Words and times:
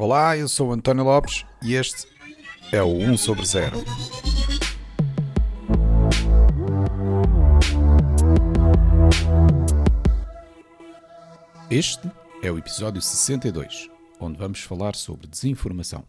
Olá, 0.00 0.36
eu 0.36 0.46
sou 0.46 0.72
António 0.72 1.02
Lopes 1.02 1.44
e 1.60 1.74
este 1.74 2.06
é 2.70 2.80
o 2.80 2.86
1 2.86 3.16
sobre 3.16 3.44
0. 3.44 3.78
Este 11.68 12.08
é 12.40 12.52
o 12.52 12.56
episódio 12.56 13.02
62, 13.02 13.90
onde 14.20 14.38
vamos 14.38 14.60
falar 14.60 14.94
sobre 14.94 15.26
desinformação. 15.26 16.04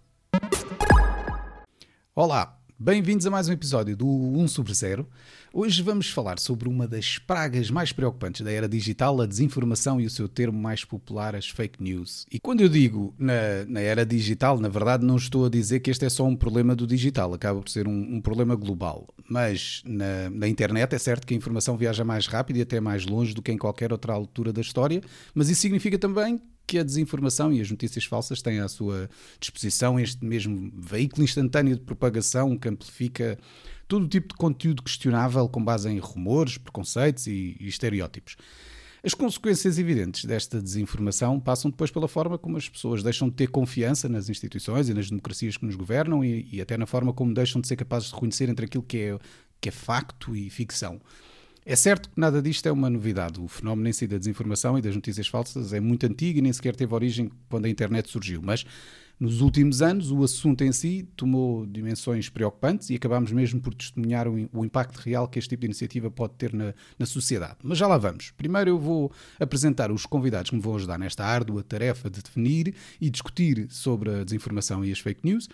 Olá, 2.14 2.59
Bem-vindos 2.82 3.28
a 3.28 3.30
mais 3.30 3.50
um 3.50 3.52
episódio 3.52 3.94
do 3.94 4.08
1 4.08 4.48
sobre 4.48 4.74
0. 4.74 5.06
Hoje 5.52 5.84
vamos 5.84 6.10
falar 6.10 6.40
sobre 6.40 6.70
uma 6.70 6.88
das 6.88 7.18
pragas 7.18 7.70
mais 7.70 7.92
preocupantes 7.92 8.40
da 8.40 8.54
era 8.54 8.70
digital, 8.70 9.20
a 9.20 9.26
desinformação 9.26 10.00
e 10.00 10.06
o 10.06 10.10
seu 10.10 10.30
termo 10.30 10.58
mais 10.58 10.86
popular, 10.86 11.36
as 11.36 11.50
fake 11.50 11.84
news. 11.84 12.26
E 12.32 12.40
quando 12.40 12.62
eu 12.62 12.70
digo 12.70 13.14
na, 13.20 13.66
na 13.68 13.82
era 13.82 14.06
digital, 14.06 14.62
na 14.62 14.70
verdade 14.70 15.06
não 15.06 15.18
estou 15.18 15.46
a 15.46 15.50
dizer 15.50 15.82
que 15.82 15.92
este 15.92 16.06
é 16.06 16.10
só 16.10 16.26
um 16.26 16.38
problema 16.38 16.74
do 16.74 16.88
digital, 16.88 17.34
acaba 17.34 17.60
por 17.60 17.70
ser 17.70 17.86
um, 17.86 18.16
um 18.16 18.22
problema 18.22 18.56
global. 18.56 19.10
Mas 19.30 19.84
na, 19.86 20.30
na 20.30 20.48
internet 20.48 20.96
é 20.96 20.98
certo 20.98 21.28
que 21.28 21.34
a 21.34 21.38
informação 21.38 21.76
viaja 21.76 22.06
mais 22.06 22.28
rápido 22.28 22.60
e 22.60 22.62
até 22.62 22.80
mais 22.80 23.06
longe 23.06 23.34
do 23.34 23.42
que 23.42 23.52
em 23.52 23.58
qualquer 23.58 23.92
outra 23.92 24.14
altura 24.14 24.54
da 24.54 24.62
história, 24.62 25.02
mas 25.36 25.50
isso 25.50 25.60
significa 25.60 26.00
também 26.00 26.42
que 26.70 26.78
a 26.78 26.84
desinformação 26.84 27.52
e 27.52 27.60
as 27.60 27.72
notícias 27.72 28.06
falsas 28.06 28.44
têm 28.44 28.60
à 28.60 28.68
sua 28.68 29.10
disposição 29.40 30.00
este 30.00 30.24
mesmo 30.24 30.72
veículo 30.78 31.24
instantâneo 31.24 31.76
de 31.76 31.82
propagação 31.82 32.56
que 32.56 32.70
amplifica 32.70 33.40
todo 33.88 34.06
o 34.06 34.08
tipo 34.08 34.28
de 34.28 34.36
conteúdo 34.36 34.84
questionável 34.84 35.50
com 35.50 35.66
base 35.66 35.90
em 35.90 35.98
rumores, 35.98 36.60
preconceitos 36.60 37.26
e, 37.26 37.58
e 37.60 37.68
estereótipos. 37.68 38.36
As 39.04 39.16
consequências 39.16 39.80
evidentes 39.80 40.26
desta 40.26 40.62
desinformação 40.62 41.40
passam 41.40 41.72
depois 41.72 41.90
pela 41.90 42.08
forma 42.08 42.38
como 42.38 42.56
as 42.56 42.70
pessoas 42.70 43.02
deixam 43.02 43.30
de 43.30 43.34
ter 43.34 43.48
confiança 43.48 44.08
nas 44.08 44.30
instituições 44.30 44.90
e 44.90 44.94
nas 44.94 45.10
democracias 45.10 45.58
que 45.58 45.66
nos 45.66 45.76
governam 45.76 46.24
e, 46.24 46.48
e 46.52 46.62
até 46.62 46.78
na 46.78 46.86
forma 46.86 47.12
como 47.12 47.34
deixam 47.34 47.60
de 47.60 47.68
ser 47.68 47.78
capazes 47.78 48.10
de 48.10 48.14
reconhecer 48.14 48.48
entre 48.48 48.66
aquilo 48.66 48.84
que 48.84 48.98
é, 49.00 49.20
que 49.60 49.70
é 49.70 49.72
facto 49.72 50.36
e 50.36 50.52
ficção. 50.52 51.02
É 51.70 51.76
certo 51.76 52.10
que 52.10 52.20
nada 52.20 52.42
disto 52.42 52.66
é 52.66 52.72
uma 52.72 52.90
novidade. 52.90 53.40
O 53.40 53.48
fenómeno 53.48 53.88
em 53.88 53.94
si 53.94 54.08
da 54.08 54.18
desinformação 54.18 54.76
e 54.76 54.82
das 54.82 54.96
notícias 54.96 55.28
falsas 55.28 55.72
é 55.72 55.80
muito 55.80 56.04
antigo 56.04 56.40
e 56.40 56.42
nem 56.42 56.52
sequer 56.52 56.76
teve 56.76 56.92
origem 56.96 57.30
quando 57.48 57.66
a 57.66 57.70
internet 57.70 58.10
surgiu. 58.10 58.42
Mas 58.44 58.66
nos 59.20 59.40
últimos 59.40 59.80
anos 59.80 60.10
o 60.10 60.24
assunto 60.24 60.64
em 60.64 60.72
si 60.72 61.08
tomou 61.16 61.68
dimensões 61.68 62.28
preocupantes 62.28 62.90
e 62.90 62.96
acabámos 62.96 63.32
mesmo 63.32 63.62
por 63.62 63.76
testemunhar 63.76 64.28
o, 64.28 64.50
o 64.52 64.66
impacto 64.66 64.98
real 64.98 65.28
que 65.28 65.38
este 65.38 65.50
tipo 65.50 65.60
de 65.60 65.68
iniciativa 65.68 66.10
pode 66.10 66.34
ter 66.40 66.52
na, 66.56 66.74
na 66.98 67.06
sociedade. 67.06 67.58
Mas 67.62 67.78
já 67.78 67.86
lá 67.86 68.00
vamos. 68.00 68.32
Primeiro 68.32 68.72
eu 68.72 68.80
vou 68.80 69.12
apresentar 69.40 69.92
os 69.92 70.08
convidados 70.08 70.50
que 70.50 70.56
me 70.56 70.62
vão 70.64 70.76
ajudar 70.76 70.98
nesta 70.98 71.24
árdua 71.24 71.62
tarefa 71.62 72.10
de 72.10 72.24
definir 72.24 72.74
e 73.00 73.12
discutir 73.12 73.68
sobre 73.70 74.10
a 74.10 74.24
desinformação 74.24 74.84
e 74.84 74.92
as 74.92 74.98
fake 74.98 75.22
news. 75.24 75.48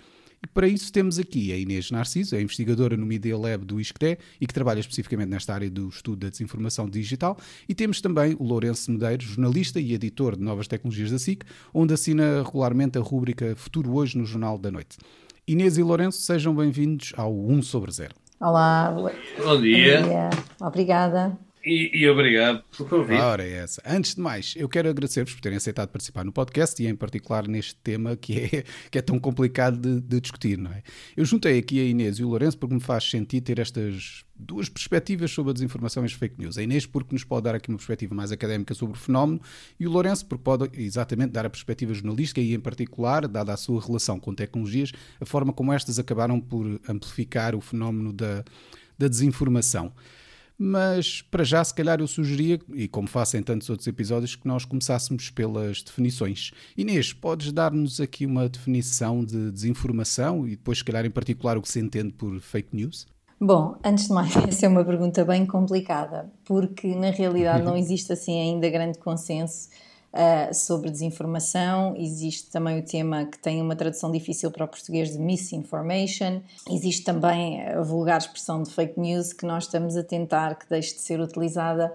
E 0.46 0.48
para 0.48 0.68
isso 0.68 0.94
temos 0.94 1.18
aqui 1.18 1.52
a 1.52 1.58
Inês 1.58 1.90
Narciso, 1.90 2.36
é 2.36 2.42
investigadora 2.42 2.96
no 2.96 3.04
Media 3.04 3.36
Lab 3.36 3.66
do 3.66 3.82
ISCTE 3.82 4.16
e 4.40 4.46
que 4.46 4.54
trabalha 4.54 4.80
especificamente 4.80 5.30
nesta 5.30 5.56
área 5.56 5.72
do 5.72 5.90
estudo 5.90 6.18
da 6.20 6.30
desinformação 6.30 6.88
digital. 6.88 7.36
E 7.68 7.74
temos 7.74 8.00
também 8.00 8.36
o 8.38 8.44
Lourenço 8.44 8.92
Medeiros, 8.92 9.26
jornalista 9.26 9.80
e 9.80 9.92
editor 9.92 10.38
de 10.38 10.44
novas 10.44 10.68
tecnologias 10.68 11.10
da 11.10 11.18
SIC, 11.18 11.44
onde 11.74 11.96
assina 11.96 12.44
regularmente 12.44 12.96
a 12.96 13.02
rúbrica 13.02 13.56
Futuro 13.56 13.92
Hoje 13.96 14.20
no 14.20 14.26
Jornal 14.26 14.60
da 14.60 14.70
Noite. 14.70 15.00
Inês 15.48 15.80
e 15.80 15.84
Lourenço, 15.84 16.22
sejam 16.22 16.56
bem-vindos 16.56 17.12
ao 17.18 17.36
1 17.36 17.64
sobre 17.64 17.92
0. 17.92 18.14
Olá. 18.40 18.92
Bom 18.92 19.60
dia. 19.60 20.02
Bom 20.02 20.08
dia. 20.10 20.30
Obrigada. 20.62 21.36
E, 21.66 21.90
e, 22.00 22.08
obrigado 22.08 22.64
pelo 22.78 22.88
convite. 22.88 23.20
Ora, 23.20 23.44
é 23.44 23.54
essa. 23.54 23.82
Antes 23.84 24.14
de 24.14 24.22
mais, 24.22 24.54
eu 24.56 24.70
quero 24.70 24.88
agradecer-vos 24.88 25.34
por 25.34 25.42
terem 25.42 25.58
aceitado 25.58 25.90
participar 25.90 26.24
no 26.24 26.32
podcast 26.32 26.82
e, 26.82 26.86
em 26.86 26.96
particular, 26.96 27.48
neste 27.48 27.76
tema 27.78 28.16
que 28.16 28.40
é, 28.40 28.64
que 28.92 29.00
é 29.00 29.02
tão 29.02 29.18
complicado 29.18 29.78
de, 29.80 30.00
de, 30.00 30.22
discutir, 30.22 30.60
não 30.60 30.72
é? 30.72 30.84
Eu 31.18 31.26
juntei 31.26 31.58
aqui 31.58 31.80
a 31.80 31.84
Inês 31.84 32.20
e 32.20 32.24
o 32.24 32.30
Lourenço 32.30 32.56
porque 32.60 32.76
me 32.76 32.80
faz 32.80 33.10
sentido 33.10 33.46
ter 33.46 33.58
estas 33.58 34.24
duas 34.36 34.70
perspectivas 34.70 35.32
sobre 35.32 35.50
a 35.50 35.54
desinformação 35.54 36.04
e 36.04 36.06
as 36.06 36.14
fake 36.14 36.36
news. 36.38 36.56
A 36.56 36.62
Inês 36.62 36.86
porque 36.86 37.16
nos 37.16 37.24
pode 37.24 37.46
dar 37.46 37.56
aqui 37.56 37.70
uma 37.70 37.78
perspectiva 37.78 38.14
mais 38.14 38.32
académica 38.32 38.76
sobre 38.76 38.96
o 38.96 39.00
fenómeno 39.00 39.42
e 39.80 39.88
o 39.88 39.90
Lourenço 39.90 40.24
porque 40.28 40.44
pode 40.44 40.70
exatamente 40.80 41.32
dar 41.32 41.48
a 41.48 41.50
perspectiva 41.50 41.96
jornalística 41.96 42.40
e, 42.40 42.54
em 42.54 42.60
particular, 42.60 43.28
dada 43.28 43.52
a 43.52 43.58
sua 43.58 43.82
relação 43.82 44.20
com 44.20 44.36
tecnologias, 44.36 44.92
a 45.20 45.26
forma 45.26 45.52
como 45.52 45.74
estas 45.74 45.98
acabaram 45.98 46.40
por 46.40 46.80
amplificar 46.88 47.56
o 47.56 47.62
fenómeno 47.62 48.14
da, 48.14 48.44
da 49.00 49.08
desinformação. 49.08 49.92
Mas 50.58 51.22
para 51.22 51.44
já, 51.44 51.64
se 51.64 51.74
calhar, 51.74 52.00
eu 52.00 52.08
sugeria, 52.08 52.60
e 52.74 52.88
como 52.88 53.08
faço 53.08 53.36
em 53.36 53.44
tantos 53.44 53.70
outros 53.70 53.88
episódios, 53.88 54.36
que 54.36 54.48
nós 54.48 54.64
começássemos 54.64 55.30
pelas 55.30 55.82
definições. 55.82 56.52
Inês, 56.78 57.12
podes 57.12 57.52
dar-nos 57.52 58.00
aqui 58.00 58.26
uma 58.26 58.48
definição 58.48 59.24
de 59.24 59.52
desinformação 59.52 60.48
e 60.48 60.52
depois, 60.52 60.78
se 60.78 60.84
calhar, 60.84 61.06
em 61.06 61.12
particular, 61.12 61.58
o 61.58 61.62
que 61.62 61.70
se 61.70 61.80
entende 61.80 62.14
por 62.14 62.40
fake 62.40 62.76
news? 62.76 63.06
Bom, 63.40 63.78
antes 63.84 64.08
de 64.08 64.14
mais, 64.14 64.34
essa 64.48 64.66
é 64.66 64.70
uma 64.70 64.86
pergunta 64.86 65.26
bem 65.26 65.46
complicada, 65.46 66.32
porque 66.46 66.96
na 66.96 67.10
realidade 67.10 67.64
não 67.66 67.76
existe 67.76 68.14
assim 68.14 68.40
ainda 68.40 68.70
grande 68.70 68.98
consenso 68.98 69.70
uh, 70.16 70.54
sobre 70.54 70.90
desinformação. 70.90 71.94
Existe 71.98 72.50
também 72.50 72.80
o 72.80 72.84
tema 72.84 73.26
que 73.26 73.38
tem 73.38 73.62
uma 73.62 73.76
tradução 73.76 74.12
difícil 74.12 74.50
para 74.50 74.66
o 74.66 74.68
português 74.68 75.12
de 75.12 75.20
misinformation. 75.20 76.42
Existe 76.72 77.04
também 77.04 77.62
a 77.68 77.82
vulgar 77.82 78.18
expressão 78.18 78.64
de 78.64 78.72
fake 78.72 79.00
news 79.00 79.34
que 79.34 79.46
nós 79.46 79.66
estamos 79.66 79.98
a 79.98 80.04
tentar 80.04 80.56
que 80.56 80.68
deixe 80.70 80.96
de 80.96 81.02
ser 81.02 81.20
utilizada 81.20 81.94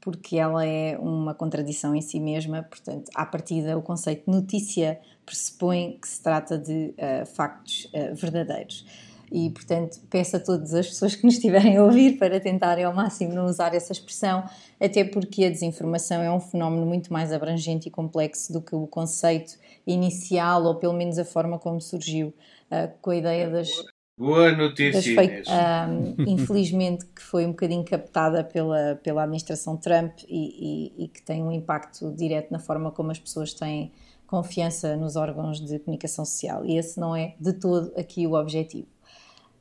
porque 0.00 0.36
ela 0.36 0.66
é 0.66 0.98
uma 0.98 1.32
contradição 1.32 1.94
em 1.94 2.00
si 2.00 2.20
mesma. 2.20 2.64
Portanto, 2.64 3.10
à 3.14 3.24
partida, 3.24 3.78
o 3.78 3.82
conceito 3.82 4.30
de 4.30 4.36
notícia 4.36 5.00
pressupõe 5.24 5.96
que 6.00 6.08
se 6.08 6.20
trata 6.20 6.58
de 6.58 6.92
uh, 6.98 7.24
factos 7.24 7.84
uh, 7.86 8.14
verdadeiros 8.14 8.84
e, 9.32 9.48
portanto, 9.48 9.98
peço 10.10 10.36
a 10.36 10.40
todas 10.40 10.74
as 10.74 10.86
pessoas 10.88 11.16
que 11.16 11.24
nos 11.24 11.36
estiverem 11.36 11.78
a 11.78 11.84
ouvir 11.84 12.18
para 12.18 12.38
tentarem 12.38 12.84
ao 12.84 12.94
máximo 12.94 13.32
não 13.32 13.46
usar 13.46 13.74
essa 13.74 13.90
expressão, 13.90 14.44
até 14.78 15.02
porque 15.04 15.46
a 15.46 15.48
desinformação 15.48 16.20
é 16.22 16.30
um 16.30 16.38
fenómeno 16.38 16.84
muito 16.84 17.10
mais 17.10 17.32
abrangente 17.32 17.88
e 17.88 17.90
complexo 17.90 18.52
do 18.52 18.60
que 18.60 18.74
o 18.74 18.86
conceito 18.86 19.54
inicial, 19.86 20.64
ou 20.64 20.74
pelo 20.74 20.92
menos 20.92 21.18
a 21.18 21.24
forma 21.24 21.58
como 21.58 21.80
surgiu, 21.80 22.28
uh, 22.70 22.92
com 23.00 23.10
a 23.10 23.16
ideia 23.16 23.48
das. 23.48 23.70
Boa 24.18 24.52
notícia, 24.52 25.00
fake, 25.02 25.44
um, 25.48 26.30
Infelizmente 26.30 27.06
que 27.06 27.22
foi 27.22 27.46
um 27.46 27.52
bocadinho 27.52 27.82
captada 27.82 28.44
pela, 28.44 29.00
pela 29.02 29.22
administração 29.22 29.78
Trump 29.78 30.18
e, 30.28 30.92
e, 30.98 31.04
e 31.04 31.08
que 31.08 31.22
tem 31.22 31.42
um 31.42 31.50
impacto 31.50 32.12
direto 32.12 32.50
na 32.50 32.58
forma 32.58 32.90
como 32.90 33.10
as 33.10 33.18
pessoas 33.18 33.54
têm 33.54 33.90
confiança 34.26 34.94
nos 34.96 35.16
órgãos 35.16 35.58
de 35.58 35.78
comunicação 35.78 36.26
social. 36.26 36.64
E 36.66 36.76
esse 36.76 37.00
não 37.00 37.16
é 37.16 37.34
de 37.40 37.54
todo 37.54 37.90
aqui 37.96 38.26
o 38.26 38.34
objetivo. 38.34 38.91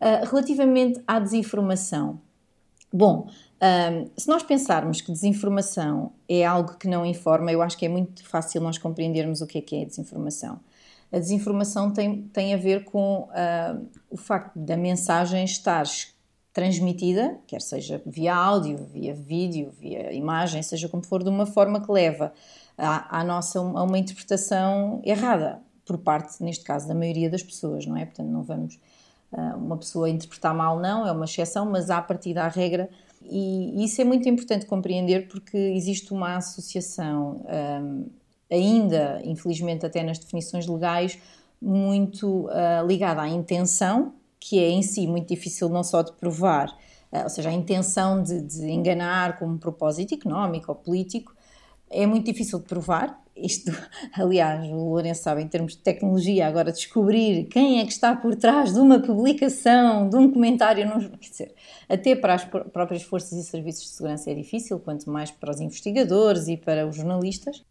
Uh, 0.02 0.26
relativamente 0.26 1.00
à 1.06 1.20
desinformação, 1.20 2.20
bom, 2.92 3.28
um, 3.62 4.10
se 4.18 4.28
nós 4.28 4.42
pensarmos 4.42 5.02
que 5.02 5.12
desinformação 5.12 6.14
é 6.28 6.44
algo 6.44 6.76
que 6.78 6.88
não 6.88 7.06
informa, 7.06 7.52
eu 7.52 7.62
acho 7.62 7.78
que 7.78 7.86
é 7.86 7.90
muito 7.90 8.28
fácil 8.28 8.60
nós 8.62 8.80
compreendermos 8.80 9.42
o 9.42 9.48
que 9.48 9.60
é 9.60 9.62
que 9.62 9.76
é 9.76 9.86
desinformação. 9.86 10.60
A 11.12 11.20
desinformação 11.20 11.92
tem, 11.92 12.24
tem 12.24 12.54
a 12.54 12.58
ver 12.58 12.84
com 12.86 13.30
uh, 13.30 13.88
o 14.10 14.18
facto 14.18 14.58
da 14.58 14.76
mensagem 14.76 15.44
estar 15.44 15.86
transmitida, 16.52 17.38
quer 17.46 17.62
seja 17.62 18.02
via 18.06 18.34
áudio, 18.34 18.78
via 18.92 19.14
vídeo, 19.14 19.72
via 19.80 20.12
imagem, 20.12 20.64
seja 20.64 20.90
como 20.90 21.04
for, 21.04 21.24
de 21.24 21.30
uma 21.30 21.46
forma 21.46 21.80
que 21.80 21.92
leva 21.92 22.34
à, 22.78 23.20
à 23.20 23.24
nossa 23.24 23.60
a 23.60 23.84
uma 23.84 23.98
interpretação 23.98 25.02
errada 25.04 25.62
por 25.86 25.98
parte, 25.98 26.42
neste 26.44 26.64
caso, 26.64 26.88
da 26.88 26.96
maioria 26.96 27.30
das 27.30 27.44
pessoas, 27.44 27.86
não 27.86 27.98
é? 27.98 28.06
Portanto, 28.06 28.30
não 28.30 28.44
vamos 28.44 28.80
ah, 28.80 28.91
uma 29.58 29.78
pessoa 29.78 30.10
interpretar 30.10 30.54
mal 30.54 30.80
não, 30.80 31.08
é 31.08 31.12
uma 31.12 31.26
exceção, 31.26 31.66
mas 31.66 31.90
há 31.90 31.98
a 31.98 32.02
partir 32.02 32.34
da 32.34 32.48
regra. 32.48 32.90
E 33.24 33.84
isso 33.84 34.02
é 34.02 34.04
muito 34.04 34.28
importante 34.28 34.66
compreender 34.66 35.28
porque 35.28 35.58
existe 35.58 36.12
uma 36.12 36.38
associação 36.38 37.46
um, 37.82 38.10
ainda, 38.50 39.22
infelizmente 39.24 39.86
até 39.86 40.04
nas 40.04 40.20
definições 40.20 40.68
legais, 40.68 41.18
muito 41.62 42.48
uh, 42.48 42.86
ligada 42.86 43.22
à 43.22 43.30
intenção, 43.30 44.14
que 44.40 44.60
é 44.60 44.70
em 44.70 44.82
si 44.82 45.08
muito 45.08 45.28
difícil 45.28 45.70
não 45.70 45.84
só 45.84 46.02
de 46.02 46.12
provar, 46.14 46.76
ou 47.12 47.30
seja, 47.30 47.50
a 47.50 47.54
intenção 47.54 48.24
de, 48.24 48.42
de 48.42 48.70
enganar 48.70 49.38
com 49.38 49.46
um 49.46 49.58
propósito 49.58 50.16
económico 50.16 50.72
ou 50.72 50.76
político, 50.76 51.36
é 51.92 52.06
muito 52.06 52.26
difícil 52.26 52.60
de 52.60 52.66
provar, 52.66 53.22
isto, 53.36 53.72
aliás, 54.14 54.66
o 54.68 54.90
Lourenço 54.90 55.24
sabe, 55.24 55.42
em 55.42 55.48
termos 55.48 55.74
de 55.74 55.80
tecnologia, 55.80 56.48
agora 56.48 56.72
descobrir 56.72 57.46
quem 57.46 57.80
é 57.80 57.86
que 57.86 57.92
está 57.92 58.16
por 58.16 58.36
trás 58.36 58.74
de 58.74 58.80
uma 58.80 59.00
publicação, 59.00 60.10
de 60.10 60.16
um 60.16 60.32
comentário, 60.32 60.88
não, 60.88 61.00
quer 61.00 61.30
dizer, 61.30 61.56
até 61.90 62.16
para 62.16 62.36
as 62.36 62.46
próprias 62.46 63.04
forças 63.04 63.34
e 63.34 63.44
serviços 63.44 63.84
de 63.84 63.90
segurança 63.90 64.32
é 64.32 64.34
difícil, 64.34 64.80
quanto 64.80 65.10
mais 65.10 65.32
para 65.32 65.52
os 65.52 65.60
investigadores 65.60 66.48
e 66.48 66.58
para 66.58 66.88
os 66.88 66.96
jornalistas. 66.96 67.64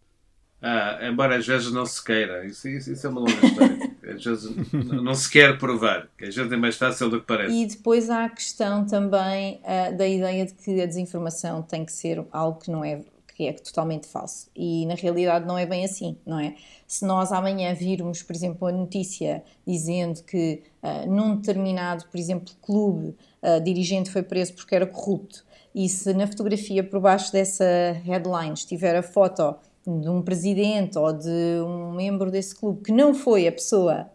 Ah, 0.63 0.99
embora 1.09 1.39
às 1.39 1.47
vezes 1.47 1.73
não 1.73 1.87
se 1.87 2.05
queira, 2.05 2.45
isso, 2.45 2.69
isso, 2.69 2.93
isso 2.93 3.07
é 3.07 3.11
uma 3.11 3.21
longa 3.21 3.47
história. 3.47 3.91
às 4.15 4.25
vezes 4.25 4.73
não 4.73 5.15
se 5.15 5.31
quer 5.31 5.57
provar, 5.57 6.09
que 6.19 6.27
às 6.27 6.35
vezes 6.35 6.53
é 6.53 6.57
mais 6.57 6.77
fácil 6.77 7.09
do 7.09 7.21
que 7.21 7.27
parece. 7.27 7.55
E 7.55 7.67
depois 7.67 8.11
há 8.11 8.27
a 8.27 8.29
questão 8.29 8.85
também 8.85 9.61
uh, 9.63 9.97
da 9.97 10.07
ideia 10.07 10.45
de 10.45 10.53
que 10.53 10.81
a 10.83 10.87
desinformação 10.87 11.63
tem 11.63 11.85
que 11.85 11.93
ser 11.93 12.23
algo 12.31 12.59
que 12.61 12.71
não 12.71 12.85
é 12.85 13.01
que 13.41 13.47
é 13.49 13.53
totalmente 13.55 14.07
falso. 14.07 14.51
E 14.55 14.85
na 14.85 14.95
realidade 14.95 15.47
não 15.47 15.57
é 15.57 15.65
bem 15.65 15.83
assim, 15.83 16.15
não 16.27 16.39
é? 16.39 16.57
Se 16.87 17.07
nós 17.07 17.33
amanhã 17.33 17.73
virmos, 17.73 18.23
por 18.23 18.37
exemplo, 18.37 18.69
a 18.69 18.73
notícia 18.73 19.43
dizendo 19.67 20.23
que 20.25 20.63
uh, 20.83 21.11
num 21.11 21.37
determinado, 21.37 22.05
por 22.11 22.21
exemplo, 22.21 22.53
clube, 22.61 23.17
uh, 23.43 23.59
dirigente 23.65 24.11
foi 24.11 24.23
preso 24.23 24.53
porque 24.53 24.75
era 24.75 24.87
corrupto, 24.87 25.43
e 25.75 25.89
se 25.89 26.13
na 26.13 26.27
fotografia 26.27 26.85
por 26.85 27.01
baixo 27.01 27.33
dessa 27.33 27.65
headline 28.05 28.53
estiver 28.53 28.95
a 28.95 29.03
foto 29.03 29.55
de 29.87 30.09
um 30.11 30.21
presidente 30.21 30.99
ou 30.99 31.11
de 31.11 31.63
um 31.65 31.93
membro 31.93 32.31
desse 32.31 32.55
clube 32.55 32.83
que 32.83 32.93
não 32.93 33.15
foi 33.15 33.49
a 33.49 33.53
pessoa 33.53 34.11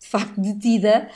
de 0.00 0.08
facto 0.08 0.40
detida, 0.40 1.10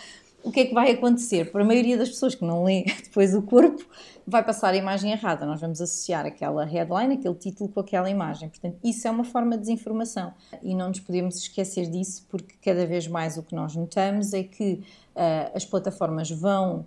o 0.47 0.53
que 0.53 0.61
é 0.61 0.67
que 0.67 0.73
vai 0.73 0.93
acontecer? 0.93 1.51
Para 1.51 1.63
a 1.63 1.65
maioria 1.65 1.99
das 1.99 2.09
pessoas 2.09 2.37
que 2.37 2.45
não 2.45 2.63
lê 2.63 2.85
depois 3.03 3.35
o 3.35 3.43
corpo, 3.43 3.85
vai 4.25 4.45
passar 4.45 4.73
a 4.73 4.77
imagem 4.77 5.11
errada. 5.11 5.45
Nós 5.45 5.61
vamos 5.61 5.81
associar 5.81 6.25
aquela 6.25 6.65
headline, 6.65 7.15
aquele 7.15 7.35
título 7.35 7.69
com 7.69 7.81
aquela 7.81 8.09
imagem. 8.09 8.49
Portanto, 8.49 8.79
isso 8.85 9.09
é 9.09 9.11
uma 9.11 9.25
forma 9.25 9.57
de 9.57 9.63
desinformação. 9.63 10.33
E 10.63 10.73
não 10.73 10.89
nos 10.89 11.01
podemos 11.01 11.37
esquecer 11.39 11.91
disso, 11.91 12.25
porque 12.31 12.55
cada 12.63 12.87
vez 12.87 13.09
mais 13.09 13.37
o 13.37 13.43
que 13.43 13.57
nós 13.57 13.75
notamos 13.75 14.33
é 14.33 14.45
que 14.45 14.75
uh, 15.17 15.51
as 15.53 15.65
plataformas 15.65 16.31
vão 16.31 16.87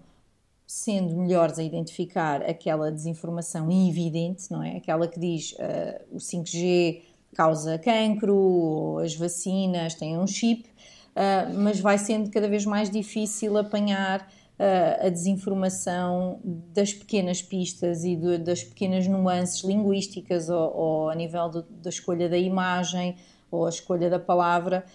sendo 0.65 1.15
melhores 1.15 1.59
a 1.59 1.63
identificar 1.63 2.41
aquela 2.43 2.89
desinformação 2.89 3.69
evidente, 3.69 4.49
não 4.49 4.63
é? 4.63 4.77
Aquela 4.77 5.05
que 5.07 5.19
diz 5.19 5.51
uh, 5.53 6.15
o 6.15 6.17
5G 6.17 7.01
causa 7.35 7.77
cancro, 7.77 8.35
ou 8.35 8.99
as 8.99 9.15
vacinas 9.15 9.95
têm 9.95 10.17
um 10.17 10.27
chip, 10.27 10.68
uh, 11.15 11.57
mas 11.57 11.79
vai 11.79 11.97
sendo 11.97 12.29
cada 12.29 12.47
vez 12.47 12.65
mais 12.65 12.89
difícil 12.89 13.57
apanhar 13.57 14.21
uh, 14.21 15.07
a 15.07 15.09
desinformação 15.09 16.39
das 16.43 16.93
pequenas 16.93 17.41
pistas 17.41 18.03
e 18.03 18.15
do, 18.15 18.37
das 18.37 18.63
pequenas 18.63 19.07
nuances 19.07 19.63
linguísticas 19.63 20.49
ou, 20.49 20.75
ou 20.75 21.09
a 21.09 21.15
nível 21.15 21.49
do, 21.49 21.61
da 21.63 21.89
escolha 21.89 22.27
da 22.27 22.37
imagem 22.37 23.15
ou 23.51 23.65
a 23.65 23.69
escolha 23.69 24.09
da 24.09 24.19
palavra 24.19 24.85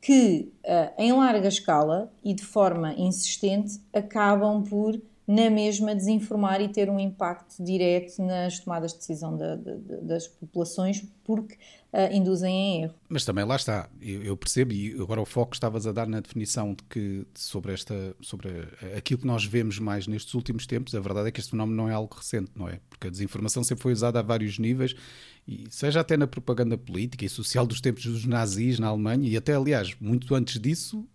que 0.00 0.52
uh, 0.64 0.92
em 0.98 1.12
larga 1.12 1.48
escala 1.48 2.12
e 2.24 2.34
de 2.34 2.42
forma 2.42 2.92
insistente 2.94 3.80
acabam 3.92 4.62
por 4.62 5.00
na 5.32 5.48
mesma 5.48 5.94
desinformar 5.94 6.60
e 6.60 6.68
ter 6.68 6.90
um 6.90 7.00
impacto 7.00 7.64
direto 7.64 8.22
nas 8.22 8.58
tomadas 8.58 8.92
de 8.92 8.98
decisão 8.98 9.34
de, 9.34 9.56
de, 9.56 9.78
de, 9.78 9.96
das 10.02 10.28
populações, 10.28 11.02
porque 11.24 11.54
uh, 11.54 12.12
induzem 12.12 12.54
em 12.54 12.82
erro. 12.82 12.94
Mas 13.08 13.24
também 13.24 13.42
lá 13.42 13.56
está, 13.56 13.88
eu, 13.98 14.22
eu, 14.22 14.36
percebo, 14.36 14.74
e 14.74 14.92
agora 15.00 15.22
o 15.22 15.24
foco 15.24 15.54
estavas 15.54 15.86
a 15.86 15.92
dar 15.92 16.06
na 16.06 16.20
definição 16.20 16.74
de 16.74 16.82
que 16.82 17.26
sobre 17.34 17.72
esta, 17.72 18.14
sobre 18.20 18.50
aquilo 18.94 19.20
que 19.20 19.26
nós 19.26 19.42
vemos 19.42 19.78
mais 19.78 20.06
nestes 20.06 20.34
últimos 20.34 20.66
tempos, 20.66 20.94
a 20.94 21.00
verdade 21.00 21.28
é 21.28 21.30
que 21.30 21.40
este 21.40 21.52
fenómeno 21.52 21.78
não 21.78 21.88
é 21.88 21.94
algo 21.94 22.14
recente, 22.14 22.50
não 22.54 22.68
é? 22.68 22.78
Porque 22.90 23.06
a 23.06 23.10
desinformação 23.10 23.64
sempre 23.64 23.82
foi 23.82 23.92
usada 23.94 24.18
a 24.18 24.22
vários 24.22 24.58
níveis, 24.58 24.94
e 25.48 25.64
seja 25.70 26.00
até 26.00 26.14
na 26.14 26.26
propaganda 26.26 26.76
política 26.76 27.24
e 27.24 27.28
social 27.28 27.66
dos 27.66 27.80
tempos 27.80 28.04
dos 28.04 28.26
nazis 28.26 28.78
na 28.78 28.88
Alemanha, 28.88 29.26
e 29.26 29.34
até 29.34 29.54
aliás, 29.54 29.96
muito 29.98 30.34
antes 30.34 30.60
disso, 30.60 31.08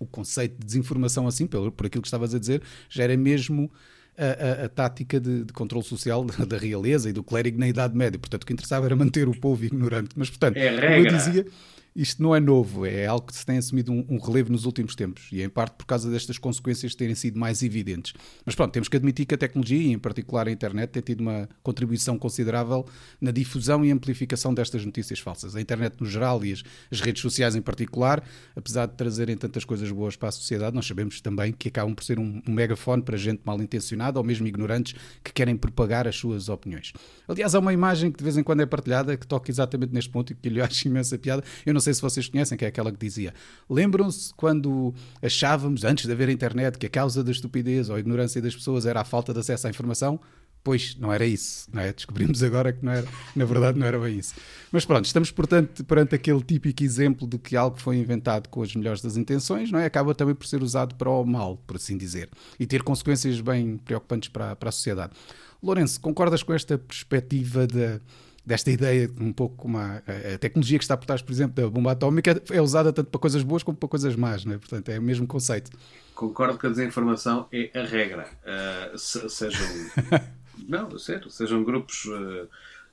o 0.00 0.06
conceito 0.06 0.58
de 0.58 0.66
desinformação 0.66 1.28
assim, 1.28 1.46
por, 1.46 1.70
por 1.70 1.86
aquilo 1.86 2.02
que 2.02 2.08
estavas 2.08 2.34
a 2.34 2.38
dizer, 2.38 2.62
já 2.88 3.04
era 3.04 3.16
mesmo 3.16 3.70
a, 4.18 4.62
a, 4.62 4.64
a 4.64 4.68
tática 4.68 5.20
de, 5.20 5.44
de, 5.44 5.52
controle 5.52 5.84
social 5.84 6.24
da, 6.24 6.44
da, 6.44 6.58
realeza 6.58 7.08
e 7.08 7.12
do 7.12 7.22
clérigo 7.22 7.60
na 7.60 7.68
Idade 7.68 7.96
Média. 7.96 8.18
Portanto, 8.18 8.42
o 8.42 8.46
que 8.46 8.52
interessava 8.52 8.86
era 8.86 8.96
manter 8.96 9.28
o 9.28 9.38
povo 9.38 9.64
ignorante. 9.64 10.10
Mas, 10.16 10.28
portanto, 10.28 10.56
é 10.56 10.74
como 10.74 11.06
eu 11.06 11.06
dizia, 11.06 11.46
isto 11.94 12.22
não 12.22 12.34
é 12.34 12.40
novo, 12.40 12.86
é 12.86 13.06
algo 13.06 13.26
que 13.26 13.34
se 13.34 13.44
tem 13.44 13.58
assumido 13.58 13.92
um, 13.92 14.06
um, 14.08 14.18
relevo 14.18 14.52
nos 14.52 14.64
últimos 14.64 14.94
tempos 14.94 15.28
e 15.32 15.42
em 15.42 15.48
parte 15.48 15.74
por 15.74 15.86
causa 15.86 16.10
destas 16.10 16.38
consequências 16.38 16.94
terem 16.94 17.14
sido 17.14 17.38
mais 17.38 17.62
evidentes. 17.62 18.14
Mas 18.44 18.54
pronto, 18.54 18.72
temos 18.72 18.88
que 18.88 18.96
admitir 18.96 19.26
que 19.26 19.34
a 19.34 19.38
tecnologia, 19.38 19.78
e 19.78 19.92
em 19.92 19.98
particular 19.98 20.46
a 20.46 20.50
internet, 20.50 20.90
tem 20.90 21.02
tido 21.02 21.20
uma 21.20 21.48
contribuição 21.62 22.18
considerável 22.18 22.86
na 23.20 23.30
difusão 23.30 23.84
e 23.84 23.90
amplificação 23.90 24.54
destas 24.54 24.84
notícias 24.84 25.18
falsas. 25.18 25.56
A 25.56 25.60
internet 25.60 25.96
no 26.00 26.06
geral 26.06 26.44
e 26.44 26.52
as, 26.52 26.62
as 26.90 27.00
redes 27.00 27.22
sociais 27.22 27.56
em 27.56 27.62
particular, 27.62 28.22
apesar 28.54 28.86
de 28.86 28.94
trazerem 28.94 29.36
tantas 29.36 29.64
coisas 29.64 29.90
boas 29.90 30.16
para 30.16 30.28
a 30.28 30.32
sociedade, 30.32 30.74
nós 30.74 30.86
sabemos 30.86 31.20
também 31.20 31.52
que 31.52 31.68
acabam 31.68 31.94
por 31.94 32.04
ser 32.04 32.18
um, 32.18 32.40
um 32.46 32.52
megafone 32.52 33.02
para 33.02 33.16
gente 33.16 33.42
mal 33.44 33.60
intencionada 33.60 34.18
ou 34.18 34.24
mesmo 34.24 34.46
ignorantes 34.46 34.94
que 35.24 35.32
querem 35.32 35.56
propagar 35.56 36.06
as 36.06 36.16
suas 36.16 36.48
opiniões. 36.48 36.92
Aliás, 37.26 37.54
há 37.54 37.58
uma 37.58 37.72
imagem 37.72 38.12
que 38.12 38.18
de 38.18 38.24
vez 38.24 38.36
em 38.36 38.42
quando 38.42 38.60
é 38.60 38.66
partilhada 38.66 39.16
que 39.16 39.26
toca 39.26 39.50
exatamente 39.50 39.92
neste 39.92 40.10
ponto 40.10 40.32
e 40.32 40.36
que 40.36 40.48
lhe 40.48 40.60
acho 40.62 40.86
imensa 40.86 41.18
piada. 41.18 41.42
Eu 41.64 41.74
não 41.74 41.79
sei 41.80 41.94
se 41.94 42.02
vocês 42.02 42.28
conhecem, 42.28 42.56
que 42.56 42.64
é 42.64 42.68
aquela 42.68 42.90
que 42.90 42.98
dizia: 42.98 43.34
Lembram-se 43.68 44.32
quando 44.34 44.94
achávamos, 45.22 45.84
antes 45.84 46.06
de 46.06 46.12
haver 46.12 46.28
internet, 46.28 46.78
que 46.78 46.86
a 46.86 46.90
causa 46.90 47.22
da 47.22 47.30
estupidez 47.30 47.88
ou 47.88 47.98
ignorância 47.98 48.40
das 48.40 48.54
pessoas 48.54 48.86
era 48.86 49.00
a 49.00 49.04
falta 49.04 49.32
de 49.32 49.40
acesso 49.40 49.66
à 49.66 49.70
informação? 49.70 50.20
Pois, 50.62 50.94
não 50.96 51.10
era 51.10 51.24
isso, 51.24 51.70
não 51.72 51.80
é? 51.80 51.90
Descobrimos 51.90 52.42
agora 52.42 52.70
que 52.70 52.84
não 52.84 52.92
era, 52.92 53.06
na 53.34 53.44
verdade 53.46 53.78
não 53.78 53.86
era 53.86 53.98
bem 53.98 54.18
isso. 54.18 54.34
Mas 54.70 54.84
pronto, 54.84 55.06
estamos 55.06 55.30
portanto 55.30 55.82
perante 55.84 56.14
aquele 56.14 56.42
típico 56.42 56.82
exemplo 56.82 57.26
de 57.26 57.38
que 57.38 57.56
algo 57.56 57.80
foi 57.80 57.96
inventado 57.96 58.48
com 58.48 58.62
as 58.62 58.74
melhores 58.74 59.00
das 59.00 59.16
intenções, 59.16 59.72
não 59.72 59.78
é? 59.78 59.86
Acaba 59.86 60.14
também 60.14 60.34
por 60.34 60.46
ser 60.46 60.62
usado 60.62 60.94
para 60.96 61.08
o 61.08 61.24
mal, 61.24 61.56
por 61.66 61.76
assim 61.76 61.96
dizer, 61.96 62.28
e 62.58 62.66
ter 62.66 62.82
consequências 62.82 63.40
bem 63.40 63.78
preocupantes 63.78 64.28
para, 64.28 64.54
para 64.54 64.68
a 64.68 64.72
sociedade. 64.72 65.14
Lourenço, 65.62 65.98
concordas 65.98 66.42
com 66.42 66.52
esta 66.52 66.76
perspectiva 66.76 67.66
de, 67.66 67.98
desta 68.44 68.70
ideia, 68.70 69.10
um 69.20 69.32
pouco 69.32 69.56
como 69.56 69.78
a, 69.78 69.96
a, 70.34 70.38
tecnologia 70.38 70.78
que 70.78 70.84
está 70.84 70.96
por 70.96 71.06
trás, 71.06 71.22
por 71.22 71.32
exemplo, 71.32 71.54
da 71.54 71.68
bomba 71.68 71.92
atómica, 71.92 72.42
é 72.50 72.60
usada 72.60 72.92
tanto 72.92 73.10
para 73.10 73.20
coisas 73.20 73.42
boas 73.42 73.62
como 73.62 73.76
para 73.76 73.88
coisas 73.88 74.16
más, 74.16 74.44
não 74.44 74.54
é? 74.54 74.58
Portanto, 74.58 74.88
é 74.88 74.98
o 74.98 75.02
mesmo 75.02 75.26
conceito. 75.26 75.70
Concordo 76.14 76.58
que 76.58 76.66
a 76.66 76.70
desinformação 76.70 77.46
é 77.52 77.70
a 77.78 77.84
regra. 77.84 78.28
Uh, 78.42 78.98
se, 78.98 79.28
sejam. 79.28 79.66
não, 80.68 80.98
sério, 80.98 81.30
sejam 81.30 81.62
grupos. 81.62 82.04
Uh, 82.06 82.48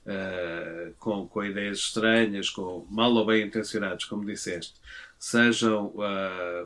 uh, 0.07 0.93
com, 0.99 1.27
com 1.27 1.43
ideias 1.43 1.79
estranhas, 1.79 2.49
com 2.49 2.85
mal 2.89 3.11
ou 3.11 3.25
bem 3.25 3.45
intencionados, 3.45 4.05
como 4.05 4.25
disseste, 4.25 4.75
sejam 5.19 5.93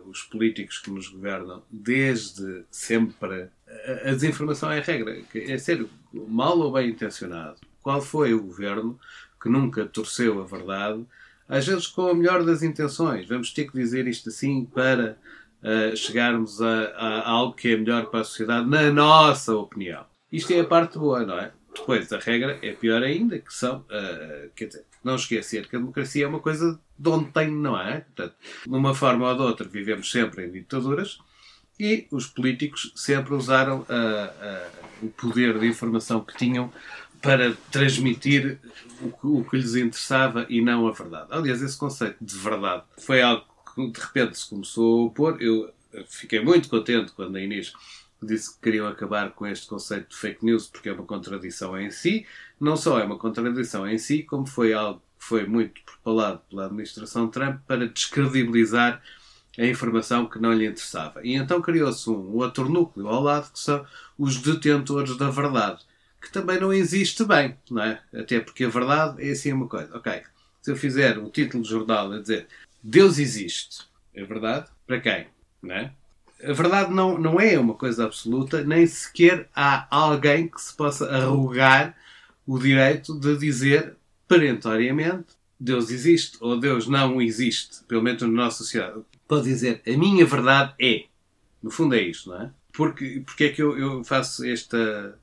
os 0.06 0.24
políticos 0.24 0.78
que 0.80 0.92
nos 0.92 1.08
governam, 1.08 1.64
desde 1.72 2.64
sempre, 2.70 3.48
a, 3.68 4.10
a 4.10 4.14
desinformação 4.14 4.72
é 4.72 4.80
a 4.80 4.84
regra. 4.84 5.18
É 5.34 5.58
sério, 5.58 5.90
mal 6.14 6.58
ou 6.60 6.72
bem 6.72 6.90
intencionado, 6.90 7.58
qual 7.82 8.02
foi 8.02 8.34
o 8.34 8.44
governo 8.44 9.00
que 9.42 9.50
nunca 9.50 9.86
torceu 9.86 10.42
a 10.42 10.46
verdade, 10.46 11.06
às 11.48 11.66
vezes 11.66 11.88
com 11.88 12.08
a 12.08 12.14
melhor 12.14 12.44
das 12.46 12.62
intenções. 12.64 13.28
Vamos 13.28 13.52
ter 13.52 13.66
que 13.66 13.78
dizer 13.78 14.08
isto 14.08 14.30
assim 14.30 14.66
para 14.66 15.18
uh, 15.62 15.96
chegarmos 15.96 16.62
a, 16.62 16.84
a, 16.96 17.30
algo 17.30 17.54
que 17.54 17.74
é 17.74 17.78
melhor 17.78 18.06
para 18.06 18.22
a 18.22 18.24
sociedade, 18.24 18.70
na 18.70 18.92
nossa 18.92 19.56
opinião. 19.56 20.06
Isto 20.32 20.54
é 20.54 20.62
a 20.62 20.66
parte 20.66 20.98
boa, 20.98 21.26
não 21.26 21.38
é? 21.38 21.52
Depois, 21.74 22.12
a 22.12 22.20
regra 22.20 22.60
é 22.62 22.74
pior 22.74 23.02
ainda, 23.02 23.40
que 23.40 23.54
são, 23.54 23.80
uh, 23.80 24.50
quer 24.56 24.68
dizer, 24.68 24.86
não 25.04 25.16
esquecer 25.16 25.68
que 25.68 25.76
a 25.76 25.80
democracia 25.80 26.26
é 26.26 26.28
uma 26.28 26.40
coisa 26.40 26.80
de 26.98 27.10
ontem, 27.10 27.50
não 27.52 27.80
é? 27.80 28.02
Portanto, 28.02 28.36
de 28.64 28.76
uma 28.76 28.94
forma 28.94 29.28
ou 29.28 29.36
de 29.36 29.42
outra, 29.42 29.68
vivemos 29.68 30.12
sempre 30.12 30.46
em 30.46 30.52
ditaduras 30.52 31.20
e 31.80 32.08
os 32.12 32.28
políticos 32.28 32.94
sempre 32.96 33.34
usaram 33.34 33.80
uh, 33.80 33.84
uh, 33.84 35.06
o 35.06 35.10
poder 35.10 35.58
de 35.58 35.68
informação 35.68 36.22
que 36.22 36.38
tinham 36.38 36.72
para 37.22 37.54
transmitir 37.72 38.60
o 39.02 39.12
que, 39.12 39.28
o 39.28 39.44
que, 39.44 39.58
lhes 39.58 39.76
interessava 39.76 40.46
e 40.50 40.62
não 40.62 40.88
a 40.88 40.92
verdade. 40.92 41.28
Aliás, 41.30 41.62
esse 41.62 41.78
conceito 41.78 42.18
de 42.20 42.36
verdade 42.36 42.84
foi 42.98 43.22
algo 43.22 43.46
que 43.76 43.92
de 43.92 44.00
repente 44.00 44.40
se 44.40 44.50
começou 44.50 45.08
a 45.08 45.12
pôr. 45.12 45.42
Eu 45.42 45.72
fiquei 46.08 46.44
muito 46.44 46.68
contente 46.68 47.12
quando 47.12 47.36
a 47.36 47.42
Inês 47.42 47.74
disse 48.22 48.54
que 48.54 48.62
queriam 48.62 48.88
acabar 48.88 49.32
com 49.32 49.48
este 49.48 49.68
conceito 49.68 50.10
de 50.10 50.16
fake 50.16 50.46
news 50.46 50.68
porque 50.68 50.90
é 50.90 50.94
uma 50.94 51.06
contradição 51.06 51.80
em 51.80 51.92
si. 51.92 52.26
Não 52.60 52.76
só 52.76 53.00
é 53.00 53.04
uma 53.04 53.18
contradição 53.18 53.88
em 53.88 53.98
si, 53.98 54.24
como 54.24 54.46
foi 54.46 54.74
algo 54.74 55.02
que 55.20 55.26
foi 55.26 55.46
muito 55.46 55.82
propalado 55.84 56.42
pela 56.50 56.66
administração 56.66 57.28
Trump 57.28 57.62
para 57.68 57.88
descredibilizar 57.88 59.02
a 59.58 59.66
informação 59.66 60.26
que 60.26 60.40
não 60.40 60.54
lhe 60.54 60.66
interessava. 60.66 61.22
E 61.24 61.36
então 61.36 61.62
criou-se 61.62 62.10
um 62.10 62.36
outro 62.36 62.70
núcleo 62.70 63.08
ao 63.08 63.22
lado 63.22 63.52
que 63.52 63.60
são 63.60 63.86
os 64.18 64.38
detentores 64.38 65.18
da 65.18 65.30
verdade 65.30 65.84
que 66.22 66.32
também 66.32 66.60
não 66.60 66.72
existe 66.72 67.26
bem, 67.26 67.58
não 67.70 67.84
é? 67.84 68.02
Até 68.14 68.40
porque 68.40 68.64
a 68.64 68.70
verdade 68.70 69.28
é 69.28 69.32
assim 69.32 69.52
uma 69.52 69.68
coisa. 69.68 69.96
Ok, 69.98 70.22
se 70.62 70.72
eu 70.72 70.76
fizer 70.76 71.18
um 71.18 71.30
título 71.30 71.64
de 71.64 71.70
jornal 71.70 72.12
a 72.12 72.20
dizer 72.20 72.48
Deus 72.84 73.18
existe, 73.18 73.86
é 74.14 74.24
verdade? 74.24 74.68
Para 74.86 75.00
quem? 75.00 75.28
Não 75.62 75.76
é? 75.76 75.92
A 76.44 76.54
verdade 76.54 76.94
não, 76.94 77.18
não 77.18 77.40
é 77.40 77.58
uma 77.60 77.74
coisa 77.74 78.06
absoluta, 78.06 78.64
nem 78.64 78.86
sequer 78.88 79.50
há 79.56 79.88
alguém 79.90 80.48
que 80.48 80.60
se 80.62 80.76
possa 80.76 81.10
arrogar 81.10 81.96
o 82.48 82.58
direito 82.58 83.20
de 83.20 83.38
dizer 83.38 83.96
perentoriamente 84.28 85.36
Deus 85.60 85.92
existe 85.92 86.38
ou 86.42 86.60
Deus 86.60 86.88
não 86.88 87.22
existe, 87.22 87.84
pelo 87.88 88.02
menos 88.02 88.22
na 88.24 88.28
nossa 88.28 88.58
sociedade. 88.60 89.02
Pode 89.28 89.44
dizer 89.44 89.82
a 89.88 89.92
minha 89.92 90.26
verdade 90.26 90.74
é. 90.82 91.06
No 91.62 91.70
fundo 91.70 91.94
é 91.94 92.02
isto, 92.02 92.30
não 92.30 92.42
é? 92.42 92.52
Porque, 92.74 93.22
porque 93.24 93.44
é 93.44 93.50
que 93.50 93.62
eu, 93.62 93.78
eu 93.78 94.04
faço 94.04 94.44
esta, 94.44 95.20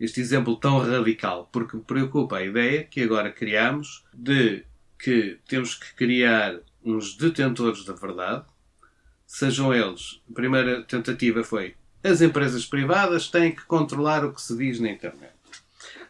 este 0.00 0.20
exemplo 0.20 0.56
tão 0.56 0.78
radical, 0.78 1.48
porque 1.52 1.76
me 1.76 1.82
preocupa 1.82 2.38
a 2.38 2.44
ideia 2.44 2.82
que 2.84 3.02
agora 3.02 3.30
criamos 3.30 4.04
de 4.12 4.64
que 4.98 5.38
temos 5.46 5.74
que 5.74 5.94
criar 5.94 6.58
uns 6.82 7.16
detentores 7.16 7.84
da 7.84 7.92
verdade, 7.92 8.44
sejam 9.26 9.72
eles. 9.72 10.20
A 10.30 10.34
primeira 10.34 10.82
tentativa 10.82 11.44
foi 11.44 11.74
as 12.02 12.22
empresas 12.22 12.64
privadas 12.64 13.28
têm 13.28 13.54
que 13.54 13.64
controlar 13.66 14.24
o 14.24 14.32
que 14.32 14.40
se 14.40 14.56
diz 14.56 14.80
na 14.80 14.90
internet. 14.90 15.34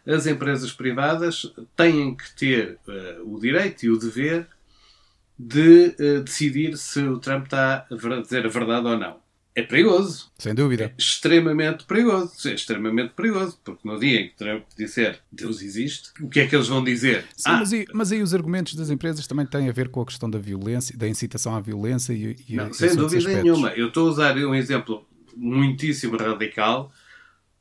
as 0.06 0.26
empresas 0.26 0.72
privadas 0.72 1.52
têm 1.76 2.14
que 2.14 2.34
ter 2.36 2.78
uh, 2.86 3.34
o 3.34 3.40
direito 3.40 3.84
e 3.84 3.90
o 3.90 3.98
dever 3.98 4.46
de 5.38 5.94
uh, 5.98 6.22
decidir 6.22 6.76
se 6.76 7.02
o 7.02 7.18
Trump 7.18 7.44
está 7.44 7.86
a 7.90 8.20
dizer 8.22 8.46
a 8.46 8.48
verdade 8.48 8.86
ou 8.86 8.98
não. 8.98 9.19
É 9.54 9.62
perigoso. 9.62 10.30
Sem 10.38 10.54
dúvida. 10.54 10.84
É 10.84 10.94
extremamente 10.96 11.84
perigoso. 11.84 12.48
É 12.48 12.54
extremamente 12.54 13.14
perigoso. 13.14 13.58
Porque 13.64 13.86
no 13.86 13.98
dia 13.98 14.20
em 14.20 14.28
que 14.28 14.36
Trump 14.36 14.62
disser 14.76 15.20
Deus 15.30 15.60
existe, 15.60 16.10
o 16.20 16.28
que 16.28 16.40
é 16.40 16.46
que 16.46 16.54
eles 16.54 16.68
vão 16.68 16.84
dizer? 16.84 17.24
Sim, 17.36 17.50
ah, 17.50 17.56
mas, 17.56 17.72
aí, 17.72 17.84
mas, 17.92 18.12
aí, 18.12 18.22
os 18.22 18.32
argumentos 18.32 18.74
das 18.74 18.90
empresas 18.90 19.26
também 19.26 19.44
têm 19.44 19.68
a 19.68 19.72
ver 19.72 19.88
com 19.88 20.00
a 20.00 20.06
questão 20.06 20.30
da 20.30 20.38
violência, 20.38 20.96
da 20.96 21.08
incitação 21.08 21.54
à 21.54 21.60
violência 21.60 22.12
e, 22.12 22.36
e 22.48 22.56
não, 22.56 22.72
Sem 22.72 22.94
dúvida 22.94 23.42
nenhuma. 23.42 23.70
Eu 23.70 23.88
estou 23.88 24.08
a 24.08 24.10
usar 24.10 24.36
um 24.36 24.54
exemplo 24.54 25.04
muitíssimo 25.36 26.16
radical 26.16 26.92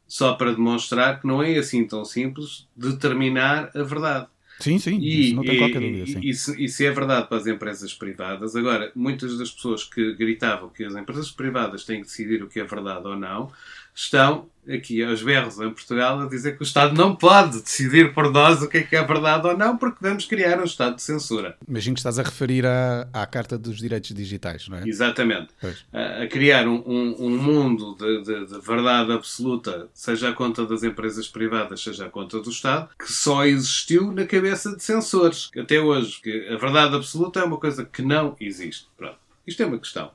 só 0.08 0.34
para 0.34 0.52
demonstrar 0.52 1.20
que 1.20 1.28
não 1.28 1.42
é 1.42 1.58
assim 1.58 1.86
tão 1.86 2.06
simples 2.06 2.68
determinar 2.76 3.72
a 3.76 3.84
verdade. 3.84 4.28
Sim, 4.60 4.78
sim, 4.78 5.00
e, 5.00 5.28
isso 5.28 5.36
não 5.36 5.44
tem 5.44 5.58
qualquer 5.58 5.80
dúvida. 5.80 6.06
Sim. 6.06 6.20
Isso, 6.22 6.60
isso 6.60 6.84
é 6.84 6.92
verdade 6.92 7.28
para 7.28 7.38
as 7.38 7.48
empresas 7.48 7.94
privadas. 7.94 8.56
Agora, 8.56 8.92
muitas 8.94 9.38
das 9.38 9.52
pessoas 9.52 9.86
que 9.86 10.14
gritavam 10.16 10.70
que 10.70 10.84
as 10.84 10.96
empresas 10.96 11.32
privadas 11.32 11.86
têm 11.86 12.02
que 12.02 12.08
decidir 12.08 12.44
o 12.44 12.48
que 12.48 12.60
é 12.60 12.66
verdade 12.66 13.08
ou 13.08 13.16
não, 13.16 13.52
estão 14.00 14.48
aqui 14.68 15.04
aos 15.04 15.22
berros 15.22 15.60
em 15.60 15.70
Portugal 15.72 16.22
a 16.22 16.28
dizer 16.28 16.56
que 16.56 16.62
o 16.62 16.64
Estado 16.64 16.96
não 16.96 17.16
pode 17.16 17.62
decidir 17.62 18.14
por 18.14 18.32
nós 18.32 18.62
o 18.62 18.70
que 18.70 18.78
é 18.78 18.84
que 18.84 18.96
é 18.96 19.04
verdade 19.04 19.48
ou 19.48 19.58
não, 19.58 19.76
porque 19.76 19.98
vamos 20.00 20.26
criar 20.26 20.60
um 20.60 20.64
Estado 20.64 20.96
de 20.96 21.02
censura. 21.02 21.58
Imagino 21.68 21.96
que 21.96 22.00
estás 22.00 22.20
a 22.20 22.24
referir 22.24 22.66
à, 22.66 23.10
à 23.12 23.26
Carta 23.26 23.58
dos 23.58 23.78
Direitos 23.78 24.14
Digitais, 24.14 24.70
não 24.70 24.78
é? 24.78 24.88
Exatamente. 24.88 25.50
A, 25.92 26.24
a, 26.24 26.28
criar 26.28 26.68
um, 26.68 26.82
um, 26.86 27.16
um 27.26 27.38
mundo 27.38 27.96
de, 27.96 28.24
de, 28.24 28.46
de, 28.46 28.60
verdade 28.62 29.12
absoluta, 29.12 29.90
seja 29.94 30.30
a 30.30 30.34
conta 30.34 30.66
das 30.66 30.84
empresas 30.84 31.28
privadas, 31.28 31.82
seja 31.82 32.06
a 32.06 32.10
conta 32.10 32.40
do 32.40 32.50
Estado, 32.50 32.90
que 32.98 33.12
só 33.12 33.46
existiu 33.46 34.12
na 34.12 34.26
cabeça 34.26 34.76
de 34.76 34.84
censores. 34.84 35.50
Até 35.58 35.80
hoje, 35.80 36.22
que 36.22 36.48
a 36.48 36.58
verdade 36.58 36.96
absoluta 36.96 37.40
é 37.40 37.44
uma 37.44 37.58
coisa 37.58 37.84
que 37.84 38.02
não 38.02 38.36
existe. 38.40 38.88
Pronto. 38.96 39.18
Isto 39.46 39.64
é 39.64 39.66
uma 39.66 39.80
questão 39.80 40.12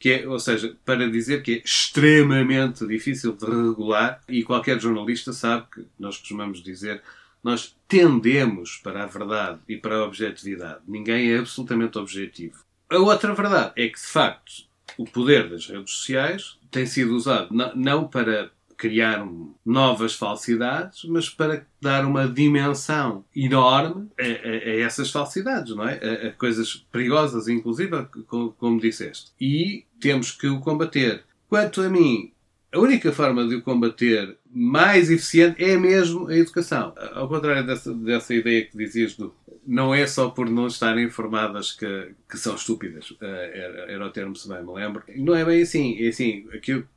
que 0.00 0.10
é, 0.10 0.26
ou 0.26 0.40
seja, 0.40 0.74
para 0.84 1.08
dizer 1.08 1.42
que 1.42 1.56
é 1.56 1.62
extremamente 1.62 2.86
difícil 2.86 3.34
de 3.34 3.44
regular 3.44 4.20
e 4.26 4.42
qualquer 4.42 4.80
jornalista 4.80 5.32
sabe 5.32 5.66
que 5.72 5.86
nós 5.98 6.16
costumamos 6.16 6.62
dizer 6.62 7.02
nós 7.42 7.76
tendemos 7.88 8.76
para 8.82 9.04
a 9.04 9.06
verdade 9.06 9.60
e 9.68 9.76
para 9.76 9.96
a 9.96 10.04
objetividade. 10.04 10.80
Ninguém 10.86 11.32
é 11.32 11.38
absolutamente 11.38 11.98
objetivo. 11.98 12.64
A 12.88 12.98
outra 12.98 13.34
verdade 13.34 13.72
é 13.76 13.88
que, 13.88 13.98
de 13.98 14.06
facto, 14.06 14.64
o 14.98 15.04
poder 15.04 15.48
das 15.48 15.66
redes 15.66 15.92
sociais 15.92 16.58
tem 16.70 16.86
sido 16.86 17.14
usado 17.14 17.48
não 17.74 18.06
para 18.06 18.50
criar 18.76 19.26
novas 19.64 20.14
falsidades, 20.14 21.04
mas 21.04 21.28
para 21.28 21.66
dar 21.80 22.06
uma 22.06 22.26
dimensão 22.26 23.22
enorme 23.36 24.08
a, 24.18 24.22
a, 24.22 24.26
a 24.26 24.80
essas 24.80 25.10
falsidades, 25.10 25.76
não 25.76 25.86
é? 25.86 26.00
A, 26.02 26.28
a, 26.28 26.32
coisas 26.32 26.76
perigosas, 26.90 27.46
inclusive, 27.46 28.06
como, 28.26 28.52
como 28.52 28.80
disseste. 28.80 29.32
E 29.38 29.84
temos 30.00 30.30
que 30.30 30.46
o 30.46 30.60
combater. 30.60 31.22
Quanto 31.48 31.80
a 31.82 31.88
mim, 31.88 32.32
a 32.72 32.78
única 32.78 33.12
forma 33.12 33.46
de 33.46 33.56
o 33.56 33.62
combater 33.62 34.36
mais 34.52 35.10
eficiente 35.10 35.62
é 35.62 35.76
mesmo 35.76 36.28
a 36.28 36.36
educação. 36.36 36.94
Ao 37.14 37.28
contrário 37.28 37.66
dessa, 37.66 37.92
dessa 37.92 38.34
ideia 38.34 38.64
que 38.64 38.76
dizias 38.76 39.14
do 39.14 39.34
não 39.66 39.94
é 39.94 40.06
só 40.06 40.30
por 40.30 40.48
não 40.48 40.66
estarem 40.66 41.04
informadas 41.04 41.72
que, 41.72 42.12
que 42.28 42.38
são 42.38 42.54
estúpidas, 42.54 43.14
eh, 43.20 43.52
era, 43.54 43.92
era 43.92 44.06
o 44.06 44.10
termo, 44.10 44.34
se 44.34 44.48
bem 44.48 44.62
me 44.64 44.72
lembro. 44.72 45.02
Não 45.16 45.34
é 45.34 45.44
bem 45.44 45.62
assim. 45.62 46.02
É 46.02 46.08
assim, 46.08 46.48
aquilo 46.52 46.88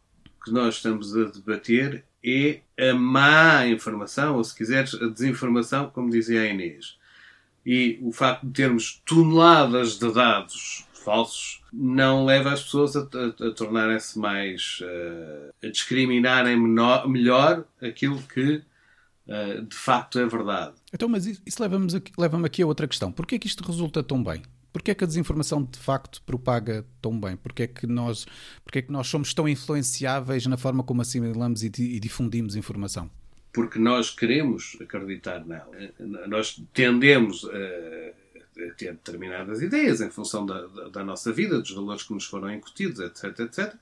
que 0.44 0.52
nós 0.52 0.76
estamos 0.76 1.16
a 1.16 1.26
debater 1.26 2.04
é 2.24 2.62
a 2.80 2.94
má 2.94 3.68
informação, 3.68 4.38
ou 4.38 4.44
se 4.44 4.56
quiseres, 4.56 4.94
a 4.96 5.08
desinformação, 5.08 5.90
como 5.90 6.10
dizia 6.10 6.42
a 6.42 6.48
Inês. 6.48 6.98
E 7.66 8.00
o 8.02 8.12
facto 8.12 8.46
de 8.46 8.54
termos 8.54 9.02
toneladas 9.06 10.00
de 10.00 10.12
dados 10.12 10.86
falsos 11.04 11.62
não 11.72 12.26
leva 12.26 12.54
as 12.54 12.64
pessoas 12.64 12.96
a, 12.96 13.02
a, 13.02 13.48
a 13.48 13.52
tornarem-se 13.52 14.18
mais. 14.18 14.80
Uh, 14.82 15.54
a 15.66 15.70
discriminarem 15.70 16.60
menor, 16.60 17.08
melhor 17.08 17.66
aquilo 17.82 18.22
que 18.24 18.62
uh, 19.28 19.62
de 19.62 19.76
facto 19.76 20.20
é 20.20 20.26
verdade. 20.26 20.74
Então, 20.94 21.08
mas 21.10 21.26
isso, 21.26 21.42
isso 21.46 21.62
leva-me 21.62 21.96
aqui, 21.96 22.12
leva 22.18 22.46
aqui 22.46 22.62
a 22.62 22.68
outra 22.68 22.88
questão. 22.88 23.12
Porquê 23.12 23.36
é 23.36 23.40
que 23.40 23.48
isto 23.48 23.64
resulta 23.64 24.04
tão 24.04 24.24
bem? 24.24 24.42
Porquê 24.72 24.92
é 24.92 24.96
que 24.96 25.04
a 25.04 25.08
desinformação 25.08 25.64
de 25.64 25.78
facto 25.78 26.22
propaga 26.24 26.84
tão 27.00 27.20
bem? 27.20 27.38
Porquê 27.38 27.64
é 27.64 27.68
que 27.68 27.86
nós, 27.86 28.26
porquê 28.64 28.80
é 28.80 28.82
que 28.82 28.92
nós 28.92 29.08
somos 29.08 29.32
tão 29.32 29.48
influenciáveis 29.48 30.48
na 30.48 30.58
forma 30.58 30.84
como 30.84 31.02
assimilamos 31.02 31.64
e, 31.64 31.72
e 31.78 32.00
difundimos 32.00 32.56
informação? 32.56 33.10
Porque 33.54 33.78
nós 33.78 34.10
queremos 34.10 34.76
acreditar 34.82 35.46
nela. 35.46 35.70
Nós 36.28 36.60
tendemos 36.74 37.46
a, 37.46 37.50
a 37.50 38.23
ter 38.78 38.92
determinadas 38.94 39.62
ideias 39.62 40.02
em 40.02 40.10
função 40.10 40.46
da, 40.46 40.66
da, 40.68 40.90
da, 40.90 41.04
nossa 41.04 41.32
vida, 41.32 41.60
dos 41.60 41.72
valores 41.72 42.04
que 42.04 42.14
nos 42.14 42.26
foram 42.26 42.52
incutidos, 42.52 43.00
etc, 43.00 43.40
etc, 43.40 43.74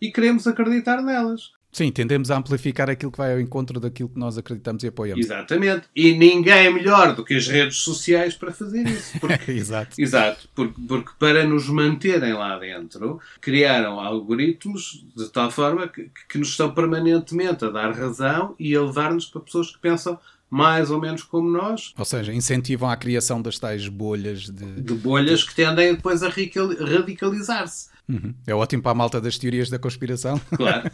e 0.00 0.10
queremos 0.10 0.46
acreditar 0.46 1.02
nelas. 1.02 1.56
Sim, 1.76 1.92
tendemos 1.92 2.30
a 2.30 2.38
amplificar 2.38 2.88
aquilo 2.88 3.12
que 3.12 3.18
vai 3.18 3.34
ao 3.34 3.38
encontro 3.38 3.78
daquilo 3.78 4.08
que 4.08 4.18
nós 4.18 4.38
acreditamos 4.38 4.82
e 4.82 4.86
apoiamos. 4.86 5.26
Exatamente. 5.26 5.86
E 5.94 6.14
ninguém 6.14 6.66
é 6.66 6.70
melhor 6.70 7.14
do 7.14 7.22
que 7.22 7.34
as 7.34 7.46
redes 7.46 7.76
sociais 7.76 8.34
para 8.34 8.50
fazer 8.50 8.86
isso. 8.86 9.12
Porque, 9.20 9.52
exato. 9.52 10.00
Exato. 10.00 10.48
Porque, 10.54 10.80
porque, 10.88 11.10
para 11.18 11.44
nos 11.44 11.68
manterem 11.68 12.32
lá 12.32 12.58
dentro, 12.58 13.20
criaram 13.42 14.00
algoritmos 14.00 15.04
de 15.14 15.28
tal 15.28 15.50
forma 15.50 15.86
que, 15.86 16.10
que 16.26 16.38
nos 16.38 16.48
estão 16.48 16.72
permanentemente 16.72 17.66
a 17.66 17.68
dar 17.68 17.92
razão 17.92 18.54
e 18.58 18.74
a 18.74 18.80
levar-nos 18.80 19.26
para 19.26 19.42
pessoas 19.42 19.70
que 19.70 19.78
pensam 19.78 20.18
mais 20.50 20.90
ou 20.90 21.00
menos 21.00 21.22
como 21.22 21.50
nós. 21.50 21.92
Ou 21.98 22.04
seja, 22.04 22.32
incentivam 22.32 22.88
a 22.88 22.96
criação 22.96 23.42
das 23.42 23.58
tais 23.58 23.88
bolhas 23.88 24.48
de... 24.48 24.80
De 24.80 24.94
bolhas 24.94 25.42
que 25.42 25.54
tendem 25.54 25.94
depois 25.94 26.22
a 26.22 26.28
radicalizar-se. 26.28 27.88
Uhum. 28.08 28.34
É 28.46 28.54
ótimo 28.54 28.82
para 28.82 28.92
a 28.92 28.94
malta 28.94 29.20
das 29.20 29.36
teorias 29.38 29.68
da 29.68 29.78
conspiração. 29.78 30.40
Claro. 30.56 30.90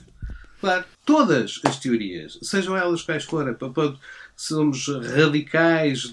Claro, 0.60 0.84
todas 1.04 1.60
as 1.64 1.76
teorias, 1.80 2.38
sejam 2.40 2.76
elas 2.76 3.02
quais 3.02 3.24
forem, 3.24 3.52
somos 4.36 4.86
radicais 4.86 6.08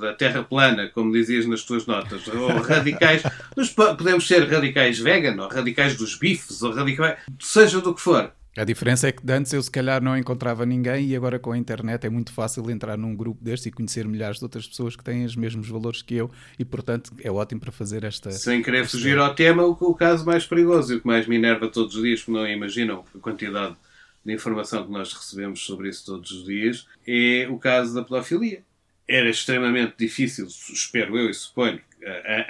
da 0.00 0.12
Terra 0.12 0.44
plana, 0.44 0.88
como 0.88 1.10
dizias 1.10 1.46
nas 1.46 1.62
tuas 1.62 1.86
notas, 1.86 2.28
ou 2.28 2.48
radicais, 2.60 3.22
mas 3.56 3.70
podemos 3.70 4.28
ser 4.28 4.46
radicais 4.46 4.98
vegan, 4.98 5.42
ou 5.42 5.48
radicais 5.48 5.96
dos 5.96 6.16
bifes, 6.16 6.62
ou 6.62 6.74
radicais, 6.74 7.18
seja 7.40 7.80
do 7.80 7.94
que 7.94 8.02
for. 8.02 8.30
A 8.54 8.64
diferença 8.64 9.08
é 9.08 9.12
que 9.12 9.22
antes 9.32 9.50
eu 9.54 9.62
se 9.62 9.70
calhar 9.70 10.02
não 10.02 10.14
encontrava 10.14 10.66
ninguém 10.66 11.06
e 11.06 11.16
agora 11.16 11.38
com 11.38 11.52
a 11.52 11.56
internet 11.56 12.06
é 12.06 12.10
muito 12.10 12.30
fácil 12.34 12.70
entrar 12.70 12.98
num 12.98 13.16
grupo 13.16 13.42
deste 13.42 13.70
e 13.70 13.72
conhecer 13.72 14.06
milhares 14.06 14.36
de 14.36 14.44
outras 14.44 14.66
pessoas 14.66 14.94
que 14.94 15.02
têm 15.02 15.24
os 15.24 15.34
mesmos 15.34 15.66
valores 15.68 16.02
que 16.02 16.14
eu 16.14 16.30
e 16.58 16.64
portanto 16.64 17.14
é 17.22 17.30
ótimo 17.30 17.62
para 17.62 17.72
fazer 17.72 18.04
esta... 18.04 18.30
Sem 18.30 18.62
querer 18.62 18.82
esta... 18.82 18.98
fugir 18.98 19.16
ao 19.16 19.34
tema, 19.34 19.64
o, 19.64 19.70
o 19.70 19.94
caso 19.94 20.26
mais 20.26 20.46
perigoso 20.46 20.92
e 20.92 20.96
o 20.96 21.00
que 21.00 21.06
mais 21.06 21.26
me 21.26 21.36
enerva 21.36 21.66
todos 21.66 21.96
os 21.96 22.02
dias, 22.02 22.20
porque 22.20 22.38
não 22.38 22.46
imaginam 22.46 23.02
a 23.14 23.18
quantidade 23.20 23.74
de 24.22 24.34
informação 24.34 24.84
que 24.84 24.92
nós 24.92 25.14
recebemos 25.14 25.64
sobre 25.64 25.88
isso 25.88 26.04
todos 26.04 26.30
os 26.30 26.44
dias, 26.44 26.86
é 27.08 27.48
o 27.48 27.58
caso 27.58 27.94
da 27.94 28.04
pedofilia. 28.04 28.62
Era 29.08 29.30
extremamente 29.30 29.94
difícil, 29.98 30.46
espero 30.46 31.16
eu 31.16 31.30
e 31.30 31.34
suponho, 31.34 31.80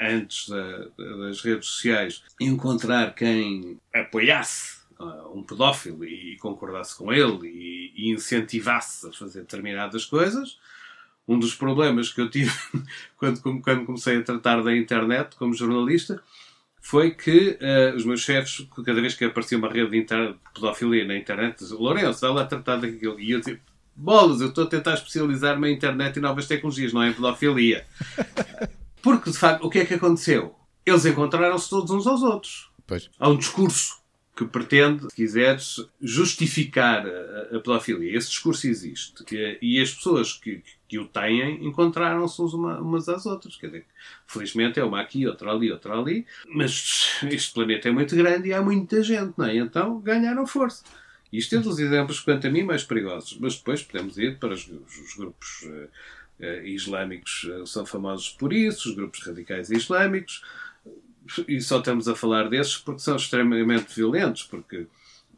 antes 0.00 0.48
da, 0.48 0.88
das 0.98 1.40
redes 1.42 1.68
sociais, 1.68 2.24
encontrar 2.40 3.14
quem 3.14 3.78
apoiasse 3.94 4.81
uh, 5.02 5.38
um 5.38 5.42
pedófilo 5.42 6.04
e 6.04 6.36
concordasse 6.38 6.96
com 6.96 7.12
ele 7.12 7.46
e, 7.46 7.92
e 7.96 8.10
incentivasse 8.10 9.08
a 9.08 9.12
fazer 9.12 9.40
determinadas 9.40 10.04
coisas. 10.04 10.58
Um 11.26 11.38
dos 11.38 11.54
problemas 11.54 12.12
que 12.12 12.20
eu 12.20 12.30
tive 12.30 12.52
quando, 13.16 13.40
quando 13.60 13.84
comecei 13.84 14.18
a 14.18 14.22
tratar 14.22 14.62
da 14.62 14.76
internet 14.76 15.36
como 15.36 15.54
jornalista 15.54 16.22
foi 16.80 17.12
que 17.12 17.58
uh, 17.60 17.96
os 17.96 18.04
meus 18.04 18.20
chefes, 18.20 18.66
cada 18.84 19.00
vez 19.00 19.14
que 19.14 19.24
aparecia 19.24 19.56
uma 19.56 19.68
rede 19.68 19.90
de, 19.90 19.98
inter... 19.98 20.32
de 20.32 20.38
pedofilia 20.52 21.06
na 21.06 21.16
internet, 21.16 21.58
diziam: 21.60 21.80
Lourenço, 21.80 22.20
vai 22.20 22.30
lá 22.30 22.44
tratar 22.44 22.76
daquilo. 22.76 23.20
E 23.20 23.30
eu 23.30 23.38
dizia: 23.38 23.60
Bolas, 23.94 24.40
eu 24.40 24.48
estou 24.48 24.64
a 24.64 24.66
tentar 24.66 24.94
especializar-me 24.94 25.68
em 25.68 25.74
internet 25.74 26.16
e 26.16 26.20
novas 26.20 26.46
tecnologias, 26.46 26.92
não 26.92 27.02
é 27.02 27.10
em 27.10 27.12
pedofilia. 27.12 27.86
Porque, 29.00 29.30
de 29.30 29.38
facto, 29.38 29.64
o 29.64 29.70
que 29.70 29.78
é 29.78 29.84
que 29.84 29.94
aconteceu? 29.94 30.56
Eles 30.84 31.06
encontraram-se 31.06 31.70
todos 31.70 31.90
uns 31.92 32.06
aos 32.06 32.22
outros. 32.22 32.68
Pois. 32.84 33.08
Há 33.18 33.28
um 33.28 33.36
discurso 33.36 34.01
que 34.46 34.52
pretende, 34.52 35.02
se 35.08 35.14
quiseres, 35.14 35.84
justificar 36.00 37.06
a, 37.06 37.56
a 37.56 37.60
pedofilia. 37.60 38.16
Esse 38.16 38.30
discurso 38.30 38.66
existe. 38.66 39.24
Que, 39.24 39.58
e 39.60 39.80
as 39.80 39.92
pessoas 39.92 40.32
que, 40.34 40.62
que 40.88 40.98
o 40.98 41.06
têm 41.06 41.64
encontraram-se 41.64 42.40
uma, 42.40 42.80
umas 42.80 43.08
às 43.08 43.26
outras. 43.26 43.56
Quer 43.56 43.66
dizer, 43.66 43.86
felizmente 44.26 44.78
é 44.78 44.84
uma 44.84 45.00
aqui, 45.00 45.26
outra 45.26 45.50
ali, 45.50 45.70
outra 45.70 45.98
ali. 45.98 46.26
Mas 46.46 47.20
este 47.30 47.52
planeta 47.52 47.88
é 47.88 47.92
muito 47.92 48.14
grande 48.16 48.48
e 48.48 48.52
há 48.52 48.62
muita 48.62 49.02
gente, 49.02 49.34
não 49.36 49.46
é? 49.46 49.56
Então 49.56 50.00
ganharam 50.00 50.46
força. 50.46 50.84
Isto 51.32 51.56
é 51.56 51.58
dos 51.60 51.78
exemplos, 51.78 52.20
quanto 52.20 52.46
a 52.46 52.50
mim, 52.50 52.62
mais 52.62 52.84
perigosos. 52.84 53.38
Mas 53.40 53.56
depois 53.56 53.82
podemos 53.82 54.18
ir 54.18 54.38
para 54.38 54.52
os, 54.52 54.68
os 54.68 55.14
grupos 55.16 55.62
uh, 55.62 55.88
uh, 56.40 56.66
islâmicos, 56.66 57.44
uh, 57.44 57.66
são 57.66 57.86
famosos 57.86 58.28
por 58.28 58.52
isso, 58.52 58.90
os 58.90 58.94
grupos 58.94 59.24
radicais 59.26 59.70
islâmicos 59.70 60.42
e 61.48 61.60
só 61.60 61.78
estamos 61.78 62.08
a 62.08 62.14
falar 62.14 62.48
desses 62.48 62.76
porque 62.76 63.00
são 63.00 63.16
extremamente 63.16 63.94
violentos, 63.94 64.42
porque 64.42 64.86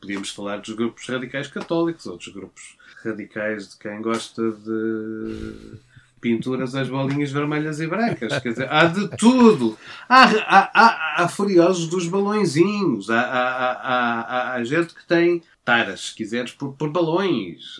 podíamos 0.00 0.30
falar 0.30 0.58
dos 0.58 0.74
grupos 0.74 1.06
radicais 1.06 1.48
católicos, 1.48 2.06
ou 2.06 2.16
dos 2.16 2.28
grupos 2.28 2.76
radicais 3.04 3.70
de 3.70 3.78
quem 3.78 4.00
gosta 4.00 4.50
de 4.50 5.78
pinturas 6.24 6.74
às 6.74 6.88
bolinhas 6.88 7.30
vermelhas 7.30 7.80
e 7.80 7.86
brancas. 7.86 8.38
Quer 8.40 8.48
dizer, 8.48 8.72
há 8.72 8.86
de 8.86 9.08
tudo. 9.18 9.76
Há, 10.08 10.24
há, 10.24 10.70
há, 10.72 11.22
há 11.22 11.28
furiosos 11.28 11.86
dos 11.86 12.08
balõezinhos. 12.08 13.10
Há, 13.10 13.20
há, 13.20 13.72
há, 13.72 14.54
há, 14.54 14.64
gente 14.64 14.94
que 14.94 15.06
tem 15.06 15.42
taras, 15.62 16.08
se 16.08 16.14
quiseres, 16.14 16.52
por, 16.52 16.72
por 16.72 16.90
balões. 16.90 17.78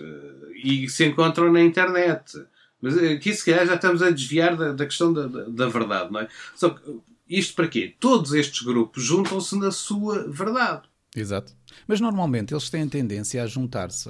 E 0.62 0.86
se 0.90 1.06
encontram 1.06 1.50
na 1.50 1.62
internet. 1.62 2.44
Mas 2.82 2.98
aqui, 2.98 3.32
se 3.32 3.46
calhar, 3.46 3.66
já 3.66 3.76
estamos 3.76 4.02
a 4.02 4.10
desviar 4.10 4.56
da, 4.56 4.72
da 4.72 4.84
questão 4.84 5.10
da, 5.10 5.26
da, 5.26 5.44
da, 5.44 5.68
verdade, 5.68 6.12
não 6.12 6.20
é? 6.20 6.28
Só 6.54 6.68
que, 6.68 6.82
isto 7.28 7.54
para 7.54 7.68
quê? 7.68 7.94
Todos 7.98 8.32
estes 8.32 8.62
grupos 8.62 9.02
juntam-se 9.02 9.58
na 9.58 9.70
sua 9.70 10.28
verdade. 10.30 10.88
Exato. 11.16 11.52
Mas 11.86 12.00
normalmente 12.00 12.52
eles 12.52 12.68
têm 12.68 12.88
tendência 12.88 13.42
a 13.42 13.46
juntar-se 13.46 14.08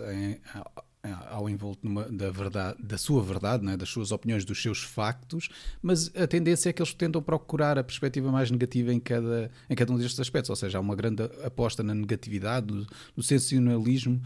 ao 1.31 1.49
envolto 1.49 1.87
numa, 1.87 2.05
da 2.05 2.31
verdade, 2.31 2.83
da 2.83 2.97
sua 2.97 3.23
verdade, 3.23 3.69
é? 3.69 3.77
das 3.77 3.89
suas 3.89 4.11
opiniões, 4.11 4.45
dos 4.45 4.61
seus 4.61 4.83
factos, 4.83 5.49
mas 5.83 6.11
a 6.17 6.27
tendência 6.27 6.71
é 6.71 6.73
que 6.73 6.81
eles 6.81 6.95
tentam 6.95 7.23
procurar 7.23 7.79
a 7.79 7.85
perspectiva 7.85 8.33
mais 8.33 8.51
negativa 8.51 8.93
em 8.93 8.99
cada, 8.99 9.51
em 9.69 9.75
cada 9.75 9.93
um 9.93 9.99
destes 9.99 10.19
aspectos, 10.19 10.51
ou 10.51 10.57
seja, 10.57 10.79
há 10.79 10.81
uma 10.81 10.97
grande 10.97 11.25
aposta 11.45 11.83
na 11.83 11.95
negatividade, 11.95 12.67
do, 12.67 12.87
do 13.15 13.23
sensacionalismo. 13.23 14.23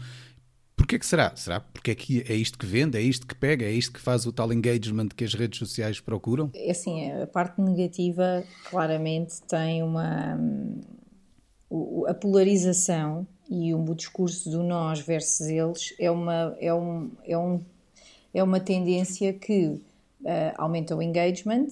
Porquê 0.79 0.97
que 0.97 1.05
será? 1.05 1.35
Será 1.35 1.59
porque 1.59 1.91
é, 1.91 1.95
que 1.95 2.21
é 2.21 2.33
isto 2.33 2.57
que 2.57 2.65
vende, 2.65 2.97
é 2.97 3.01
isto 3.01 3.27
que 3.27 3.35
pega, 3.35 3.65
é 3.65 3.71
isto 3.71 3.91
que 3.91 3.99
faz 3.99 4.25
o 4.25 4.31
tal 4.31 4.53
engagement 4.53 5.09
que 5.09 5.25
as 5.25 5.33
redes 5.33 5.59
sociais 5.59 5.99
procuram? 5.99 6.49
É 6.55 6.71
assim, 6.71 7.11
a 7.11 7.27
parte 7.27 7.59
negativa 7.59 8.45
claramente 8.69 9.41
tem 9.41 9.83
uma... 9.83 10.39
a 12.07 12.13
polarização 12.13 13.27
e 13.49 13.73
o 13.73 13.93
discurso 13.93 14.49
do 14.49 14.63
nós 14.63 15.01
versus 15.01 15.47
eles 15.47 15.93
é 15.99 16.09
uma, 16.09 16.55
é 16.61 16.73
um, 16.73 17.11
é 17.25 17.37
um, 17.37 17.61
é 18.33 18.41
uma 18.41 18.61
tendência 18.61 19.33
que 19.33 19.65
uh, 19.67 19.81
aumenta 20.57 20.95
o 20.95 21.01
engagement, 21.01 21.67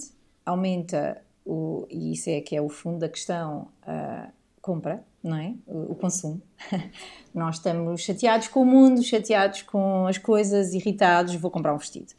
aumenta 0.45 1.21
o, 1.45 1.87
e 1.89 2.11
isso 2.11 2.29
é 2.29 2.41
que 2.41 2.57
é 2.57 2.61
o 2.61 2.67
fundo 2.67 2.99
da 2.99 3.07
questão, 3.07 3.69
a 3.83 4.27
compra, 4.61 5.01
não 5.23 5.37
é? 5.37 5.53
O, 5.65 5.91
o 5.91 5.95
consumo. 5.95 6.41
Nós 7.33 7.55
estamos 7.55 8.01
chateados 8.01 8.47
com 8.47 8.61
o 8.61 8.65
mundo, 8.65 9.03
chateados 9.03 9.61
com 9.61 10.07
as 10.07 10.17
coisas, 10.17 10.73
irritados, 10.73 11.35
vou 11.35 11.51
comprar 11.51 11.73
um 11.73 11.77
vestido. 11.77 12.13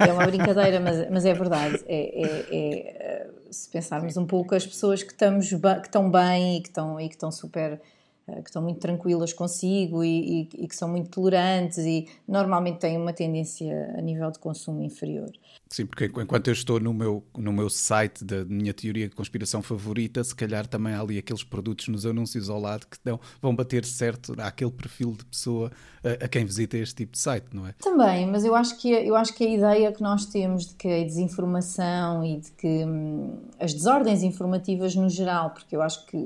É 0.00 0.12
uma 0.12 0.26
brincadeira, 0.26 0.80
mas, 0.80 1.10
mas 1.10 1.24
é 1.24 1.34
verdade. 1.34 1.84
É, 1.86 2.22
é, 2.22 2.46
é, 2.50 2.56
eh, 2.56 3.30
se 3.50 3.68
pensarmos 3.68 4.16
um 4.16 4.26
pouco, 4.26 4.54
as 4.54 4.66
pessoas 4.66 5.02
que, 5.02 5.12
estamos, 5.12 5.48
que 5.48 5.86
estão 5.86 6.10
bem 6.10 6.58
e 6.58 6.60
que 6.60 6.68
estão, 6.68 7.00
e 7.00 7.08
que 7.08 7.14
estão 7.14 7.30
super 7.30 7.80
eh, 8.28 8.42
que 8.42 8.48
estão 8.48 8.62
muito 8.62 8.80
tranquilas 8.80 9.32
consigo 9.32 10.02
e, 10.02 10.42
e, 10.42 10.48
e, 10.64 10.68
que 10.68 10.74
são 10.74 10.88
muito 10.88 11.10
tolerantes 11.10 11.78
e 11.78 12.08
normalmente 12.26 12.78
têm 12.78 12.96
uma 12.96 13.12
tendência 13.12 13.94
a 13.96 14.00
nível 14.00 14.30
de 14.30 14.38
consumo 14.38 14.82
inferior. 14.82 15.30
Sim, 15.68 15.86
porque 15.86 16.04
enquanto 16.04 16.48
eu 16.48 16.52
estou 16.52 16.78
no 16.78 16.94
meu, 16.94 17.24
no 17.36 17.52
meu 17.52 17.68
site 17.68 18.24
da 18.24 18.44
minha 18.44 18.72
teoria 18.72 19.08
de 19.08 19.14
conspiração 19.14 19.62
favorita, 19.62 20.22
se 20.22 20.34
calhar 20.34 20.66
também 20.66 20.94
há 20.94 21.00
ali 21.00 21.18
aqueles 21.18 21.42
produtos 21.42 21.88
nos 21.88 22.06
anúncios 22.06 22.48
ao 22.48 22.60
lado 22.60 22.86
que 22.86 22.96
dão, 23.04 23.18
vão 23.42 23.54
bater 23.54 23.84
certo 23.84 24.34
àquele 24.38 24.70
perfil 24.70 25.12
de 25.12 25.24
pessoa 25.24 25.70
a, 26.04 26.24
a, 26.24 26.28
quem 26.28 26.44
visita 26.44 26.76
este 26.76 26.94
tipo 26.94 27.12
de 27.12 27.18
site, 27.18 27.46
não 27.52 27.66
é? 27.66 27.72
Também, 27.72 28.26
mas 28.26 28.44
eu 28.44 28.54
acho 28.54 28.78
que, 28.78 28.90
eu 28.90 29.16
acho 29.16 29.34
que 29.34 29.44
a 29.44 29.48
ideia 29.48 29.92
que 29.92 30.02
nós 30.02 30.26
temos 30.26 30.68
de 30.68 30.74
que 30.74 30.88
a 30.88 31.04
desinformação 31.04 32.24
e 32.24 32.38
de 32.38 32.50
que 32.52 32.84
hum, 32.84 33.38
as 33.58 33.74
desordens 33.74 34.22
informativas 34.22 34.94
no 34.94 35.08
geral, 35.08 35.50
porque 35.50 35.74
eu 35.74 35.82
acho 35.82 36.06
que 36.06 36.18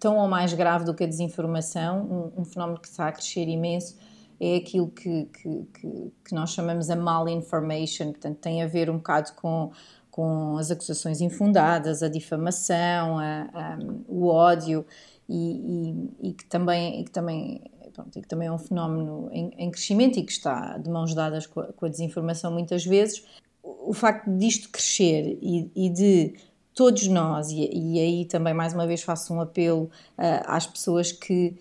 tão 0.00 0.16
ou 0.16 0.28
mais 0.28 0.52
grave 0.52 0.84
do 0.84 0.94
que 0.94 1.04
a 1.04 1.06
desinformação, 1.06 2.32
um, 2.36 2.42
um 2.42 2.44
fenómeno 2.44 2.80
que 2.80 2.88
está 2.88 3.08
a 3.08 3.12
crescer 3.12 3.48
imenso, 3.48 3.96
é 4.40 4.56
aquilo 4.56 4.88
que, 4.88 5.26
que, 5.26 5.66
que, 5.74 6.12
que 6.24 6.34
nós 6.34 6.50
chamamos 6.50 6.90
a 6.90 6.96
malinformation, 6.96 8.12
portanto, 8.12 8.38
tem 8.38 8.62
a 8.62 8.66
ver 8.66 8.88
um 8.88 8.96
bocado 8.96 9.32
com, 9.34 9.70
com 10.10 10.56
as 10.56 10.70
acusações 10.70 11.20
infundadas, 11.20 12.02
a 12.02 12.08
difamação, 12.08 13.18
a, 13.18 13.48
a, 13.52 13.78
o 14.06 14.26
ódio, 14.26 14.84
e, 15.28 15.90
e, 16.20 16.28
e, 16.28 16.32
que 16.32 16.46
também, 16.46 17.00
e 17.00 17.04
que 17.04 17.10
também 17.10 17.62
Pronto, 17.98 18.20
que 18.20 18.28
também 18.28 18.46
é 18.46 18.52
um 18.52 18.58
fenómeno 18.58 19.28
em, 19.32 19.50
em, 19.58 19.70
crescimento 19.72 20.20
e 20.20 20.22
que 20.22 20.30
está 20.30 20.78
de 20.78 20.88
mãos 20.88 21.12
dadas 21.14 21.48
com 21.48 21.58
a, 21.58 21.72
com 21.72 21.84
a 21.84 21.88
desinformação 21.88 22.52
muitas 22.52 22.84
vezes. 22.84 23.24
O, 23.60 23.90
o 23.90 23.92
facto 23.92 24.30
disto 24.36 24.68
crescer 24.68 25.36
e, 25.42 25.68
e, 25.74 25.90
de 25.90 26.34
todos 26.72 27.08
nós, 27.08 27.50
e, 27.50 27.68
e, 27.72 27.98
aí 27.98 28.24
também 28.24 28.54
mais 28.54 28.72
uma 28.72 28.86
vez 28.86 29.02
faço 29.02 29.34
um 29.34 29.40
apelo 29.40 29.90
uh, 30.16 30.44
às 30.46 30.64
pessoas 30.64 31.10
que 31.10 31.56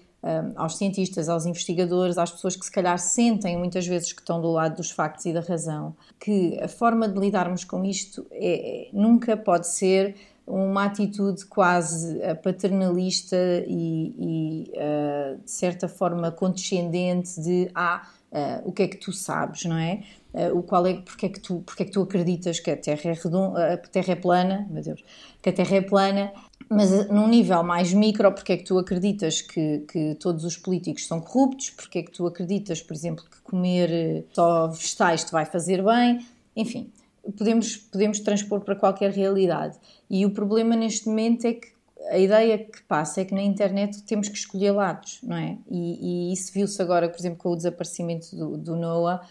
aos 0.56 0.77
cientistas, 0.77 1.30
aos 1.30 1.45
investigadores, 1.45 2.17
às 2.17 2.32
pessoas 2.32 2.56
que 2.56 2.65
se 2.65 2.71
calhar 2.71 2.97
sentem 2.97 3.58
muitas 3.58 3.86
vezes 3.88 4.12
que 4.12 4.21
estão 4.21 4.41
do 4.41 4.51
lado 4.51 4.75
dos 4.75 4.91
factos 4.91 5.25
e 5.25 5.32
da 5.32 5.41
razão, 5.41 5.95
que 6.19 6.60
a 6.62 6.67
forma 6.67 7.08
de 7.08 7.19
lidarmos 7.19 7.63
com 7.63 7.86
isto 7.86 8.25
é, 8.32 8.89
nunca 8.91 9.38
pode 9.38 9.67
ser 9.67 10.15
uma 10.47 10.86
atitude 10.86 11.45
quase 11.45 12.21
eh, 12.21 12.34
paternalista 12.34 13.36
e, 13.67 14.15
e 14.17 14.71
uh, 14.75 15.43
de 15.43 15.51
certa 15.51 15.89
forma 15.89 16.32
condescendente 16.32 17.41
de 17.41 17.69
ah, 17.75 18.08
uh, 18.32 18.69
o 18.69 18.71
que 18.71 18.84
é 18.84 18.88
que 18.88 18.95
tu 18.95 19.12
sabes, 19.12 19.65
não 19.65 19.77
é? 19.77 20.03
Uh, 20.34 20.58
o 20.58 20.63
qual 20.63 20.88
é, 20.88 20.93
porque 20.93 21.25
é 21.25 21.30
que 21.30 21.41
tu, 21.41 21.62
porque 21.65 21.84
é 21.84 21.86
que 21.86 21.91
tu 21.91 22.01
acreditas 22.01 22.62
que 22.62 22.71
a 22.71 22.77
Terra 22.77 23.10
é 23.10 23.13
redonda, 23.13 23.73
a 23.73 23.77
Terra 23.77 24.13
é 24.13 24.15
plana, 24.15 24.65
meu 24.69 24.82
Deus, 24.82 25.03
que 25.41 25.49
a 25.49 25.53
Terra 25.53 25.75
é 25.75 25.82
plana 25.82 26.32
mas 26.69 26.91
eh, 26.91 27.08
num 27.12 27.27
nível 27.27 27.63
mais 27.63 27.93
micro, 27.93 28.32
porque 28.32 28.53
é 28.53 28.58
que 28.58 28.63
tu 28.63 28.77
acreditas 28.77 29.41
que, 29.41 29.80
que 29.91 30.15
todos 30.15 30.43
os 30.43 30.58
políticos 30.58 31.08
são 31.08 31.19
corruptos? 31.19 31.69
Porque 31.69 31.99
é 31.99 32.03
que 32.03 32.12
tu 32.12 32.25
acreditas, 32.25 32.82
por 32.82 32.93
exemplo, 32.93 33.23
que 33.23 33.41
comer 33.41 33.89
eh, 33.91 34.23
só 34.34 34.67
vegetais 34.67 35.23
te 35.23 35.32
vai 35.32 35.45
fazer 35.45 35.84
bem? 35.84 36.25
Enfim, 36.56 36.91
podemos, 37.38 37.77
podemos 37.77 38.19
transpor 38.19 38.62
para 38.62 38.75
qualquer 38.75 39.12
realidade. 39.12 39.77
E 40.10 40.25
o 40.25 40.32
problema 40.32 40.75
neste 40.75 41.08
momento 41.08 41.45
é 41.45 41.53
que 41.53 41.67
a 42.10 42.17
ideia 42.17 42.58
que 42.58 42.82
passa 42.84 43.21
é 43.21 43.25
que 43.25 43.34
na 43.34 43.41
internet 43.41 44.01
temos 44.03 44.30
que 44.30 44.38
escolher 44.38 44.71
lados, 44.71 45.19
não 45.23 45.36
é? 45.36 45.58
E, 45.69 46.30
e 46.30 46.34
isso 46.34 46.53
viu-se 46.53 46.82
agora, 46.82 47.10
por 47.10 47.19
exemplo, 47.19 47.39
com 47.39 47.49
o 47.49 47.56
desaparecimento 47.56 48.36
do, 48.36 48.58
do 48.58 48.75
Noah. 48.75 49.21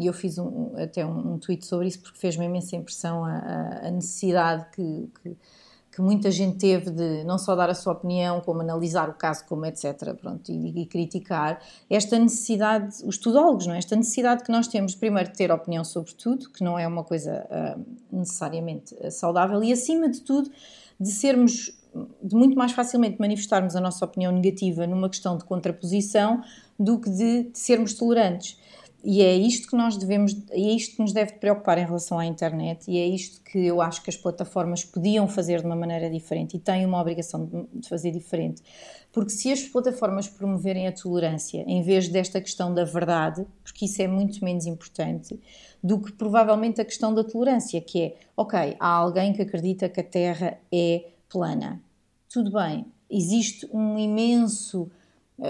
E 0.00 0.06
eu 0.06 0.12
fiz 0.14 0.38
um, 0.38 0.74
até 0.76 1.04
um, 1.04 1.34
um, 1.34 1.38
tweet 1.38 1.66
sobre 1.66 1.88
isso 1.88 2.00
porque 2.00 2.18
fez-me 2.18 2.46
imensa 2.46 2.76
impressão 2.76 3.26
a, 3.26 3.80
a 3.82 3.90
necessidade 3.90 4.64
que, 4.72 5.10
que 5.22 5.36
que 6.00 6.04
muita 6.04 6.30
gente 6.30 6.56
teve 6.56 6.90
de 6.90 7.22
não 7.24 7.38
só 7.38 7.54
dar 7.54 7.68
a 7.68 7.74
sua 7.74 7.92
opinião, 7.92 8.40
como 8.40 8.62
analisar 8.62 9.10
o 9.10 9.12
caso, 9.12 9.44
como 9.46 9.66
etc. 9.66 10.14
Pronto, 10.18 10.50
e, 10.50 10.82
e 10.82 10.86
criticar, 10.86 11.60
esta 11.90 12.18
necessidade, 12.18 13.04
os 13.04 13.18
tudólogos, 13.18 13.66
não 13.66 13.74
é? 13.74 13.78
esta 13.78 13.94
necessidade 13.94 14.42
que 14.42 14.50
nós 14.50 14.66
temos, 14.66 14.94
primeiro, 14.94 15.30
de 15.30 15.36
ter 15.36 15.52
opinião 15.52 15.84
sobre 15.84 16.14
tudo, 16.14 16.48
que 16.48 16.64
não 16.64 16.78
é 16.78 16.88
uma 16.88 17.04
coisa 17.04 17.46
uh, 17.50 17.84
necessariamente 18.10 18.96
ah, 19.02 19.10
saudável, 19.10 19.62
e 19.62 19.72
acima 19.72 20.08
de 20.08 20.22
tudo, 20.22 20.50
de 20.98 21.10
sermos, 21.10 21.78
de 22.22 22.34
muito 22.34 22.56
mais 22.56 22.72
facilmente 22.72 23.20
manifestarmos 23.20 23.76
a 23.76 23.80
nossa 23.80 24.02
opinião 24.04 24.32
negativa 24.32 24.86
numa 24.86 25.08
questão 25.08 25.36
de 25.36 25.44
contraposição 25.44 26.42
do 26.78 26.98
que 26.98 27.10
de, 27.10 27.42
de 27.44 27.58
sermos 27.58 27.92
tolerantes. 27.92 28.58
E 29.02 29.22
é 29.22 29.34
isto 29.34 29.68
que 29.68 29.76
nós 29.76 29.96
devemos, 29.96 30.36
é 30.50 30.58
isto 30.58 30.96
que 30.96 31.02
nos 31.02 31.12
deve 31.12 31.32
preocupar 31.34 31.78
em 31.78 31.84
relação 31.84 32.18
à 32.18 32.26
internet, 32.26 32.90
e 32.90 32.98
é 32.98 33.06
isto 33.06 33.40
que 33.42 33.58
eu 33.58 33.80
acho 33.80 34.02
que 34.02 34.10
as 34.10 34.16
plataformas 34.16 34.84
podiam 34.84 35.26
fazer 35.26 35.60
de 35.60 35.66
uma 35.66 35.76
maneira 35.76 36.10
diferente 36.10 36.56
e 36.56 36.60
têm 36.60 36.84
uma 36.84 37.00
obrigação 37.00 37.48
de 37.72 37.88
fazer 37.88 38.10
diferente. 38.10 38.62
Porque 39.12 39.30
se 39.30 39.50
as 39.50 39.62
plataformas 39.62 40.28
promoverem 40.28 40.86
a 40.86 40.92
tolerância 40.92 41.64
em 41.66 41.82
vez 41.82 42.08
desta 42.08 42.40
questão 42.40 42.72
da 42.72 42.84
verdade, 42.84 43.46
porque 43.64 43.86
isso 43.86 44.00
é 44.02 44.06
muito 44.06 44.44
menos 44.44 44.66
importante 44.66 45.40
do 45.82 45.98
que 45.98 46.12
provavelmente 46.12 46.80
a 46.80 46.84
questão 46.84 47.14
da 47.14 47.24
tolerância, 47.24 47.80
que 47.80 48.02
é, 48.02 48.16
ok, 48.36 48.76
há 48.78 48.88
alguém 48.88 49.32
que 49.32 49.42
acredita 49.42 49.88
que 49.88 50.00
a 50.00 50.04
Terra 50.04 50.58
é 50.70 51.06
plana. 51.28 51.82
Tudo 52.28 52.52
bem, 52.52 52.84
existe 53.10 53.68
um 53.72 53.98
imenso 53.98 54.90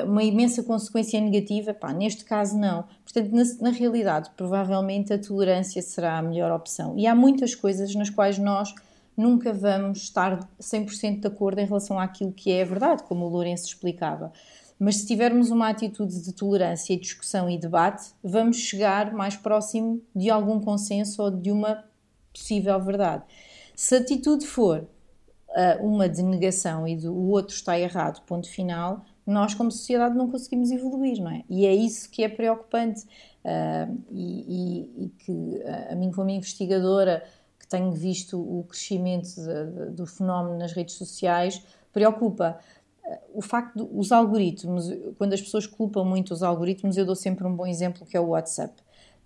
uma 0.07 0.23
imensa 0.23 0.63
consequência 0.63 1.21
negativa, 1.21 1.75
pá, 1.75 1.93
neste 1.93 2.25
caso 2.25 2.57
não. 2.57 2.85
Portanto, 3.03 3.33
na, 3.33 3.71
na, 3.71 3.71
realidade, 3.71 4.31
provavelmente 4.37 5.13
a 5.13 5.19
tolerância 5.19 5.83
será 5.83 6.19
a 6.19 6.23
melhor 6.23 6.53
opção. 6.53 6.97
E 6.97 7.07
há 7.07 7.15
muitas 7.15 7.55
coisas 7.55 7.95
nas 7.95 8.09
quais 8.09 8.39
nós 8.39 8.73
nunca 9.17 9.53
vamos 9.53 9.99
estar 9.99 10.49
100% 10.61 11.21
de 11.21 11.27
acordo 11.27 11.59
em 11.59 11.67
relação 11.67 11.99
àquilo 11.99 12.33
que 12.33 12.53
é 12.53 12.63
a 12.63 12.65
verdade, 12.65 13.03
como 13.03 13.27
o 13.27 13.29
Lourenço 13.29 13.67
explicava. 13.67 14.33
Mas 14.79 14.97
se 14.97 15.07
tivermos 15.07 15.51
uma 15.51 15.69
atitude 15.69 16.23
de 16.23 16.33
tolerância, 16.33 16.97
discussão 16.97 17.51
e 17.51 17.59
debate, 17.59 18.13
vamos 18.23 18.57
chegar 18.57 19.13
mais 19.13 19.37
próximo 19.37 20.01
de 20.15 20.31
algum 20.31 20.61
consenso 20.61 21.23
ou 21.23 21.31
de 21.31 21.51
uma 21.51 21.85
possível 22.33 22.81
verdade. 22.81 23.25
Se 23.75 23.97
a 23.97 23.99
atitude 23.99 24.47
for 24.47 24.87
uh, 25.51 25.87
uma 25.87 26.09
de 26.09 26.23
negação 26.23 26.89
e 26.89 26.97
do, 26.97 27.13
o 27.13 27.29
outro 27.29 27.55
está 27.55 27.79
errado, 27.79 28.23
ponto 28.25 28.49
final, 28.49 29.05
nós, 29.31 29.55
como 29.55 29.71
sociedade, 29.71 30.17
não 30.17 30.31
conseguimos 30.31 30.71
evoluir, 30.71 31.23
não 31.23 31.31
é? 31.31 31.45
E 31.49 31.67
é 31.67 31.75
isso 31.75 32.11
que 32.11 32.23
é 32.23 32.29
preocupante 32.29 33.05
uh, 33.45 33.99
e, 34.11 34.45
e, 34.49 35.05
e, 35.05 35.09
que 35.11 35.63
a 35.91 35.95
mim, 35.95 36.11
como 36.11 36.31
investigadora, 36.31 37.25
que 37.59 37.67
tenho 37.67 37.93
visto 37.93 38.41
o 38.41 38.65
crescimento 38.65 39.29
de, 39.35 39.67
de, 39.67 39.91
do 39.93 40.07
fenómeno 40.07 40.59
nas 40.59 40.73
redes 40.73 40.95
sociais, 40.95 41.63
preocupa. 41.93 42.59
o 43.35 43.43
facto 43.43 43.85
dos 43.85 44.13
algoritmos, 44.13 44.89
quando 45.19 45.33
as 45.33 45.41
pessoas 45.41 45.67
culpam 45.67 46.05
muito 46.05 46.33
os 46.33 46.43
algoritmos, 46.43 46.97
eu 46.97 47.05
dou 47.05 47.17
sempre 47.17 47.47
um 47.47 47.55
bom 47.55 47.67
exemplo 47.67 48.07
que 48.07 48.17
é 48.17 48.21
o 48.21 48.29
WhatsApp. 48.29 48.75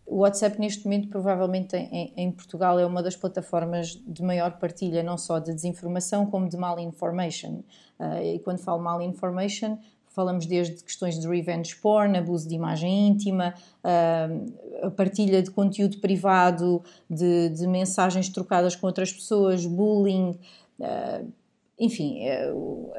O 0.07 0.19
WhatsApp, 0.19 0.61
neste 0.61 0.85
momento, 0.85 1.09
provavelmente 1.09 1.77
em, 1.77 2.13
em, 2.17 2.31
Portugal, 2.31 2.79
é 2.79 2.85
uma 2.85 3.03
das 3.03 3.17
plataformas 3.17 3.99
de 4.07 4.23
maior 4.23 4.59
partilha, 4.59 5.03
não 5.03 5.17
só 5.17 5.39
de 5.39 5.55
desinformação, 5.55 6.27
como 6.27 6.49
de 6.49 6.57
malinformation. 6.57 7.63
Uh, 7.99 8.23
e 8.35 8.39
quando 8.41 8.59
falo 8.59 8.83
malinformation, 8.83 9.79
falamos 10.09 10.45
desde 10.45 10.83
questões 10.85 11.19
de 11.19 11.27
revenge 11.27 11.75
porn, 11.77 12.19
abuso 12.19 12.47
de 12.47 12.55
imagem 12.55 13.09
íntima, 13.09 13.55
uh, 13.83 14.87
a 14.87 14.91
partilha 14.91 15.43
de 15.43 15.51
conteúdo 15.51 15.99
privado, 15.99 16.83
de, 17.09 17.49
de, 17.49 17.67
mensagens 17.67 18.29
trocadas 18.29 18.77
com 18.77 18.87
outras 18.87 19.11
pessoas, 19.11 19.65
bullying, 19.65 20.39
uh, 20.81 21.27
enfim, 21.79 22.21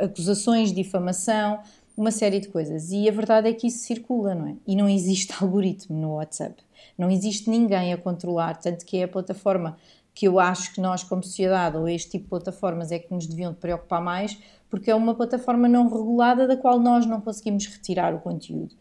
acusações, 0.02 0.74
difamação 0.74 1.60
uma 1.98 2.12
série 2.12 2.39
de 2.39 2.50
coisas. 2.50 2.91
E 2.91 3.08
a 3.08 3.12
verdade 3.12 3.48
é 3.48 3.54
que 3.54 3.68
isso 3.68 3.80
circula, 3.80 4.36
não 4.36 4.48
é? 4.48 4.56
E 4.68 4.76
não 4.76 4.89
existe 4.89 5.34
algoritmo 5.41 5.98
no 5.98 6.15
WhatsApp. 6.15 6.64
Não 6.98 7.10
existe 7.10 7.50
ninguém 7.50 7.94
a 7.94 7.98
controlar, 7.98 8.58
tanto 8.58 8.86
que 8.86 8.98
é 8.98 9.04
a 9.04 9.08
plataforma 9.08 9.78
que 10.14 10.28
eu 10.28 10.40
acho 10.40 10.74
que 10.74 10.80
nós, 10.80 11.04
como 11.04 11.22
sociedade, 11.22 11.76
ou 11.76 11.90
este 11.90 12.12
tipo 12.12 12.24
de 12.24 12.30
plataformas 12.30 12.92
é 12.92 12.98
que 12.98 13.14
nos 13.14 13.28
deviam 13.28 13.54
preocupar 13.54 14.02
mais, 14.02 14.38
porque 14.70 14.90
é 14.90 14.96
uma 14.96 15.14
plataforma 15.14 15.68
não 15.68 15.90
regulada 15.90 16.48
da 16.48 16.56
qual 16.56 16.80
nós 16.80 17.06
não 17.06 17.20
conseguimos 17.20 17.66
retirar 17.68 18.16
o 18.16 18.20
conteúdo. 18.20 18.74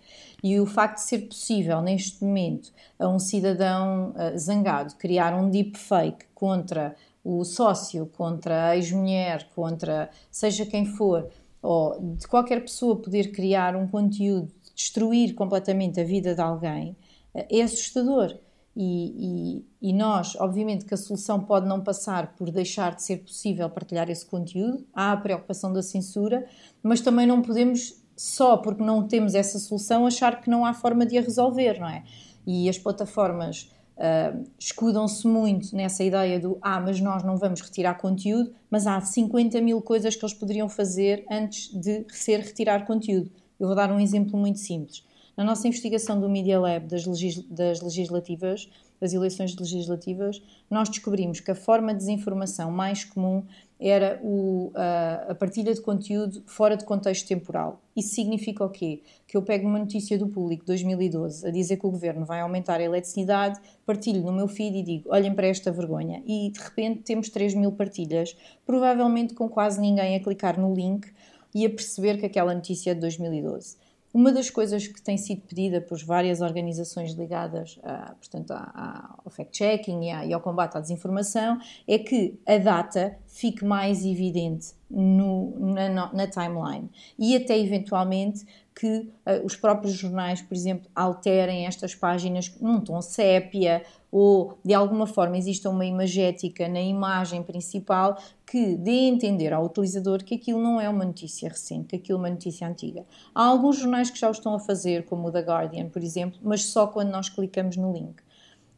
E 0.43 0.61
o 0.61 0.67
facto 0.67 0.97
de 0.97 1.03
ser 1.03 1.19
possível, 1.27 1.83
neste 1.83 2.23
momento, 2.23 2.73
a 2.99 3.09
um 3.09 3.19
cidadão 3.19 4.11
uh, 4.11 4.39
zangado 4.39 4.95
criar 4.95 5.35
um 5.35 5.51
deepfake 5.51 6.27
contra 6.35 6.95
o 7.25 7.45
sócio, 7.45 8.07
contra 8.17 8.69
a 8.69 8.77
ex-mulher, 8.77 9.49
contra 9.57 10.11
seja 10.31 10.65
quem 10.65 10.85
for, 10.85 11.29
ou 11.61 11.99
de 12.17 12.29
qualquer 12.29 12.61
pessoa 12.61 12.97
poder 12.97 13.33
criar 13.33 13.75
um 13.75 13.89
conteúdo, 13.89 14.53
destruir 14.75 15.35
completamente 15.35 15.99
a 16.01 16.05
vida 16.05 16.35
de 16.35 16.41
alguém, 16.41 16.95
é 17.35 17.63
assustador. 17.63 18.39
E, 18.77 19.63
e, 19.81 19.91
e, 19.91 19.93
nós, 19.93 20.35
obviamente, 20.37 20.85
que 20.85 20.95
a 20.95 20.97
solução 20.97 21.41
pode 21.41 21.67
não 21.67 21.81
passar 21.81 22.35
por 22.35 22.51
deixar 22.51 22.97
de 22.97 23.05
ser 23.05 23.19
possível 23.19 23.71
partilhar 23.71 24.11
esse 24.11 24.27
conteúdo, 24.27 24.85
há 24.93 25.13
a 25.13 25.17
preocupação 25.17 25.73
da 25.73 25.81
censura, 25.81 26.45
mas 26.83 27.01
também 27.01 27.25
não 27.25 27.41
podemos, 27.41 28.03
só 28.17 28.57
porque 28.57 28.83
não 28.83 29.07
temos 29.07 29.35
essa 29.35 29.61
solução, 29.61 30.07
achar 30.07 30.41
que 30.41 30.51
não 30.51 30.67
há 30.67 30.75
forma 30.75 31.07
de 31.07 31.17
a 31.17 31.21
resolver, 31.21 31.79
não 31.79 31.89
é? 31.89 32.03
E 32.45 32.69
as 32.69 32.77
plataformas 32.77 33.71
uh, 33.97 34.45
escudam-se 34.59 35.25
muito 35.27 35.75
nessa 35.75 36.03
ideia 36.03 36.41
do 36.41 36.59
ah, 36.61 36.81
mas 36.81 37.01
nós 37.01 37.23
não 37.23 37.37
vamos 37.37 37.61
retirar 37.61 37.95
conteúdo, 37.95 38.53
mas 38.69 38.89
há 38.89 39.01
50 39.01 39.61
mil 39.61 39.81
coisas 39.83 40.17
que 40.17 40.25
eles 40.25 40.35
poderiam 40.35 40.69
fazer 40.69 41.25
antes 41.31 41.73
de 41.73 42.05
ser 42.09 42.41
retirar 42.41 42.85
conteúdo. 42.87 43.31
Eu 43.59 43.69
vou 43.69 43.77
dar 43.77 43.93
um 43.93 44.01
exemplo 44.01 44.37
muito 44.37 44.59
simples. 44.59 45.05
Na 45.37 45.43
nossa 45.43 45.67
investigação 45.67 46.21
do 46.21 46.29
Media 46.29 46.61
Lab 46.61 46.87
das, 46.87 47.05
legis 47.05 47.43
das 47.49 47.81
legislativas, 47.81 48.69
das 49.01 49.13
eleições 49.13 49.55
legislativas, 49.57 50.41
nós 50.71 50.89
descobrimos 50.89 51.41
que 51.41 51.51
a 51.51 51.55
forma 51.55 51.93
de 51.93 51.99
desinformação 51.99 52.71
mais 52.71 53.05
comum 53.05 53.43
era 53.79 54.21
o, 54.23 54.71
a, 54.75 55.33
a, 55.33 55.35
partilha 55.35 55.75
de 55.75 55.81
conteúdo 55.81 56.43
fora 56.47 56.77
de 56.77 56.85
contexto 56.85 57.27
temporal. 57.27 57.83
Isso 57.97 58.15
significa 58.15 58.65
o 58.65 58.71
quê? 58.71 59.03
Que 59.27 59.37
eu 59.37 59.43
pego 59.43 59.67
uma 59.67 59.79
notícia 59.79 60.17
do 60.17 60.29
público 60.29 60.63
de 60.63 60.69
2012 60.69 61.47
a 61.47 61.51
dizer 61.51 61.77
que 61.77 61.87
o 61.87 61.91
governo 61.91 62.25
vai 62.25 62.41
aumentar 62.41 62.81
a 62.81 62.83
eletricidade, 62.83 63.61
partilho 63.85 64.23
no 64.23 64.33
meu 64.33 64.49
feed 64.49 64.79
e 64.79 64.83
digo: 64.83 65.11
olhem 65.11 65.35
para 65.35 65.49
esta 65.49 65.73
vergonha. 65.73 66.23
E 66.25 66.51
de 66.51 66.61
repente 66.61 67.03
temos 67.03 67.29
3 67.29 67.55
mil 67.55 67.73
partilhas, 67.73 68.37
provavelmente 68.65 69.35
com 69.35 69.49
quase 69.49 69.81
ninguém 69.81 70.15
a 70.15 70.21
clicar 70.21 70.59
no 70.59 70.73
link 70.73 71.13
e 71.55 71.67
a 71.67 71.71
perceber 71.71 72.19
que 72.19 72.27
aquela 72.27 72.55
notícia 72.55 72.93
é 72.93 72.95
de 72.95 73.01
2012. 73.01 73.84
Uma 74.15 74.31
das 74.31 74.49
coisas 74.49 74.87
que 74.87 75.03
tem 75.03 75.17
sido 75.17 75.41
pedida 75.41 75.81
por 75.81 75.99
várias 76.05 76.41
organizações 76.41 77.15
ligadas 77.15 77.81
a, 77.83 78.15
portanto, 78.15 78.53
a, 78.53 79.17
ao 79.25 79.29
fact-checking 79.29 80.05
e, 80.05 80.29
e, 80.29 80.33
ao 80.33 80.41
combate 80.41 80.77
à 80.77 80.81
desinformação 80.81 81.59
é 81.89 81.99
que 81.99 82.39
a 82.47 82.57
data 82.59 83.19
fique 83.27 83.65
mais 83.65 84.07
evidente 84.07 84.69
no, 84.89 85.59
na, 85.59 86.13
na, 86.13 86.27
timeline. 86.29 86.89
E 87.19 87.35
até 87.35 87.59
eventualmente 87.59 88.47
que 88.73 88.99
uh, 89.27 89.45
os 89.45 89.57
próprios 89.57 89.95
jornais, 89.95 90.41
por 90.41 90.55
exemplo, 90.55 90.89
alterem 90.95 91.67
estas 91.67 91.93
páginas 91.93 92.55
num 92.61 92.81
tom 92.81 93.03
sépia 93.03 93.83
ou 94.17 94.57
de 94.65 94.73
alguma 94.73 95.09
forma 95.09 95.37
exista 95.37 95.69
uma 95.69 95.85
imagética 95.85 96.69
na 96.69 96.81
imagem 96.81 97.43
principal 97.43 98.17
que 98.47 98.77
dê 98.77 98.93
a 98.93 99.09
entender 99.09 99.53
ao 99.53 99.65
utilizador 99.65 100.23
que 100.23 100.37
aquilo 100.37 100.63
não 100.63 100.81
é 100.81 100.89
uma 100.89 101.05
notícia 101.05 101.49
recente, 101.49 101.89
que 101.89 101.97
aquilo 101.97 102.19
é 102.19 102.21
uma 102.21 102.31
notícia 102.31 102.65
antiga. 102.65 103.05
Há 103.35 103.45
alguns 103.45 103.77
jornais 103.77 104.11
que 104.11 104.21
já 104.21 104.29
o 104.29 104.31
estão 104.31 104.55
a 104.55 104.61
fazer, 104.61 105.05
como 105.07 105.27
o 105.27 105.33
The 105.33 105.41
Guardian, 105.41 105.89
por 105.89 106.01
exemplo, 106.01 106.39
mas 106.45 106.63
só 106.67 106.87
quando 106.87 107.11
nós 107.11 107.29
clicamos 107.29 107.77
no 107.77 107.93
link. 107.93 108.21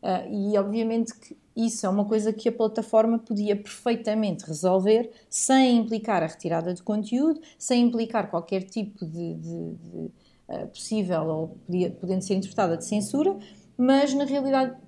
Uh, 0.03 0.53
e 0.53 0.57
obviamente 0.57 1.12
que 1.14 1.37
isso 1.55 1.85
é 1.85 1.88
uma 1.90 2.07
coisa 2.07 2.33
que 2.33 2.49
a 2.49 2.53
plataforma 2.53 3.18
podia 3.18 3.57
perfeitamente 3.57 4.46
resolver 4.46 5.11
sem 5.29 5.77
implicar 5.77 6.22
a 6.22 6.29
retirada 6.29 6.72
de 6.72 6.83
conteúdo, 6.83 7.42
sem 7.59 7.83
implicar 7.83 8.31
qualquer 8.31 8.62
tipo 8.62 9.05
de, 9.05 9.35
de, 9.35 9.75
de 9.75 10.11
uh, 10.49 10.66
possível 10.68 11.27
ou 11.27 11.49
podia, 11.66 11.90
podendo 11.90 12.22
ser 12.22 12.37
interpretada 12.37 12.75
de 12.79 12.87
censura, 12.87 13.37
mas 13.77 14.14
na 14.14 14.25
realidade 14.25 14.86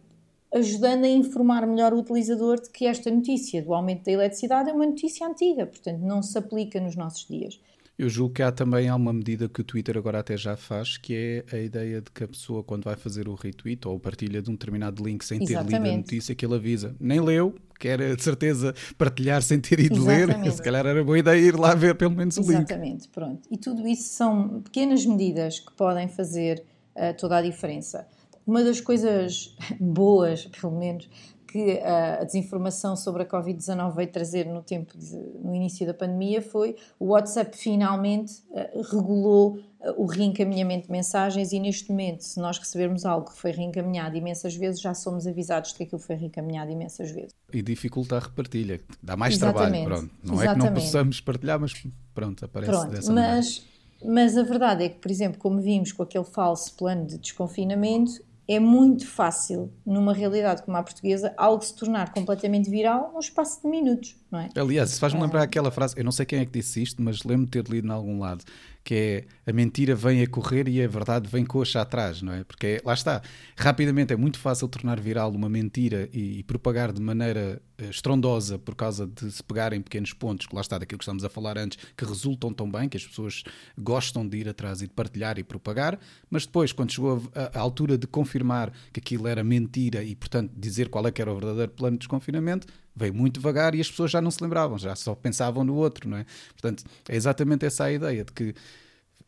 ajudando 0.55 1.05
a 1.05 1.09
informar 1.09 1.67
melhor 1.67 1.93
o 1.93 1.99
utilizador 1.99 2.61
de 2.61 2.71
que 2.71 2.87
esta 2.87 3.11
notícia 3.11 3.63
do 3.63 3.75
aumento 3.75 4.05
da 4.05 4.13
eletricidade 4.13 4.71
é 4.71 4.73
uma 4.73 4.87
notícia 4.87 5.27
antiga, 5.27 5.67
portanto 5.67 6.01
não 6.01 6.23
se 6.23 6.37
aplica 6.39 6.81
nos 6.81 6.97
nossos 6.97 7.27
dias. 7.27 7.61
Eu 7.99 8.09
julgo 8.09 8.35
que 8.35 8.43
há 8.45 8.53
também 8.53 8.89
uma 8.93 9.13
medida 9.13 9.49
que 9.49 9.61
o 9.61 9.65
Twitter 9.65 9.99
agora 9.99 10.21
até 10.21 10.37
já 10.37 10.57
faz, 10.57 10.97
que 10.97 11.45
é 11.51 11.57
a 11.57 11.59
ideia 11.59 12.01
de 12.01 12.09
que 12.13 12.23
a 12.23 12.29
pessoa, 12.29 12.63
quando 12.63 12.85
vai 12.85 12.95
fazer 12.95 13.27
o 13.27 13.35
retweet 13.35 13.89
ou 13.89 13.99
partilha 13.99 14.41
de 14.41 14.49
um 14.49 14.53
determinado 14.53 15.03
link 15.03 15.25
sem 15.25 15.43
Exatamente. 15.43 15.71
ter 15.73 15.79
lido 15.83 15.95
a 15.95 15.97
notícia, 15.97 16.33
que 16.33 16.47
ele 16.47 16.55
avisa. 16.55 16.95
Nem 17.01 17.21
leu, 17.21 17.57
quer 17.77 18.15
de 18.15 18.23
certeza 18.23 18.73
partilhar 18.97 19.43
sem 19.43 19.59
ter 19.59 19.81
ido 19.81 19.97
Exatamente. 19.97 20.45
ler. 20.45 20.53
Se 20.53 20.63
calhar 20.63 20.87
era 20.87 21.03
boa 21.03 21.19
ideia 21.19 21.41
ir 21.41 21.59
lá 21.59 21.75
ver 21.75 21.97
pelo 21.97 22.13
menos 22.15 22.37
o 22.37 22.41
Exatamente, 22.41 22.61
link. 22.61 22.71
Exatamente, 22.71 23.09
pronto. 23.09 23.49
E 23.51 23.59
tudo 23.59 23.85
isso 23.85 24.15
são 24.15 24.63
pequenas 24.63 25.05
medidas 25.05 25.59
que 25.59 25.73
podem 25.73 26.07
fazer 26.07 26.65
uh, 26.95 27.17
toda 27.19 27.39
a 27.39 27.43
diferença. 27.43 28.07
Uma 28.49 28.65
das 28.65 28.81
coisas 28.81 29.55
boas, 29.79 30.47
pelo 30.47 30.73
menos, 30.73 31.07
que 31.47 31.81
a 31.81 32.25
desinformação 32.25 32.97
sobre 32.97 33.23
a 33.23 33.27
Covid-19 33.27 33.95
veio 33.95 34.11
trazer 34.11 34.47
no 34.47 34.63
tempo 34.63 34.97
de, 34.97 35.17
no 35.43 35.55
início 35.55 35.87
da 35.87 35.93
pandemia 35.93 36.43
foi 36.43 36.77
o 36.99 37.09
WhatsApp 37.09 37.57
finalmente 37.57 38.43
uh, 38.51 38.83
regulou 38.91 39.57
uh, 39.57 39.63
o 39.97 40.05
reencaminhamento 40.05 40.87
de 40.87 40.93
mensagens 40.93 41.53
e 41.53 41.59
neste 41.59 41.91
momento, 41.91 42.23
se 42.23 42.39
nós 42.39 42.59
recebermos 42.59 43.07
algo 43.07 43.31
que 43.31 43.37
foi 43.37 43.51
reencaminhado 43.51 44.17
imensas 44.17 44.55
vezes, 44.57 44.81
já 44.81 44.93
somos 44.93 45.27
avisados 45.27 45.71
de 45.71 45.77
que 45.77 45.85
aquilo 45.85 46.01
foi 46.01 46.17
reencaminhado 46.17 46.71
imensas 46.71 47.11
vezes. 47.11 47.35
E 47.53 47.63
dificulta 47.63 48.17
a 48.17 48.21
repartilha, 48.21 48.81
dá 49.03 49.17
mais 49.17 49.35
Exatamente. 49.35 49.85
trabalho, 49.85 50.07
pronto. 50.07 50.15
Não 50.23 50.35
Exatamente. 50.35 50.49
é 50.49 50.69
que 50.69 50.75
não 50.75 50.83
possamos 50.83 51.21
partilhar, 51.21 51.59
mas 51.59 51.73
pronto, 52.15 52.45
aparece 52.45 52.73
pronto, 52.73 52.91
dessa 52.91 53.13
mas, 53.13 53.65
maneira. 54.05 54.23
Mas 54.23 54.37
a 54.37 54.43
verdade 54.43 54.85
é 54.85 54.89
que, 54.91 54.99
por 54.99 55.11
exemplo, 55.11 55.39
como 55.39 55.61
vimos 55.61 55.93
com 55.93 56.03
aquele 56.03 56.25
falso 56.25 56.75
plano 56.75 57.07
de 57.07 57.19
desconfinamento, 57.19 58.28
é 58.49 58.59
muito 58.59 59.07
fácil, 59.07 59.71
numa 59.85 60.15
realidade 60.15 60.63
como 60.63 60.75
a 60.79 60.83
portuguesa, 60.83 61.35
algo 61.37 61.63
se 61.63 61.75
tornar 61.77 62.15
completamente 62.15 62.71
viral 62.71 63.11
num 63.13 63.21
espaço 63.21 63.61
de 63.61 63.69
minutos, 63.69 64.17
não 64.31 64.41
é? 64.41 64.49
Aliás, 64.57 64.99
faz-me 64.99 65.21
lembrar 65.21 65.43
aquela 65.43 65.71
frase, 65.71 65.95
eu 65.99 66.05
não 66.05 66.11
sei 66.11 66.25
quem 66.25 66.39
é 66.39 66.47
que 66.47 66.53
disse 66.53 66.83
isto, 66.83 67.03
mas 67.03 67.25
lembro 67.25 67.45
de 67.45 67.51
ter 67.51 67.71
lido 67.71 67.87
em 67.87 67.91
algum 67.91 68.19
lado, 68.19 68.43
que 68.83 69.27
é 69.45 69.51
a 69.51 69.53
mentira 69.53 69.95
vem 69.95 70.23
a 70.23 70.27
correr 70.27 70.67
e 70.67 70.83
a 70.83 70.89
verdade 70.89 71.29
vem 71.29 71.45
coxa 71.45 71.83
atrás, 71.83 72.23
não 72.23 72.33
é? 72.33 72.43
Porque 72.43 72.67
é, 72.67 72.81
lá 72.83 72.95
está, 72.95 73.21
rapidamente 73.55 74.15
é 74.15 74.17
muito 74.17 74.39
fácil 74.39 74.67
tornar 74.67 74.99
viral 74.99 75.31
uma 75.31 75.51
mentira 75.51 76.09
e, 76.11 76.39
e, 76.39 76.43
propagar 76.43 76.91
de 76.91 77.03
maneira 77.03 77.61
estrondosa 77.79 78.59
por 78.59 78.75
causa 78.75 79.07
de 79.07 79.31
se 79.31 79.43
pegarem 79.43 79.81
pequenos 79.81 80.13
pontos, 80.13 80.47
que 80.47 80.55
lá 80.55 80.61
está, 80.61 80.79
daquilo 80.79 80.99
que 80.99 81.05
estamos 81.05 81.25
a 81.25 81.29
falar 81.29 81.57
antes, 81.57 81.79
que 81.97 82.05
resultam 82.05 82.53
tão 82.53 82.71
bem, 82.71 82.89
que 82.89 82.97
as 82.97 83.07
pessoas 83.07 83.45
gostam 83.79 84.27
de 84.27 84.39
ir 84.39 84.49
atrás 84.49 84.83
e 84.83 84.87
de 84.87 84.93
partilhar 84.93 85.39
e 85.39 85.45
propagar, 85.45 85.99
mas 86.29 86.45
depois, 86.45 86.73
quando 86.73 86.93
chegou 86.93 87.23
a, 87.35 87.59
a 87.59 87.61
altura 87.61 87.97
de 87.97 88.07
confirmar 88.07 88.73
que 88.93 89.01
aquilo 89.01 89.27
era 89.27 89.45
mentira 89.45 90.03
e, 90.03 90.15
portanto, 90.15 90.53
dizer 90.57 90.89
qual 90.89 91.07
é 91.07 91.13
que 91.13 91.23
era 91.23 91.31
o 91.31 91.35
verdadeiro 91.35 91.73
plano 91.73 91.97
de 91.97 92.01
desconfinamento, 92.01 92.67
veio 92.97 93.15
muito 93.15 93.35
devagar 93.35 93.75
e 93.75 93.81
as 93.81 93.89
pessoas 93.89 94.11
já 94.11 94.21
não 94.21 94.31
se 94.31 94.43
lembravam, 94.43 94.77
já 94.77 94.97
só 94.97 95.15
pensavam 95.15 95.63
no 95.63 95.75
outro, 95.75 96.09
não 96.09 96.17
é? 96.17 96.27
Portanto, 96.51 96.85
é 97.09 97.15
exatamente 97.15 97.65
essa 97.65 97.85
a 97.85 97.93
ideia 97.93 98.25
de 98.25 98.33
que 98.33 98.55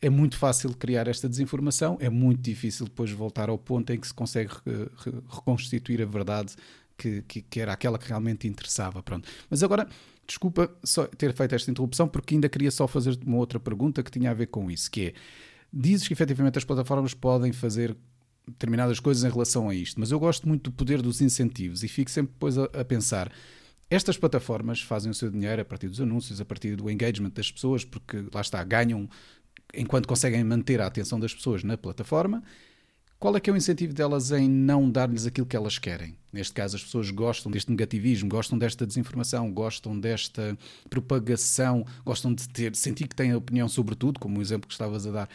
é 0.01 0.09
muito 0.09 0.35
fácil 0.35 0.73
criar 0.73 1.07
esta 1.07 1.29
desinformação, 1.29 1.97
é 2.01 2.09
muito 2.09 2.41
difícil 2.41 2.85
depois 2.85 3.11
voltar 3.11 3.49
ao 3.49 3.57
ponto 3.57 3.93
em 3.93 3.99
que 3.99 4.07
se 4.07 4.13
consegue 4.13 4.51
re 4.65 4.89
reconstituir 5.29 6.01
a 6.01 6.05
verdade 6.05 6.55
que, 7.01 7.23
que, 7.23 7.41
que, 7.41 7.59
era 7.59 7.73
aquela 7.73 7.97
que 7.97 8.07
realmente 8.07 8.47
interessava. 8.47 9.01
Pronto. 9.01 9.27
Mas 9.49 9.63
agora, 9.63 9.87
desculpa 10.27 10.71
só 10.83 11.07
ter 11.07 11.33
feito 11.33 11.55
esta 11.55 11.71
interrupção, 11.71 12.07
porque 12.07 12.35
ainda 12.35 12.47
queria 12.47 12.69
só 12.69 12.87
fazer 12.87 13.17
uma 13.25 13.37
outra 13.37 13.59
pergunta 13.59 14.03
que 14.03 14.11
tinha 14.11 14.29
a 14.29 14.33
ver 14.33 14.47
com 14.47 14.69
isso, 14.69 14.91
que 14.91 15.07
é, 15.07 15.13
dizes 15.73 16.07
que 16.07 16.13
efetivamente 16.13 16.59
as 16.59 16.63
plataformas 16.63 17.15
podem 17.15 17.51
fazer 17.51 17.97
determinadas 18.47 18.99
coisas 18.99 19.23
em 19.23 19.29
relação 19.29 19.69
a 19.69 19.73
isto, 19.75 19.99
mas 19.99 20.11
eu 20.11 20.19
gosto 20.19 20.47
muito 20.47 20.69
do 20.69 20.75
poder 20.75 21.01
dos 21.01 21.21
incentivos 21.21 21.83
e 21.83 21.87
fico 21.87 22.09
sempre 22.11 22.33
depois 22.33 22.57
a, 22.57 22.65
a 22.65 22.83
pensar 22.83 23.31
Estas 23.89 24.17
plataformas 24.17 24.81
fazem 24.81 25.11
o 25.11 25.13
seu 25.13 25.29
dinheiro 25.29 25.61
a 25.61 25.65
partir 25.65 25.87
dos 25.87 26.01
anúncios, 26.01 26.41
a 26.41 26.45
partir 26.45 26.75
do 26.75 26.89
engagement 26.89 27.31
das 27.31 27.51
pessoas, 27.51 27.85
porque 27.85 28.25
lá 28.33 28.41
está, 28.41 28.63
ganham 28.63 29.09
enquanto 29.73 30.07
conseguem 30.07 30.43
manter 30.43 30.81
a 30.81 30.87
atenção 30.87 31.19
das 31.19 31.33
pessoas 31.33 31.63
na 31.63 31.77
plataforma. 31.77 32.43
Qual 33.21 33.37
é 33.37 33.39
que 33.39 33.51
é 33.51 33.53
o 33.53 33.55
incentivo 33.55 33.93
delas 33.93 34.31
em 34.31 34.49
não 34.49 34.89
dar-lhes 34.89 35.27
aquilo 35.27 35.45
que 35.45 35.55
elas 35.55 35.77
querem? 35.77 36.17
Neste 36.33 36.55
caso, 36.55 36.75
as 36.75 36.83
pessoas 36.83 37.11
gostam 37.11 37.51
deste 37.51 37.69
negativismo, 37.69 38.27
gostam 38.27 38.57
desta 38.57 38.83
desinformação, 38.83 39.53
gostam 39.53 39.99
desta 39.99 40.57
propagação, 40.89 41.85
gostam 42.03 42.33
de 42.33 42.49
ter, 42.49 42.75
sentir 42.75 43.07
que 43.07 43.15
têm 43.15 43.35
opinião 43.35 43.69
sobre 43.69 43.93
tudo, 43.93 44.19
como 44.19 44.39
o 44.39 44.41
exemplo 44.41 44.67
que 44.67 44.73
estavas 44.73 45.05
a 45.05 45.11
dar. 45.11 45.29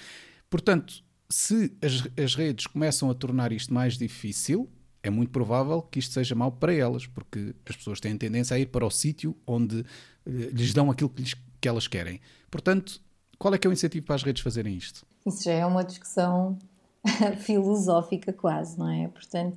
Portanto, 0.51 1.01
se 1.31 1.72
as, 1.81 2.09
as 2.20 2.35
redes 2.35 2.66
começam 2.66 3.09
a 3.09 3.14
tornar 3.14 3.53
isto 3.53 3.72
mais 3.72 3.96
difícil, 3.96 4.68
é 5.01 5.09
muito 5.09 5.31
provável 5.31 5.81
que 5.81 6.01
isto 6.01 6.12
seja 6.12 6.35
mau 6.35 6.51
para 6.51 6.75
elas, 6.75 7.07
porque 7.07 7.55
as 7.70 7.77
pessoas 7.77 8.01
têm 8.01 8.18
tendência 8.18 8.57
a 8.57 8.59
ir 8.59 8.66
para 8.66 8.85
o 8.85 8.90
sítio 8.90 9.37
onde 9.46 9.87
eh, 10.27 10.51
lhes 10.53 10.75
dão 10.75 10.90
aquilo 10.90 11.09
que, 11.09 11.22
lhes, 11.22 11.37
que 11.61 11.68
elas 11.68 11.87
querem. 11.87 12.20
Portanto, 12.51 13.01
qual 13.38 13.55
é 13.55 13.59
que 13.59 13.64
é 13.64 13.70
o 13.70 13.72
incentivo 13.72 14.07
para 14.07 14.16
as 14.16 14.25
redes 14.25 14.42
fazerem 14.42 14.77
isto? 14.77 15.07
Isso 15.25 15.44
já 15.44 15.53
é 15.53 15.64
uma 15.64 15.85
discussão 15.85 16.59
filosófica 17.38 18.32
quase, 18.32 18.78
não 18.78 18.88
é? 18.88 19.08
Portanto, 19.08 19.56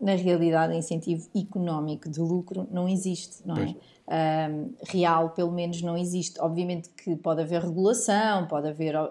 na 0.00 0.14
realidade, 0.14 0.74
incentivo 0.74 1.28
económico 1.36 2.08
de 2.08 2.20
lucro 2.20 2.66
não 2.70 2.88
existe, 2.88 3.46
não 3.46 3.56
é? 3.56 3.74
Um, 4.10 4.72
real, 4.88 5.30
pelo 5.30 5.52
menos, 5.52 5.82
não 5.82 5.96
existe. 5.96 6.40
Obviamente 6.40 6.88
que 6.88 7.14
pode 7.14 7.42
haver 7.42 7.62
regulação, 7.62 8.46
pode 8.46 8.66
haver, 8.66 8.96
uh, 8.96 9.08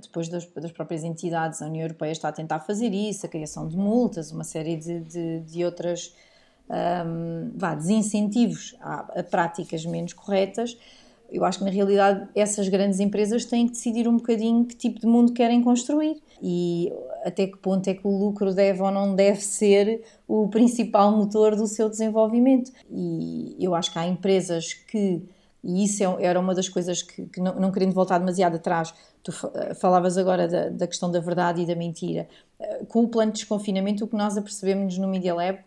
depois 0.00 0.28
das, 0.28 0.46
das, 0.46 0.72
próprias 0.72 1.04
entidades, 1.04 1.60
a 1.60 1.66
União 1.66 1.82
Europeia 1.82 2.12
está 2.12 2.28
a 2.28 2.32
tentar 2.32 2.60
fazer 2.60 2.94
isso, 2.94 3.26
a 3.26 3.28
criação 3.28 3.68
de 3.68 3.76
multas, 3.76 4.32
uma 4.32 4.44
série 4.44 4.76
de, 4.76 5.00
de, 5.00 5.40
de 5.40 5.64
outras 5.64 6.14
um, 6.70 7.50
vá, 7.54 7.74
desincentivos 7.74 8.74
a, 8.80 9.20
a 9.20 9.22
práticas 9.22 9.84
menos 9.84 10.12
corretas 10.12 10.78
eu 11.30 11.44
acho 11.44 11.58
que 11.58 11.64
na 11.64 11.70
realidade 11.70 12.28
essas 12.34 12.68
grandes 12.68 13.00
empresas 13.00 13.44
têm 13.44 13.66
que 13.66 13.72
decidir 13.72 14.08
um 14.08 14.16
bocadinho 14.16 14.64
que 14.64 14.76
tipo 14.76 15.00
de 15.00 15.06
mundo 15.06 15.32
querem 15.32 15.62
construir 15.62 16.20
e 16.42 16.92
até 17.24 17.46
que 17.46 17.56
ponto 17.56 17.88
é 17.88 17.94
que 17.94 18.06
o 18.06 18.10
lucro 18.10 18.54
deve 18.54 18.82
ou 18.82 18.90
não 18.90 19.14
deve 19.14 19.40
ser 19.40 20.02
o 20.28 20.48
principal 20.48 21.10
motor 21.16 21.56
do 21.56 21.66
seu 21.66 21.88
desenvolvimento. 21.88 22.70
E 22.90 23.56
eu 23.58 23.74
acho 23.74 23.92
que 23.92 23.98
há 23.98 24.06
empresas 24.06 24.74
que 24.74 25.22
e 25.66 25.84
isso 25.84 26.02
é 26.02 26.24
era 26.24 26.38
uma 26.38 26.54
das 26.54 26.68
coisas 26.68 27.02
que, 27.02 27.26
que 27.26 27.40
não, 27.40 27.54
não, 27.56 27.72
querendo 27.72 27.92
voltar 27.92 28.18
demasiado 28.18 28.54
atrás, 28.54 28.94
tu 29.22 29.32
falavas 29.74 30.16
agora 30.16 30.46
da, 30.46 30.68
da, 30.68 30.86
questão 30.86 31.10
da 31.10 31.18
verdade 31.18 31.62
e 31.62 31.66
da 31.66 31.74
mentira. 31.74 32.28
Eh, 32.60 32.84
com 32.88 33.02
o 33.02 33.08
plano 33.08 33.32
de 33.32 33.38
desconfinamento, 33.38 34.04
o 34.04 34.08
que 34.08 34.14
nós 34.14 34.36
apercebemos 34.36 34.96
no 34.96 35.08
Media 35.08 35.34
Lab, 35.34 35.58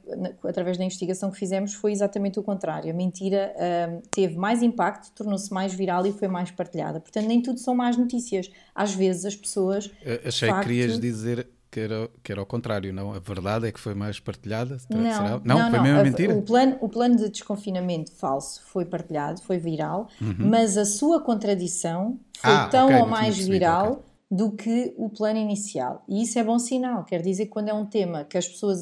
através 0.46 0.78
da 0.78 0.86
investigação 0.86 1.30
que 1.30 1.38
fizemos, 1.38 1.74
foi 1.74 1.92
exatamente 1.92 2.40
o 2.40 2.44
contrário. 2.44 2.90
A 2.90 2.94
mentira 2.94 3.54
uh, 3.56 4.02
teve 4.10 4.38
mais 4.38 4.64
impacto, 4.64 5.12
tornou-se 5.14 5.54
mais 5.54 5.74
viral 5.74 6.06
e 6.08 6.14
foi 6.14 6.30
mais 6.30 6.50
partilhada. 6.50 7.02
Portanto, 7.02 7.26
nem 7.28 7.42
tudo 7.42 7.60
são 7.60 7.76
más 7.76 7.98
notícias. 7.98 8.50
Às 8.74 8.94
vezes 8.94 9.26
as 9.26 9.36
pessoas. 9.36 9.92
Achei 10.26 10.48
facto, 10.48 10.64
que 10.64 10.70
querias 10.70 10.98
dizer 10.98 11.46
que 11.72 11.80
era, 11.80 12.10
que 12.24 12.32
era 12.32 12.42
ao 12.42 12.46
contrário, 12.46 12.92
não? 12.92 13.14
A 13.14 13.20
verdade 13.20 13.68
é 13.68 13.72
que 13.72 13.80
foi 13.80 13.94
mais 13.94 14.20
partilhada? 14.20 14.78
Não, 14.90 15.04
Será? 15.04 15.42
não, 15.44 15.60
não, 15.60 15.70
foi 15.70 15.80
mesmo 15.80 16.00
a, 16.00 16.04
mentira? 16.04 16.36
O 16.36 16.42
plano, 16.42 16.78
o 16.82 16.90
plano 16.90 17.16
de 17.16 17.30
desconfinamento 17.30 18.12
falso 18.12 18.62
foi 18.66 18.86
partilhado, 18.86 19.42
foi 19.42 19.58
viral, 19.58 20.08
uhum. 20.20 20.50
mas 20.50 20.78
a 20.78 20.86
sua 20.86 21.22
contradição 21.22 22.20
foi 22.38 22.52
ah, 22.52 22.68
tão 22.70 22.88
okay, 22.88 23.00
ou 23.00 23.08
mais 23.08 23.38
viral 23.38 23.92
okay. 23.92 24.04
do 24.32 24.52
que 24.52 24.94
o 24.98 25.10
plano 25.10 25.40
inicial. 25.40 26.04
E 26.08 26.24
isso 26.24 26.40
é 26.40 26.44
bom 26.44 26.58
sinal, 26.58 27.04
quer 27.04 27.22
dizer 27.22 27.46
que 27.46 27.52
quando 27.52 27.70
é 27.70 27.74
um 27.74 27.86
tema 27.86 28.24
que 28.24 28.38
as 28.38 28.48
pessoas 28.48 28.82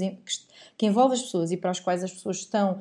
que 0.78 0.86
envolve 0.86 1.15
as 1.15 1.21
pessoas 1.21 1.52
e 1.52 1.58
para 1.58 1.71
as 1.71 1.80
quais 1.80 2.04
as 2.04 2.12
pessoas 2.12 2.38
estão 2.38 2.80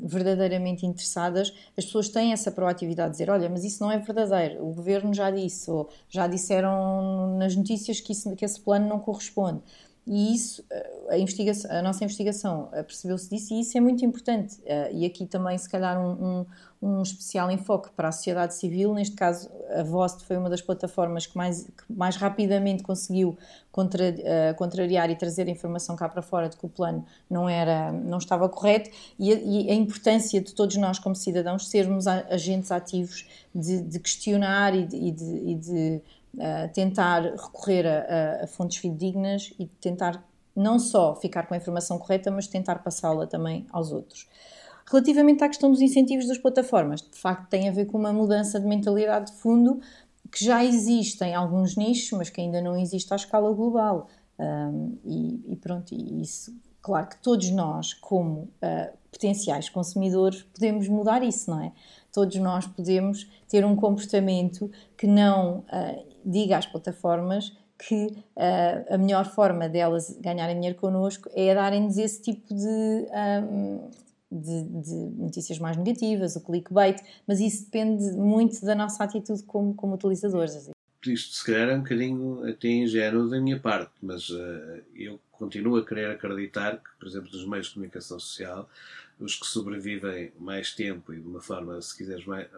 verdadeiramente 0.00 0.84
interessadas, 0.84 1.52
as 1.76 1.84
pessoas 1.84 2.08
têm 2.08 2.32
essa 2.32 2.50
proatividade 2.50 3.10
de 3.10 3.18
dizer: 3.18 3.30
olha, 3.30 3.48
mas 3.48 3.64
isso 3.64 3.82
não 3.82 3.90
é 3.90 3.98
verdadeiro, 3.98 4.62
o 4.62 4.74
governo 4.74 5.14
já 5.14 5.30
disse, 5.30 5.70
ou 5.70 5.88
já 6.08 6.26
disseram 6.26 7.36
nas 7.38 7.56
notícias 7.56 8.00
que, 8.00 8.12
isso, 8.12 8.34
que 8.36 8.44
esse 8.44 8.60
plano 8.60 8.88
não 8.88 8.98
corresponde. 8.98 9.62
E 10.06 10.34
isso, 10.34 10.64
eh, 10.70 10.90
a, 11.10 11.18
investigação, 11.18 11.70
a 11.70 11.82
nossa 11.82 12.04
investigação 12.04 12.68
eh, 12.72 12.82
percebeu-se 12.84 13.28
disso 13.28 13.52
e 13.54 13.60
isso 13.60 13.76
é 13.76 13.80
muito 13.80 14.04
importante. 14.04 14.56
Eh, 14.64 14.92
e 14.92 15.04
aqui 15.04 15.26
também, 15.26 15.58
se 15.58 15.68
calhar, 15.68 16.00
um, 16.00 16.46
um, 16.80 17.02
especial 17.02 17.50
enfoque 17.50 17.90
para 17.90 18.08
a 18.08 18.12
sociedade 18.12 18.54
civil. 18.54 18.94
Neste 18.94 19.16
caso, 19.16 19.50
a 19.74 19.82
VOST 19.82 20.24
foi 20.24 20.36
uma 20.36 20.50
das 20.50 20.60
plataformas 20.60 21.26
que 21.26 21.36
mais, 21.36 21.64
que 21.64 21.92
mais 21.92 22.16
rapidamente 22.16 22.82
conseguiu 22.82 23.36
contra, 23.72 24.14
contrariar 24.56 25.10
e 25.10 25.16
trazer 25.16 25.46
a 25.46 25.50
informação 25.50 25.96
cá 25.96 26.08
para 26.08 26.22
fora 26.22 26.48
de 26.48 26.56
que 26.56 26.64
o 26.64 26.68
plano 26.68 27.04
não, 27.28 27.48
era, 27.48 27.92
não 27.92 28.18
estava 28.18 28.48
correto. 28.48 28.90
E 29.18 29.32
a, 29.32 29.36
e 29.36 29.70
a 29.70 29.74
importância 29.74 30.40
de 30.40 30.54
todos 30.54 30.76
nós, 30.76 30.98
como 30.98 31.14
cidadãos, 31.14 31.68
sermos 31.68 32.06
agentes 32.06 32.70
ativos 32.70 33.26
de, 33.54 33.80
de 33.82 33.98
questionar 33.98 34.74
e 34.74 34.84
de, 34.86 34.96
e 34.96 35.10
de, 35.10 35.24
e 35.24 35.54
de 35.54 36.02
uh, 36.36 36.72
tentar 36.72 37.22
recorrer 37.22 37.86
a, 37.86 38.44
a, 38.44 38.46
fontes 38.46 38.78
fidedignas 38.78 39.52
e 39.58 39.66
tentar 39.66 40.22
não 40.54 40.78
só 40.78 41.14
ficar 41.14 41.46
com 41.46 41.54
a 41.54 41.56
informação 41.56 41.98
correta, 41.98 42.30
mas 42.30 42.46
tentar 42.46 42.76
passá-la 42.76 43.26
também 43.26 43.66
aos 43.70 43.92
outros. 43.92 44.26
Relativamente 44.88 45.42
à 45.42 45.48
questão 45.48 45.70
dos 45.70 45.80
incentivos 45.80 46.28
das 46.28 46.38
plataformas, 46.38 47.00
de 47.02 47.18
facto 47.18 47.48
tem 47.48 47.68
a 47.68 47.72
ver 47.72 47.86
com 47.86 47.98
uma 47.98 48.12
mudança 48.12 48.60
de 48.60 48.66
mentalidade 48.66 49.32
de 49.32 49.38
fundo 49.38 49.80
que 50.30 50.44
já 50.44 50.64
existe 50.64 51.24
em 51.24 51.34
alguns 51.34 51.76
nichos, 51.76 52.16
mas 52.16 52.30
que 52.30 52.40
ainda 52.40 52.60
não 52.60 52.76
existe 52.76 53.12
à 53.12 53.16
escala 53.16 53.52
global. 53.52 54.08
Um, 54.38 54.96
e, 55.04 55.52
e, 55.52 55.56
pronto, 55.56 55.92
e 55.92 56.20
isso, 56.20 56.54
claro 56.82 57.08
que 57.08 57.16
todos 57.18 57.50
nós, 57.50 57.94
como 57.94 58.42
uh, 58.42 58.96
potenciais 59.10 59.68
consumidores, 59.68 60.42
podemos 60.42 60.88
mudar 60.88 61.22
isso, 61.22 61.50
não 61.50 61.60
é? 61.60 61.72
Todos 62.12 62.36
nós 62.36 62.66
podemos 62.66 63.28
ter 63.48 63.64
um 63.64 63.74
comportamento 63.74 64.70
que 64.96 65.06
não 65.06 65.58
uh, 65.60 66.06
diga 66.24 66.58
às 66.58 66.66
plataformas 66.66 67.56
que 67.78 68.06
uh, 68.06 68.94
a 68.94 68.98
melhor 68.98 69.26
forma 69.26 69.68
delas 69.68 70.16
ganharem 70.20 70.56
dinheiro 70.56 70.78
connosco 70.78 71.28
é 71.34 71.54
darem-nos 71.54 71.98
esse 71.98 72.22
tipo 72.22 72.54
de, 72.54 73.06
um, 73.42 73.90
de, 74.30 74.64
de, 74.64 74.94
notícias 75.16 75.58
mais 75.58 75.76
negativas, 75.76 76.36
o 76.36 76.40
clickbait, 76.40 77.00
mas 77.26 77.40
isso 77.40 77.64
depende 77.64 78.12
muito 78.12 78.64
da 78.64 78.74
nossa 78.74 79.04
atitude 79.04 79.42
como, 79.44 79.74
como 79.74 79.94
utilizadores. 79.94 80.70
Isto 81.06 81.34
se 81.36 81.46
calhar 81.46 81.68
é 81.68 81.74
um 81.76 81.82
bocadinho 81.82 82.48
até 82.48 82.68
ingênuo 82.68 83.28
da 83.28 83.40
minha 83.40 83.60
parte, 83.60 83.92
mas 84.02 84.28
uh, 84.28 84.82
eu 84.94 85.20
continuo 85.30 85.76
a 85.76 85.86
querer 85.86 86.10
acreditar 86.10 86.78
que, 86.78 86.90
por 86.98 87.06
exemplo, 87.06 87.30
nos 87.32 87.46
meios 87.46 87.66
de 87.66 87.74
comunicação 87.74 88.18
social, 88.18 88.68
os 89.20 89.36
que 89.36 89.46
sobrevivem 89.46 90.32
mais 90.38 90.74
tempo 90.74 91.12
e 91.12 91.20
de 91.20 91.26
uma 91.26 91.40
forma, 91.40 91.80
se 91.80 91.96
quiseres, 91.96 92.24
mais, 92.26 92.48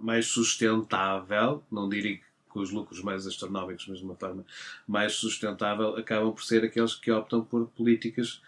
mais 0.00 0.26
sustentável, 0.26 1.62
não 1.70 1.88
diria 1.88 2.20
com 2.48 2.60
os 2.60 2.70
lucros 2.70 3.02
mais 3.02 3.26
astronómicos, 3.26 3.86
mas 3.88 3.98
de 3.98 4.04
uma 4.04 4.14
forma 4.14 4.44
mais 4.86 5.14
sustentável, 5.14 5.96
acabam 5.96 6.32
por 6.32 6.42
ser 6.42 6.64
aqueles 6.64 6.94
que 6.94 7.10
optam 7.10 7.44
por 7.44 7.66
políticas 7.68 8.40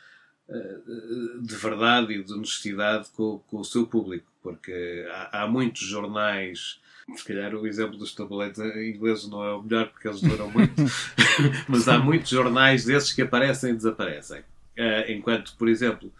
de 1.42 1.56
verdade 1.56 2.14
e 2.14 2.22
de 2.22 2.32
honestidade 2.32 3.08
com, 3.14 3.38
com 3.48 3.58
o 3.58 3.64
seu 3.64 3.86
público, 3.86 4.26
porque 4.42 5.06
há, 5.10 5.42
há, 5.42 5.46
muitos 5.46 5.82
jornais. 5.82 6.80
Se 7.16 7.24
calhar 7.24 7.54
o 7.54 7.66
exemplo 7.66 7.96
dos 7.96 8.14
tabletes 8.14 8.58
ingleses 8.58 9.28
não 9.28 9.42
é 9.42 9.52
o 9.54 9.62
melhor 9.62 9.88
porque 9.88 10.08
eles 10.08 10.20
duram 10.20 10.50
muito, 10.50 10.74
mas 11.68 11.88
há 11.88 11.98
muitos 11.98 12.30
jornais 12.30 12.84
desses 12.84 13.12
que 13.12 13.22
aparecem 13.22 13.70
e 13.70 13.76
desaparecem. 13.76 14.42
Eh, 14.76 15.12
enquanto, 15.12 15.54
por 15.56 15.68
exemplo, 15.68 16.12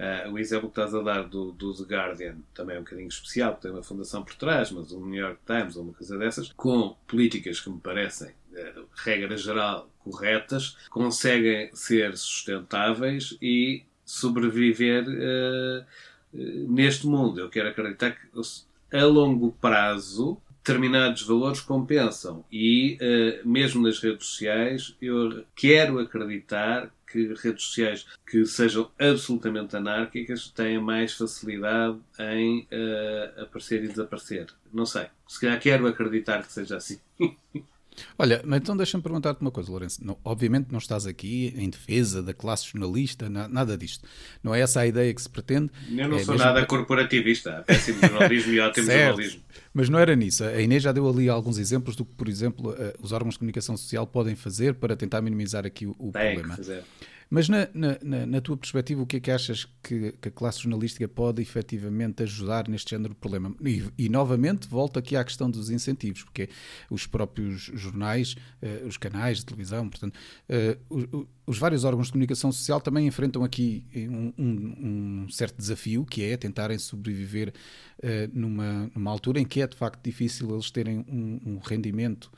Uh, 0.00 0.32
o 0.32 0.38
exemplo 0.38 0.70
que 0.70 0.80
estás 0.80 0.94
a 0.94 1.02
dar 1.02 1.24
do, 1.24 1.52
do, 1.52 1.74
The 1.74 1.94
Guardian 1.94 2.36
também 2.54 2.74
é 2.76 2.78
um 2.78 2.82
bocadinho 2.82 3.08
especial, 3.08 3.54
tem 3.56 3.70
uma 3.70 3.82
fundação 3.82 4.24
por 4.24 4.34
trás, 4.34 4.70
mas 4.70 4.92
o 4.92 5.04
New 5.04 5.20
York 5.20 5.38
Times 5.44 5.76
ou 5.76 5.82
uma 5.82 5.92
coisa 5.92 6.16
dessas, 6.16 6.50
com 6.54 6.96
políticas 7.06 7.60
que 7.60 7.68
me 7.68 7.78
parecem, 7.78 8.30
regra 9.04 9.36
geral, 9.36 9.90
corretas, 9.98 10.76
conseguem 10.88 11.70
ser 11.74 12.16
sustentáveis 12.16 13.36
e 13.40 13.82
sobreviver 14.04 15.04
uh, 15.06 15.84
neste 16.32 17.06
mundo. 17.06 17.40
Eu 17.40 17.48
quero 17.48 17.68
acreditar 17.68 18.12
que 18.12 18.96
a 18.96 19.04
longo 19.04 19.52
prazo 19.60 20.40
determinados 20.62 21.22
valores 21.22 21.60
compensam 21.60 22.44
e 22.52 22.98
mesmo 23.44 23.82
nas 23.82 23.98
redes 23.98 24.26
sociais 24.26 24.94
eu 25.00 25.42
quero 25.56 25.98
acreditar 25.98 26.90
que 27.10 27.34
redes 27.34 27.64
sociais 27.64 28.06
que 28.26 28.46
sejam 28.46 28.90
absolutamente 28.98 29.76
anárquicas 29.76 30.48
têm 30.48 30.80
mais 30.80 31.12
facilidade 31.12 31.98
em 32.18 32.60
uh, 32.60 33.42
aparecer 33.42 33.82
e 33.84 33.88
desaparecer. 33.88 34.46
Não 34.72 34.86
sei. 34.86 35.06
Se 35.26 35.40
calhar 35.40 35.60
quero 35.60 35.86
acreditar 35.86 36.42
que 36.42 36.52
seja 36.52 36.76
assim. 36.76 37.00
Olha, 38.18 38.42
então 38.56 38.76
deixa-me 38.76 39.02
perguntar-te 39.02 39.40
uma 39.40 39.50
coisa, 39.50 39.70
Lourenço. 39.70 40.04
Não, 40.04 40.18
obviamente 40.24 40.68
não 40.70 40.78
estás 40.78 41.06
aqui 41.06 41.54
em 41.56 41.68
defesa 41.68 42.22
da 42.22 42.34
classe 42.34 42.66
jornalista, 42.66 43.28
na, 43.28 43.48
nada 43.48 43.76
disto. 43.76 44.06
Não 44.42 44.54
é 44.54 44.60
essa 44.60 44.80
a 44.80 44.86
ideia 44.86 45.12
que 45.12 45.22
se 45.22 45.28
pretende. 45.28 45.70
Eu 45.90 46.08
não 46.08 46.16
é 46.16 46.24
sou 46.24 46.36
nada 46.36 46.64
corporativista. 46.66 47.64
Péssimo 47.66 48.00
jornalismo 48.00 48.52
e 48.52 48.60
ótimo 48.60 48.86
certo. 48.86 49.08
jornalismo. 49.08 49.42
Mas 49.72 49.88
não 49.88 49.98
era 49.98 50.16
nisso. 50.16 50.44
A 50.44 50.60
Inês 50.60 50.82
já 50.82 50.92
deu 50.92 51.08
ali 51.08 51.28
alguns 51.28 51.58
exemplos 51.58 51.96
do 51.96 52.04
que, 52.04 52.12
por 52.14 52.28
exemplo, 52.28 52.74
eh, 52.78 52.94
os 53.00 53.12
órgãos 53.12 53.34
de 53.34 53.38
comunicação 53.38 53.76
social 53.76 54.06
podem 54.06 54.34
fazer 54.34 54.74
para 54.74 54.96
tentar 54.96 55.20
minimizar 55.20 55.64
aqui 55.64 55.86
o, 55.86 55.94
o 55.98 56.10
Tem 56.12 56.34
problema. 56.34 56.50
Que 56.50 56.56
fazer. 56.56 56.84
Mas 57.32 57.48
na, 57.48 57.68
na, 57.72 58.26
na, 58.26 58.40
tua 58.40 58.56
perspectiva, 58.56 59.02
o 59.02 59.06
que 59.06 59.18
é 59.18 59.20
que 59.20 59.30
achas 59.30 59.64
que, 59.80 60.10
que, 60.20 60.28
a 60.28 60.30
classe 60.32 60.62
jornalística 60.62 61.06
pode 61.06 61.40
efetivamente 61.40 62.24
ajudar 62.24 62.66
neste 62.66 62.90
género 62.90 63.14
de 63.14 63.20
problema? 63.20 63.54
E, 63.64 63.84
e, 63.96 64.08
novamente, 64.08 64.66
volto 64.66 64.98
aqui 64.98 65.14
à 65.14 65.22
questão 65.22 65.48
dos 65.48 65.70
incentivos, 65.70 66.24
porque 66.24 66.48
os 66.90 67.06
próprios 67.06 67.70
jornais, 67.72 68.34
uh, 68.60 68.84
os 68.88 68.96
canais 68.96 69.38
de 69.38 69.46
televisão, 69.46 69.88
portanto, 69.88 70.18
uh, 70.48 71.28
os 71.46 71.56
vários 71.56 71.84
órgãos 71.84 72.08
de 72.08 72.12
comunicação 72.14 72.50
social 72.50 72.80
também 72.80 73.06
enfrentam 73.06 73.44
aqui 73.44 73.86
um, 73.94 74.32
um, 74.36 75.24
um 75.24 75.30
certo 75.30 75.56
desafio, 75.56 76.04
que 76.04 76.24
é 76.24 76.36
tentarem 76.36 76.78
sobreviver 76.78 77.54
uh, 77.98 78.08
numa, 78.32 78.90
numa 78.92 79.10
altura 79.10 79.38
em 79.38 79.44
que 79.44 79.62
é 79.62 79.68
de 79.68 79.76
facto 79.76 80.02
difícil 80.02 80.50
eles 80.50 80.68
terem 80.72 81.04
um, 81.08 81.40
um 81.46 81.58
rendimento 81.58 82.28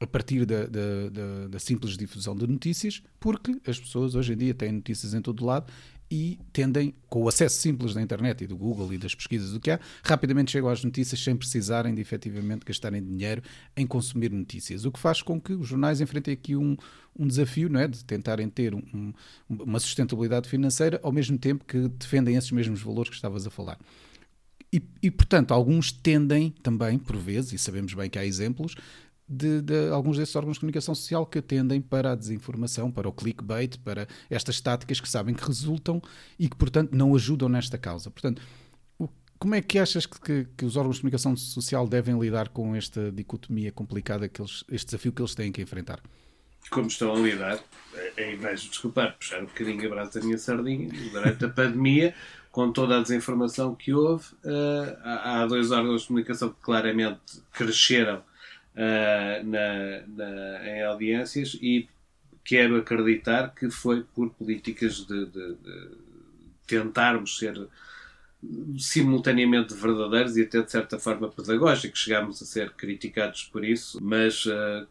a 0.00 0.06
partir 0.06 0.46
da, 0.46 0.64
da, 0.64 1.10
da, 1.12 1.48
da, 1.48 1.58
simples 1.58 1.96
difusão 1.96 2.34
de 2.34 2.46
notícias, 2.46 3.02
porque 3.20 3.60
as 3.66 3.78
pessoas 3.78 4.14
hoje 4.14 4.32
em 4.32 4.36
dia 4.36 4.54
têm 4.54 4.72
notícias 4.72 5.12
em 5.12 5.20
todo 5.20 5.44
lado 5.44 5.70
e 6.10 6.40
tendem, 6.52 6.92
com 7.08 7.22
o 7.22 7.28
acesso 7.28 7.60
simples 7.60 7.94
da 7.94 8.02
internet 8.02 8.42
e 8.42 8.46
do 8.46 8.56
Google 8.56 8.92
e 8.92 8.98
das 8.98 9.14
pesquisas 9.14 9.52
do 9.52 9.60
que 9.60 9.70
há, 9.70 9.78
rapidamente 10.02 10.50
chegam 10.50 10.68
às 10.68 10.82
notícias 10.82 11.22
sem 11.22 11.36
precisarem 11.36 11.94
de 11.94 12.00
efetivamente 12.00 12.64
gastarem 12.64 13.04
dinheiro 13.04 13.42
em 13.76 13.86
consumir 13.86 14.32
notícias. 14.32 14.84
O 14.84 14.90
que 14.90 14.98
faz 14.98 15.22
com 15.22 15.40
que 15.40 15.52
os 15.52 15.68
jornais 15.68 16.00
enfrentem 16.00 16.34
aqui 16.34 16.56
um, 16.56 16.76
um 17.16 17.26
desafio 17.28 17.68
não 17.68 17.78
é? 17.78 17.86
de 17.86 18.04
tentarem 18.04 18.48
ter 18.48 18.74
um, 18.74 19.12
uma 19.48 19.78
sustentabilidade 19.78 20.48
financeira 20.48 20.98
ao 21.02 21.12
mesmo 21.12 21.38
tempo 21.38 21.64
que 21.64 21.88
defendem 21.88 22.34
esses 22.34 22.50
mesmos 22.50 22.80
valores 22.82 23.10
que 23.10 23.16
estavas 23.16 23.46
a 23.46 23.50
falar. 23.50 23.78
E, 24.72 24.82
e, 25.02 25.10
portanto, 25.10 25.52
alguns 25.52 25.90
tendem 25.90 26.50
também, 26.62 26.96
por 26.96 27.16
vezes, 27.16 27.52
e 27.52 27.58
sabemos 27.58 27.92
bem 27.92 28.08
que 28.08 28.18
há 28.18 28.24
exemplos, 28.24 28.76
de, 29.30 29.62
de, 29.62 29.90
alguns 29.90 30.18
desses 30.18 30.34
órgãos 30.34 30.56
de 30.56 30.60
comunicação 30.60 30.92
social 30.92 31.24
que 31.24 31.38
atendem 31.38 31.80
para 31.80 32.12
a 32.12 32.14
desinformação, 32.16 32.90
para 32.90 33.08
o 33.08 33.12
clickbait, 33.12 33.78
para 33.78 34.08
estas 34.28 34.60
táticas 34.60 35.00
que 35.00 35.08
sabem 35.08 35.32
que 35.32 35.46
resultam 35.46 36.02
e 36.36 36.48
que, 36.48 36.56
portanto, 36.56 36.92
não 36.92 37.14
ajudam 37.14 37.48
nesta 37.48 37.78
causa. 37.78 38.10
Portanto, 38.10 38.42
o, 38.98 39.08
como 39.38 39.54
é 39.54 39.62
que 39.62 39.78
achas 39.78 40.04
que, 40.04 40.20
que, 40.20 40.46
que, 40.56 40.64
os 40.64 40.76
órgãos 40.76 40.96
de 40.96 41.02
comunicação 41.02 41.36
social 41.36 41.86
devem 41.86 42.18
lidar 42.18 42.48
com 42.48 42.74
esta 42.74 43.12
dicotomia 43.12 43.70
complicada, 43.70 44.28
que 44.28 44.42
eles, 44.42 44.64
este 44.68 44.86
desafio 44.86 45.12
que 45.12 45.22
eles 45.22 45.34
têm 45.36 45.52
que 45.52 45.62
enfrentar? 45.62 46.00
Como 46.68 46.88
estão 46.88 47.14
a 47.14 47.18
lidar, 47.18 47.60
em 48.18 48.36
vez 48.36 48.62
de 48.62 48.70
desculpar, 48.70 49.16
puxar 49.16 49.40
um 49.40 49.46
bocadinho 49.46 49.86
a 49.86 49.88
brasa 49.90 50.18
da 50.18 50.26
minha 50.26 50.38
sardinha, 50.38 50.88
durante 51.12 51.44
a 51.44 51.48
pandemia, 51.48 52.14
com 52.50 52.72
toda 52.72 52.98
a 52.98 53.02
desinformação 53.02 53.76
que 53.76 53.94
houve, 53.94 54.26
uh, 54.44 54.98
há 55.04 55.46
dois 55.46 55.70
órgãos 55.70 56.02
de 56.02 56.08
comunicação 56.08 56.48
que 56.48 56.60
claramente 56.60 57.40
cresceram 57.52 58.22
uh, 58.74 59.44
na, 59.46 60.06
na, 60.06 60.68
em 60.68 60.82
audiências 60.82 61.56
e 61.60 61.88
quero 62.44 62.76
acreditar 62.76 63.54
que 63.54 63.70
foi 63.70 64.02
por 64.02 64.30
políticas 64.30 65.06
de, 65.06 65.26
de, 65.26 65.54
de 65.54 65.88
tentarmos 66.66 67.38
ser 67.38 67.68
simultaneamente 68.78 69.74
verdadeiros 69.74 70.36
e 70.36 70.42
até 70.42 70.62
de 70.62 70.70
certa 70.70 70.98
forma 70.98 71.28
pedagógicos. 71.28 72.00
Chegámos 72.00 72.42
a 72.42 72.46
ser 72.46 72.70
criticados 72.72 73.44
por 73.44 73.64
isso, 73.64 73.98
mas 74.02 74.46
uh, 74.46 74.86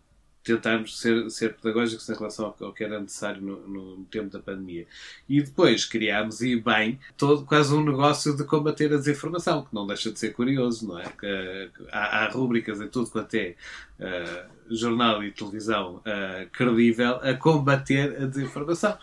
tentarmos 0.49 0.99
ser, 0.99 1.29
ser 1.29 1.53
pedagógicos 1.55 2.09
em 2.09 2.13
relação 2.13 2.55
ao, 2.59 2.73
que 2.73 2.83
era 2.83 2.99
necessário 2.99 3.41
no, 3.41 3.67
no, 3.67 4.05
tempo 4.05 4.29
da 4.29 4.39
pandemia. 4.39 4.87
E 5.27 5.41
depois 5.41 5.85
criámos, 5.85 6.41
e 6.41 6.55
bem, 6.55 6.99
todo, 7.15 7.45
quase 7.45 7.73
um 7.73 7.83
negócio 7.83 8.35
de 8.35 8.43
combater 8.43 8.91
a 8.91 8.97
desinformação, 8.97 9.63
que 9.63 9.73
não 9.73 9.85
deixa 9.85 10.11
de 10.11 10.17
ser 10.17 10.33
curioso, 10.33 10.87
não 10.87 10.99
é? 10.99 11.03
Que, 11.05 11.69
há, 11.91 12.25
há 12.25 12.29
rúbricas 12.29 12.81
em 12.81 12.87
tudo 12.87 13.11
quanto 13.11 13.35
é 13.35 13.55
uh, 13.99 14.75
jornal 14.75 15.23
e 15.23 15.31
televisão 15.31 15.97
uh, 15.97 16.49
credível 16.51 17.19
a 17.21 17.33
combater 17.35 18.23
a 18.23 18.25
desinformação. 18.25 18.97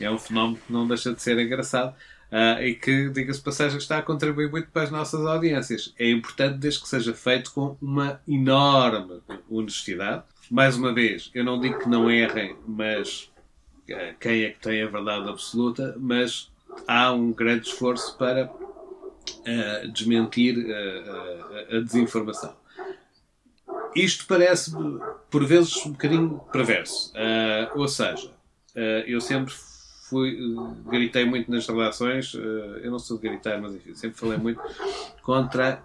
É 0.00 0.10
um 0.10 0.18
fenómeno 0.18 0.58
que 0.66 0.72
não 0.72 0.86
deixa 0.88 1.12
de 1.12 1.22
ser 1.22 1.38
engraçado. 1.38 1.94
Uh, 2.30 2.60
e 2.62 2.74
que, 2.74 3.08
diga-se 3.08 3.40
passagem, 3.40 3.78
está 3.78 3.96
a 3.96 4.02
contribuir 4.02 4.50
muito 4.50 4.68
para 4.70 4.82
as 4.82 4.90
nossas 4.90 5.24
audiências. 5.24 5.94
É 5.98 6.10
importante 6.10 6.58
desde 6.58 6.82
que 6.82 6.88
seja 6.88 7.14
feito 7.14 7.50
com 7.52 7.74
uma 7.80 8.20
enorme 8.28 9.22
honestidade, 9.48 10.24
mais 10.50 10.76
uma 10.76 10.92
vez, 10.92 11.30
eu 11.34 11.44
não 11.44 11.60
digo 11.60 11.78
que 11.78 11.88
não 11.88 12.10
errem, 12.10 12.56
mas 12.66 13.30
uh, 13.90 14.16
quem 14.18 14.44
é 14.44 14.50
que 14.50 14.60
tem 14.60 14.82
a 14.82 14.88
verdade 14.88 15.28
absoluta, 15.28 15.94
mas 15.98 16.50
há 16.86 17.12
um 17.12 17.32
grande 17.32 17.68
esforço 17.68 18.16
para 18.16 18.50
uh, 18.50 19.88
desmentir 19.92 20.56
uh, 20.58 21.76
a 21.76 21.80
desinformação. 21.80 22.56
Isto 23.94 24.26
parece, 24.26 24.72
por 25.30 25.44
vezes, 25.44 25.84
um 25.84 25.92
bocadinho 25.92 26.40
perverso. 26.52 27.12
ou 27.74 27.88
seja, 27.88 28.30
eu 29.06 29.20
sempre 29.20 29.52
fui, 30.08 30.38
gritei 30.86 31.24
muito 31.24 31.50
nas 31.50 31.66
relações, 31.66 32.34
eu 32.34 32.90
não 32.90 32.98
sou 32.98 33.18
de 33.18 33.28
gritar, 33.28 33.60
mas 33.60 33.74
enfim, 33.74 33.94
sempre 33.94 34.20
falei 34.20 34.36
muito 34.36 34.60
contra 35.22 35.82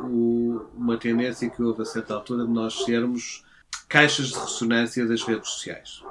o, 0.00 0.64
uma 0.74 0.96
tendência 0.96 1.50
que 1.50 1.60
houve 1.60 1.82
a 1.82 1.84
certa 1.84 2.14
altura 2.14 2.46
de 2.46 2.52
nós 2.52 2.84
sermos 2.84 3.44
caixas 3.88 4.28
de 4.28 4.38
ressonância 4.38 5.06
das 5.06 5.22
redes 5.22 5.48
sociais. 5.48 6.02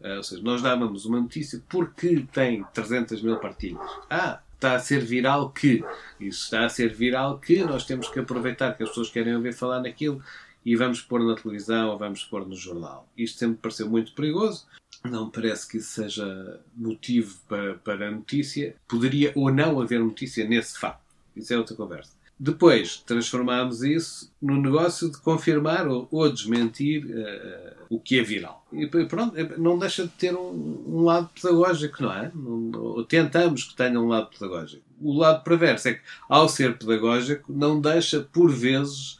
Uh, 0.00 0.16
ou 0.18 0.22
seja, 0.22 0.42
nós 0.42 0.62
dávamos 0.62 1.04
uma 1.06 1.20
notícia 1.20 1.62
porque 1.68 2.26
tem 2.32 2.64
300 2.74 3.22
mil 3.22 3.36
partilhas. 3.38 3.80
Ah, 4.10 4.40
está 4.54 4.74
a 4.74 4.78
ser 4.78 5.04
viral 5.04 5.50
que. 5.50 5.84
Isso 6.20 6.44
está 6.44 6.64
a 6.64 6.68
ser 6.68 6.92
viral 6.94 7.38
que 7.38 7.64
nós 7.64 7.84
temos 7.84 8.08
que 8.08 8.18
aproveitar 8.18 8.76
que 8.76 8.82
as 8.82 8.88
pessoas 8.88 9.10
querem 9.10 9.34
ouvir 9.34 9.54
falar 9.54 9.80
naquilo 9.80 10.22
e 10.64 10.74
vamos 10.74 11.00
pôr 11.00 11.20
na 11.20 11.36
televisão 11.36 11.90
ou 11.90 11.98
vamos 11.98 12.24
pôr 12.24 12.46
no 12.46 12.56
jornal. 12.56 13.08
Isto 13.16 13.38
sempre 13.38 13.58
pareceu 13.58 13.88
muito 13.88 14.12
perigoso. 14.12 14.66
Não 15.04 15.30
parece 15.30 15.68
que 15.68 15.76
isso 15.76 15.90
seja 15.90 16.60
motivo 16.74 17.38
para, 17.48 17.74
para 17.76 18.10
notícia. 18.10 18.74
Poderia 18.88 19.32
ou 19.36 19.52
não 19.52 19.80
haver 19.80 20.00
notícia 20.00 20.46
nesse 20.46 20.76
facto. 20.78 21.02
Isso 21.36 21.52
é 21.52 21.58
outra 21.58 21.76
conversa. 21.76 22.16
Depois 22.38 22.98
transformámos 22.98 23.82
isso 23.82 24.30
no 24.42 24.60
negócio 24.60 25.10
de 25.10 25.16
confirmar 25.18 25.88
ou, 25.88 26.06
ou 26.10 26.30
desmentir 26.30 27.04
uh, 27.06 27.76
o 27.88 27.98
que 27.98 28.18
é 28.18 28.22
viral. 28.22 28.66
E 28.72 28.86
pronto, 28.86 29.34
não 29.56 29.78
deixa 29.78 30.02
de 30.02 30.10
ter 30.10 30.34
um, 30.34 30.84
um 30.86 31.02
lado 31.02 31.30
pedagógico, 31.34 32.02
não 32.02 32.12
é? 32.12 32.30
Não, 32.34 33.02
tentamos 33.04 33.64
que 33.64 33.74
tenha 33.74 33.98
um 33.98 34.08
lado 34.08 34.28
pedagógico. 34.28 34.82
O 35.00 35.16
lado 35.16 35.42
perverso 35.44 35.88
é 35.88 35.94
que, 35.94 36.02
ao 36.28 36.48
ser 36.48 36.76
pedagógico, 36.76 37.50
não 37.50 37.80
deixa, 37.80 38.20
por 38.20 38.50
vezes, 38.50 39.18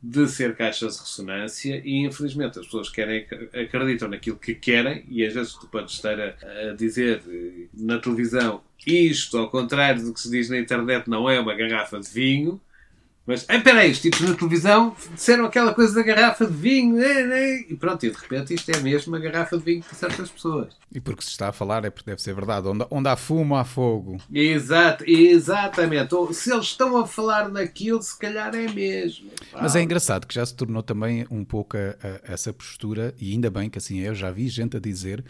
de 0.00 0.28
ser 0.28 0.54
caixas 0.54 0.94
de 0.94 1.00
ressonância 1.00 1.82
e 1.84 2.06
infelizmente 2.06 2.58
as 2.58 2.66
pessoas 2.66 2.88
querem 2.88 3.26
acreditam 3.52 4.08
naquilo 4.08 4.36
que 4.36 4.54
querem 4.54 5.04
e 5.08 5.24
às 5.24 5.34
vezes 5.34 5.54
tu 5.54 5.66
podes 5.66 5.94
estar 5.94 6.18
a, 6.20 6.70
a 6.70 6.74
dizer 6.74 7.20
eh, 7.28 7.66
na 7.74 7.98
televisão 7.98 8.62
isto 8.86 9.36
ao 9.36 9.50
contrário 9.50 10.04
do 10.04 10.14
que 10.14 10.20
se 10.20 10.30
diz 10.30 10.48
na 10.48 10.58
internet 10.58 11.10
não 11.10 11.28
é 11.28 11.40
uma 11.40 11.52
garrafa 11.52 11.98
de 11.98 12.08
vinho 12.08 12.60
mas, 13.28 13.44
ah, 13.46 13.58
peraí, 13.60 13.90
os 13.90 14.00
tipos 14.00 14.22
na 14.22 14.34
televisão 14.34 14.96
disseram 15.12 15.44
aquela 15.44 15.74
coisa 15.74 15.94
da 15.96 16.02
garrafa 16.02 16.46
de 16.46 16.54
vinho, 16.54 16.98
e 16.98 17.76
pronto, 17.78 18.06
e 18.06 18.10
de 18.10 18.16
repente 18.16 18.54
isto 18.54 18.70
é 18.70 18.80
mesmo 18.80 19.12
uma 19.12 19.20
garrafa 19.20 19.58
de 19.58 19.64
vinho 19.64 19.82
para 19.82 19.92
certas 19.92 20.30
pessoas. 20.30 20.74
E 20.90 20.98
porque 20.98 21.22
se 21.22 21.28
está 21.28 21.50
a 21.50 21.52
falar 21.52 21.84
é 21.84 21.90
porque 21.90 22.08
deve 22.08 22.22
ser 22.22 22.34
verdade. 22.34 22.66
Onde, 22.66 22.86
onde 22.90 23.06
há 23.06 23.16
fumo, 23.16 23.54
há 23.54 23.66
fogo. 23.66 24.16
Exato, 24.32 25.04
exatamente. 25.06 26.14
Ou, 26.14 26.32
se 26.32 26.50
eles 26.50 26.64
estão 26.64 26.96
a 26.96 27.06
falar 27.06 27.50
naquilo, 27.50 28.00
se 28.00 28.18
calhar 28.18 28.54
é 28.54 28.66
mesmo. 28.66 29.30
Mas 29.52 29.76
é 29.76 29.82
engraçado 29.82 30.26
que 30.26 30.34
já 30.34 30.46
se 30.46 30.54
tornou 30.54 30.82
também 30.82 31.26
um 31.30 31.44
pouco 31.44 31.76
a, 31.76 31.80
a, 31.80 32.32
essa 32.32 32.50
postura, 32.50 33.14
e 33.20 33.32
ainda 33.32 33.50
bem 33.50 33.68
que 33.68 33.76
assim 33.76 34.00
é, 34.00 34.08
eu 34.08 34.14
já 34.14 34.30
vi 34.30 34.48
gente 34.48 34.78
a 34.78 34.80
dizer: 34.80 35.22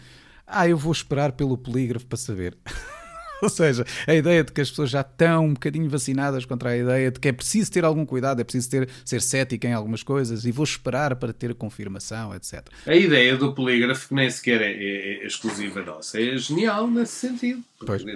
Ah, 0.47 0.69
eu 0.69 0.77
vou 0.77 0.93
esperar 0.93 1.33
pelo 1.33 1.57
polígrafo 1.57 2.05
para 2.05 2.17
saber. 2.17 2.57
Ou 3.43 3.49
seja, 3.49 3.85
a 4.05 4.13
ideia 4.13 4.43
de 4.43 4.51
que 4.51 4.61
as 4.61 4.69
pessoas 4.69 4.89
já 4.89 5.01
estão 5.01 5.45
um 5.45 5.53
bocadinho 5.53 5.89
vacinadas 5.89 6.45
contra 6.45 6.71
a 6.71 6.77
ideia 6.77 7.11
de 7.11 7.19
que 7.19 7.27
é 7.27 7.31
preciso 7.31 7.71
ter 7.71 7.85
algum 7.85 8.05
cuidado, 8.05 8.41
é 8.41 8.43
preciso 8.43 8.69
ter, 8.69 8.89
ser 9.05 9.21
cético 9.21 9.65
em 9.65 9.73
algumas 9.73 10.03
coisas 10.03 10.45
e 10.45 10.51
vou 10.51 10.63
esperar 10.63 11.15
para 11.15 11.33
ter 11.33 11.51
a 11.51 11.55
confirmação, 11.55 12.35
etc. 12.35 12.67
A 12.85 12.95
ideia 12.95 13.37
do 13.37 13.53
polígrafo, 13.53 14.09
que 14.09 14.13
nem 14.13 14.29
sequer 14.29 14.61
é, 14.61 14.71
é, 14.71 15.23
é 15.23 15.27
exclusiva 15.27 15.81
nossa, 15.83 16.21
é 16.21 16.37
genial 16.37 16.87
nesse 16.87 17.13
sentido. 17.13 17.63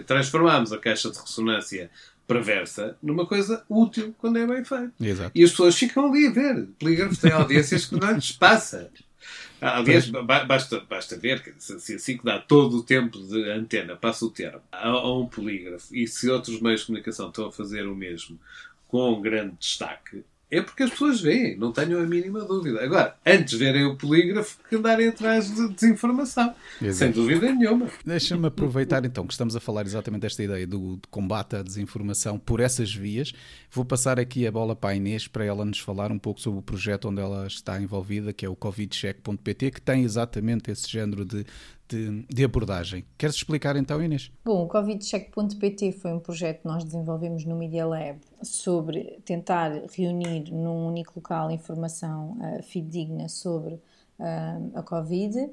Transformamos 0.05 0.71
a 0.71 0.77
caixa 0.77 1.09
de 1.09 1.17
ressonância 1.17 1.89
perversa 2.27 2.95
numa 3.01 3.25
coisa 3.25 3.63
útil 3.69 4.15
quando 4.17 4.37
é 4.37 4.47
bem 4.47 4.63
feito. 4.63 4.91
Exato. 4.99 5.31
E 5.35 5.43
as 5.43 5.51
pessoas 5.51 5.75
ficam 5.75 6.09
ali 6.09 6.27
a 6.27 6.31
ver. 6.31 6.67
Polígrafos 6.79 7.17
têm 7.17 7.31
audiências 7.31 7.85
que 7.85 7.99
não 7.99 8.11
lhes 8.11 8.31
passa. 8.31 8.89
Ah, 9.65 9.77
aliás, 9.77 10.09
basta, 10.09 10.81
basta 10.81 11.17
ver 11.17 11.41
que 11.41 11.53
se 11.57 11.95
assim 11.95 12.17
que 12.17 12.25
dá 12.25 12.37
todo 12.37 12.79
o 12.79 12.83
tempo 12.83 13.17
de 13.17 13.49
antena, 13.49 13.95
passa 13.95 14.25
o 14.25 14.29
termo, 14.29 14.61
a, 14.69 14.89
a 14.89 15.17
um 15.17 15.25
polígrafo, 15.25 15.95
e 15.95 16.05
se 16.05 16.29
outros 16.29 16.59
meios 16.59 16.81
de 16.81 16.87
comunicação 16.87 17.29
estão 17.29 17.47
a 17.47 17.51
fazer 17.51 17.87
o 17.87 17.95
mesmo 17.95 18.37
com 18.89 19.21
grande 19.21 19.55
destaque, 19.55 20.25
é 20.57 20.61
porque 20.61 20.83
as 20.83 20.91
pessoas 20.91 21.21
veem, 21.21 21.57
não 21.57 21.71
tenham 21.71 22.01
a 22.01 22.05
mínima 22.05 22.43
dúvida. 22.45 22.83
Agora, 22.83 23.15
antes 23.25 23.57
verem 23.57 23.85
o 23.85 23.95
polígrafo 23.95 24.57
que 24.69 24.75
andarem 24.75 25.07
atrás 25.07 25.53
de 25.53 25.69
desinformação. 25.69 26.53
Exato. 26.81 26.95
Sem 26.97 27.11
dúvida 27.11 27.51
nenhuma. 27.51 27.87
Deixa-me 28.05 28.47
aproveitar 28.47 29.05
então 29.05 29.25
que 29.25 29.33
estamos 29.33 29.55
a 29.55 29.59
falar 29.59 29.85
exatamente 29.85 30.21
desta 30.21 30.43
ideia 30.43 30.65
do 30.67 30.93
de 30.95 31.07
combate 31.09 31.55
à 31.55 31.63
desinformação 31.63 32.37
por 32.37 32.59
essas 32.59 32.93
vias. 32.93 33.33
Vou 33.71 33.83
passar 33.83 34.19
aqui 34.19 34.45
a 34.45 34.51
bola 34.51 34.75
para 34.75 34.91
a 34.91 34.95
Inês 34.95 35.27
para 35.27 35.45
ela 35.45 35.65
nos 35.65 35.79
falar 35.79 36.11
um 36.11 36.19
pouco 36.19 36.39
sobre 36.39 36.59
o 36.59 36.63
projeto 36.63 37.09
onde 37.09 37.21
ela 37.21 37.47
está 37.47 37.81
envolvida, 37.81 38.33
que 38.33 38.45
é 38.45 38.49
o 38.49 38.55
covidcheck.pt, 38.55 39.71
que 39.71 39.81
tem 39.81 40.03
exatamente 40.03 40.71
esse 40.71 40.89
género 40.89 41.25
de, 41.25 41.45
de, 41.93 42.25
de 42.27 42.43
abordagem. 42.43 43.05
Queres 43.17 43.35
explicar 43.35 43.75
então, 43.75 44.01
Inês? 44.01 44.31
Bom, 44.43 44.63
o 44.63 44.67
CovidCheck.pt 44.67 45.91
foi 45.93 46.13
um 46.13 46.19
projeto 46.19 46.61
que 46.61 46.67
nós 46.67 46.83
desenvolvemos 46.83 47.45
no 47.45 47.55
Media 47.55 47.85
Lab 47.85 48.19
sobre 48.41 49.19
tentar 49.23 49.71
reunir 49.95 50.51
num 50.51 50.87
único 50.87 51.13
local 51.15 51.51
informação 51.51 52.37
uh, 52.39 52.63
fidedigna 52.63 53.29
sobre 53.29 53.75
uh, 53.75 54.71
a 54.73 54.81
Covid 54.81 55.51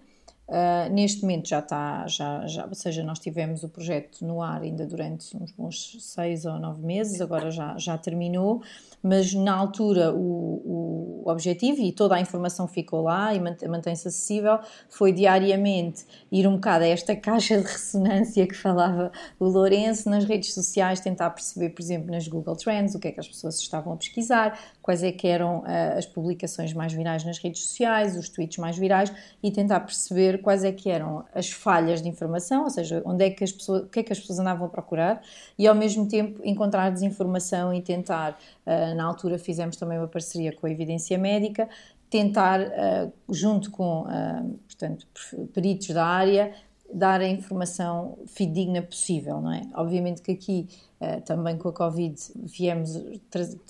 Uh, 0.51 0.93
neste 0.93 1.23
momento 1.23 1.49
já 1.49 1.61
está, 1.61 2.09
já, 2.09 2.45
já, 2.45 2.67
ou 2.67 2.75
seja, 2.75 3.05
nós 3.05 3.21
tivemos 3.21 3.63
o 3.63 3.69
projeto 3.69 4.27
no 4.27 4.43
ar 4.43 4.63
ainda 4.63 4.85
durante 4.85 5.37
uns 5.37 5.53
bons 5.53 5.97
seis 6.01 6.45
ou 6.45 6.59
nove 6.59 6.85
meses, 6.85 7.21
agora 7.21 7.53
já, 7.53 7.79
já 7.79 7.97
terminou, 7.97 8.61
mas 9.03 9.33
na 9.35 9.55
altura 9.55 10.13
o, 10.13 11.23
o 11.25 11.31
objetivo, 11.31 11.81
e 11.81 11.93
toda 11.93 12.15
a 12.17 12.21
informação 12.21 12.67
ficou 12.67 13.03
lá 13.03 13.35
e 13.35 13.41
mantém-se 13.41 14.09
acessível, 14.09 14.59
foi 14.89 15.13
diariamente 15.13 16.05
ir 16.31 16.47
um 16.47 16.55
bocado 16.55 16.85
a 16.85 16.89
esta 16.89 17.15
caixa 17.15 17.59
de 17.59 17.65
ressonância 17.65 18.47
que 18.47 18.55
falava 18.55 19.13
o 19.39 19.47
Lourenço 19.47 20.09
nas 20.09 20.25
redes 20.25 20.55
sociais, 20.55 21.01
tentar 21.01 21.31
perceber, 21.31 21.71
por 21.71 21.83
exemplo, 21.83 22.11
nas 22.11 22.27
Google 22.27 22.57
Trends, 22.57 22.95
o 22.95 23.01
que 23.01 23.09
é 23.09 23.13
que 23.13 23.21
as 23.21 23.29
pessoas 23.29 23.59
estavam 23.59 23.93
a 23.93 23.97
pesquisar, 23.97 24.59
quais 24.83 25.03
é 25.03 25.13
que 25.13 25.27
eram 25.27 25.61
uh, 25.61 25.99
as 25.99 26.07
publicações 26.07 26.73
mais 26.73 26.93
virais 26.93 27.25
nas 27.25 27.39
redes 27.39 27.63
sociais, 27.63 28.17
os 28.17 28.29
tweets 28.29 28.59
mais 28.59 28.77
virais, 28.77 29.13
e 29.43 29.51
tentar 29.51 29.81
perceber 29.81 30.41
quais 30.43 30.65
é 30.65 30.73
que 30.73 30.91
eram 30.91 31.25
as 31.35 31.51
falhas 31.51 32.03
de 32.03 32.09
informação, 32.09 32.65
ou 32.65 32.71
seja, 32.71 33.03
onde 33.05 33.25
é 33.25 33.31
que 33.31 33.45
as 33.45 33.53
pessoas, 33.53 33.83
o 33.83 33.87
que 33.89 34.01
é 34.01 34.03
que 34.03 34.13
as 34.13 34.19
pessoas 34.19 34.39
andavam 34.39 34.67
a 34.67 34.69
procurar 34.69 35.23
e 35.59 35.67
ao 35.67 35.75
mesmo 35.75 36.07
tempo 36.07 36.41
encontrar 36.45 36.91
desinformação 36.91 37.73
e 37.73 37.83
tentar, 37.83 38.39
uh, 38.67 38.90
na 38.95 39.05
altura 39.05 39.39
fizemos 39.39 39.77
também 39.77 39.99
uma 39.99 40.09
parceria 40.09 40.53
com 40.53 40.67
a 40.67 40.71
Evidência 40.71 41.17
Médica, 41.19 41.69
tentar, 42.09 42.61
uh, 42.61 43.13
junto 43.29 43.71
com, 43.71 44.03
uh, 44.03 44.59
portanto, 44.67 45.07
peritos 45.53 45.89
da 45.89 46.05
área, 46.05 46.53
dar 46.93 47.21
a 47.21 47.29
informação 47.29 48.19
fidedigna 48.27 48.83
possível, 48.83 49.41
não 49.41 49.53
é? 49.53 49.63
Obviamente 49.75 50.21
que 50.21 50.33
aqui, 50.33 50.69
uh, 51.01 51.21
também 51.23 51.57
com 51.57 51.69
a 51.69 51.73
Covid, 51.73 52.21
viemos, 52.37 52.97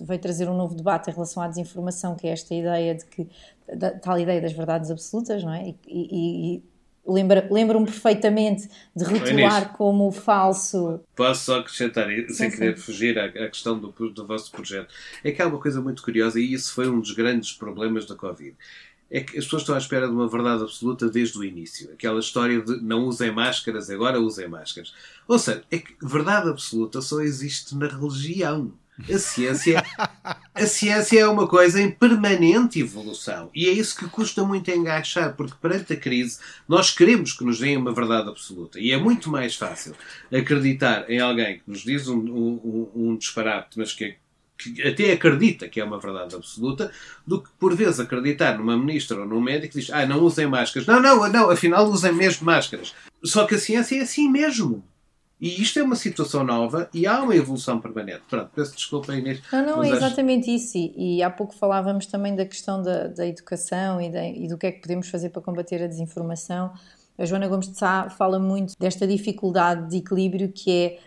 veio 0.01 0.21
trazer 0.21 0.49
um 0.49 0.57
novo 0.57 0.75
debate 0.75 1.11
em 1.11 1.12
relação 1.12 1.43
à 1.43 1.49
desinformação, 1.49 2.14
que 2.16 2.27
é 2.27 2.31
esta 2.31 2.55
ideia 2.55 2.95
de 2.95 3.05
que, 3.05 3.29
tal 4.01 4.18
ideia 4.18 4.41
das 4.41 4.53
verdades 4.53 4.91
absolutas, 4.91 5.45
não 5.45 5.53
é? 5.53 5.68
E, 5.68 5.77
e 5.87 6.62
lembro-me 7.12 7.86
perfeitamente 7.86 8.68
de 8.94 9.04
rotular 9.04 9.72
como 9.72 10.11
falso. 10.12 11.00
Posso 11.14 11.44
só 11.44 11.58
acrescentar, 11.61 12.06
sem 12.28 12.50
sim, 12.50 12.56
querer 12.56 12.76
sim. 12.76 12.82
fugir 12.82 13.18
à, 13.18 13.24
à 13.24 13.48
questão 13.48 13.78
do, 13.78 13.90
do 14.11 14.26
vosso 14.26 14.50
projeto, 14.52 14.92
é 15.24 15.32
que 15.32 15.42
há 15.42 15.46
uma 15.46 15.58
coisa 15.58 15.80
muito 15.80 16.02
curiosa 16.02 16.38
e 16.38 16.52
isso 16.52 16.72
foi 16.74 16.88
um 16.88 17.00
dos 17.00 17.12
grandes 17.12 17.52
problemas 17.52 18.06
da 18.06 18.14
Covid 18.14 18.54
é 19.11 19.20
que 19.20 19.36
as 19.36 19.44
pessoas 19.44 19.62
estão 19.62 19.74
à 19.74 19.78
espera 19.78 20.06
de 20.06 20.12
uma 20.12 20.28
verdade 20.28 20.62
absoluta 20.62 21.11
desde 21.11 21.36
o 21.36 21.42
início. 21.42 21.90
Aquela 21.92 22.20
história 22.20 22.61
de 22.62 22.80
não 22.80 23.06
usem 23.06 23.32
máscaras, 23.32 23.90
agora 23.90 24.20
usem 24.20 24.48
máscaras. 24.48 24.94
Ou 25.26 25.38
seja, 25.38 25.64
é 25.70 25.78
que 25.78 25.94
verdade 26.00 26.48
absoluta 26.48 27.00
só 27.02 27.20
existe 27.20 27.74
na 27.74 27.88
religião. 27.88 28.72
A 29.09 29.18
ciência, 29.18 29.82
a 30.55 30.66
ciência 30.66 31.20
é 31.20 31.26
uma 31.26 31.46
coisa 31.46 31.80
em 31.80 31.90
permanente 31.90 32.80
evolução. 32.80 33.51
E 33.55 33.68
é 33.68 33.72
isso 33.72 33.96
que 33.96 34.09
custa 34.09 34.44
muito 34.44 34.70
engaixar, 34.70 35.34
porque 35.36 35.55
perante 35.61 35.92
a 35.92 35.96
crise 35.96 36.38
nós 36.68 36.90
queremos 36.90 37.32
que 37.32 37.44
nos 37.44 37.59
deem 37.59 37.76
uma 37.76 37.92
verdade 37.92 38.28
absoluta. 38.28 38.78
E 38.80 38.92
é 38.92 38.96
muito 38.96 39.30
mais 39.30 39.55
fácil 39.55 39.94
acreditar 40.32 41.09
em 41.11 41.20
alguém 41.20 41.59
que 41.59 41.64
nos 41.66 41.82
diz 41.82 42.09
um, 42.09 42.18
um, 42.18 42.90
um 42.94 43.16
disparate, 43.16 43.78
mas 43.78 43.92
que 43.92 44.16
que 44.61 44.82
até 44.86 45.12
acredita 45.12 45.68
que 45.68 45.80
é 45.80 45.84
uma 45.84 45.98
verdade 45.98 46.36
absoluta, 46.36 46.92
do 47.26 47.42
que 47.42 47.48
por 47.59 47.74
vezes 47.74 47.98
acreditar 47.98 48.59
numa 48.59 48.76
ministra 48.76 49.20
ou 49.20 49.26
num 49.26 49.40
médico 49.40 49.72
que 49.72 49.80
diz 49.80 49.90
ah, 49.90 50.05
não 50.05 50.20
usem 50.20 50.46
máscaras. 50.46 50.86
Não, 50.86 51.01
não, 51.01 51.26
não, 51.32 51.51
afinal 51.51 51.88
usem 51.88 52.12
mesmo 52.12 52.44
máscaras. 52.44 52.94
Só 53.24 53.46
que 53.46 53.55
a 53.55 53.59
ciência 53.59 53.96
é 53.96 54.03
assim 54.03 54.30
mesmo. 54.30 54.84
E 55.41 55.62
isto 55.62 55.78
é 55.78 55.82
uma 55.82 55.97
situação 55.97 56.45
nova 56.45 56.88
e 56.93 57.07
há 57.07 57.22
uma 57.22 57.34
evolução 57.34 57.80
permanente. 57.80 58.22
Pronto, 58.28 58.51
peço 58.55 58.74
desculpa, 58.76 59.14
Inês. 59.14 59.41
Não, 59.51 59.64
não, 59.64 59.84
é 59.84 59.91
exatamente 59.91 60.51
acho... 60.51 60.57
isso. 60.57 60.78
E, 60.78 61.16
e, 61.16 61.22
há 61.22 61.30
pouco 61.30 61.55
falávamos 61.55 62.07
também 62.07 62.36
da 62.36 62.45
questão 62.45 62.82
da, 62.82 63.07
da 63.07 63.26
educação 63.26 64.01
e, 64.01 64.11
da, 64.11 64.26
e 64.26 64.47
do 64.47 64.59
que 64.59 64.66
é 64.66 64.72
que 64.72 64.80
podemos 64.80 65.09
fazer 65.09 65.30
para 65.30 65.41
combater 65.41 65.82
a 65.82 65.86
desinformação. 65.86 66.72
A 67.18 67.24
Joana 67.24 67.49
Gomes 67.49 67.68
de 67.68 67.78
Sá 67.78 68.09
fala 68.11 68.38
muito 68.38 68.74
desta 68.78 69.07
dificuldade 69.07 69.91
de 69.91 69.99
equilíbrio 69.99 70.51
que 70.51 70.70
é 70.70 70.99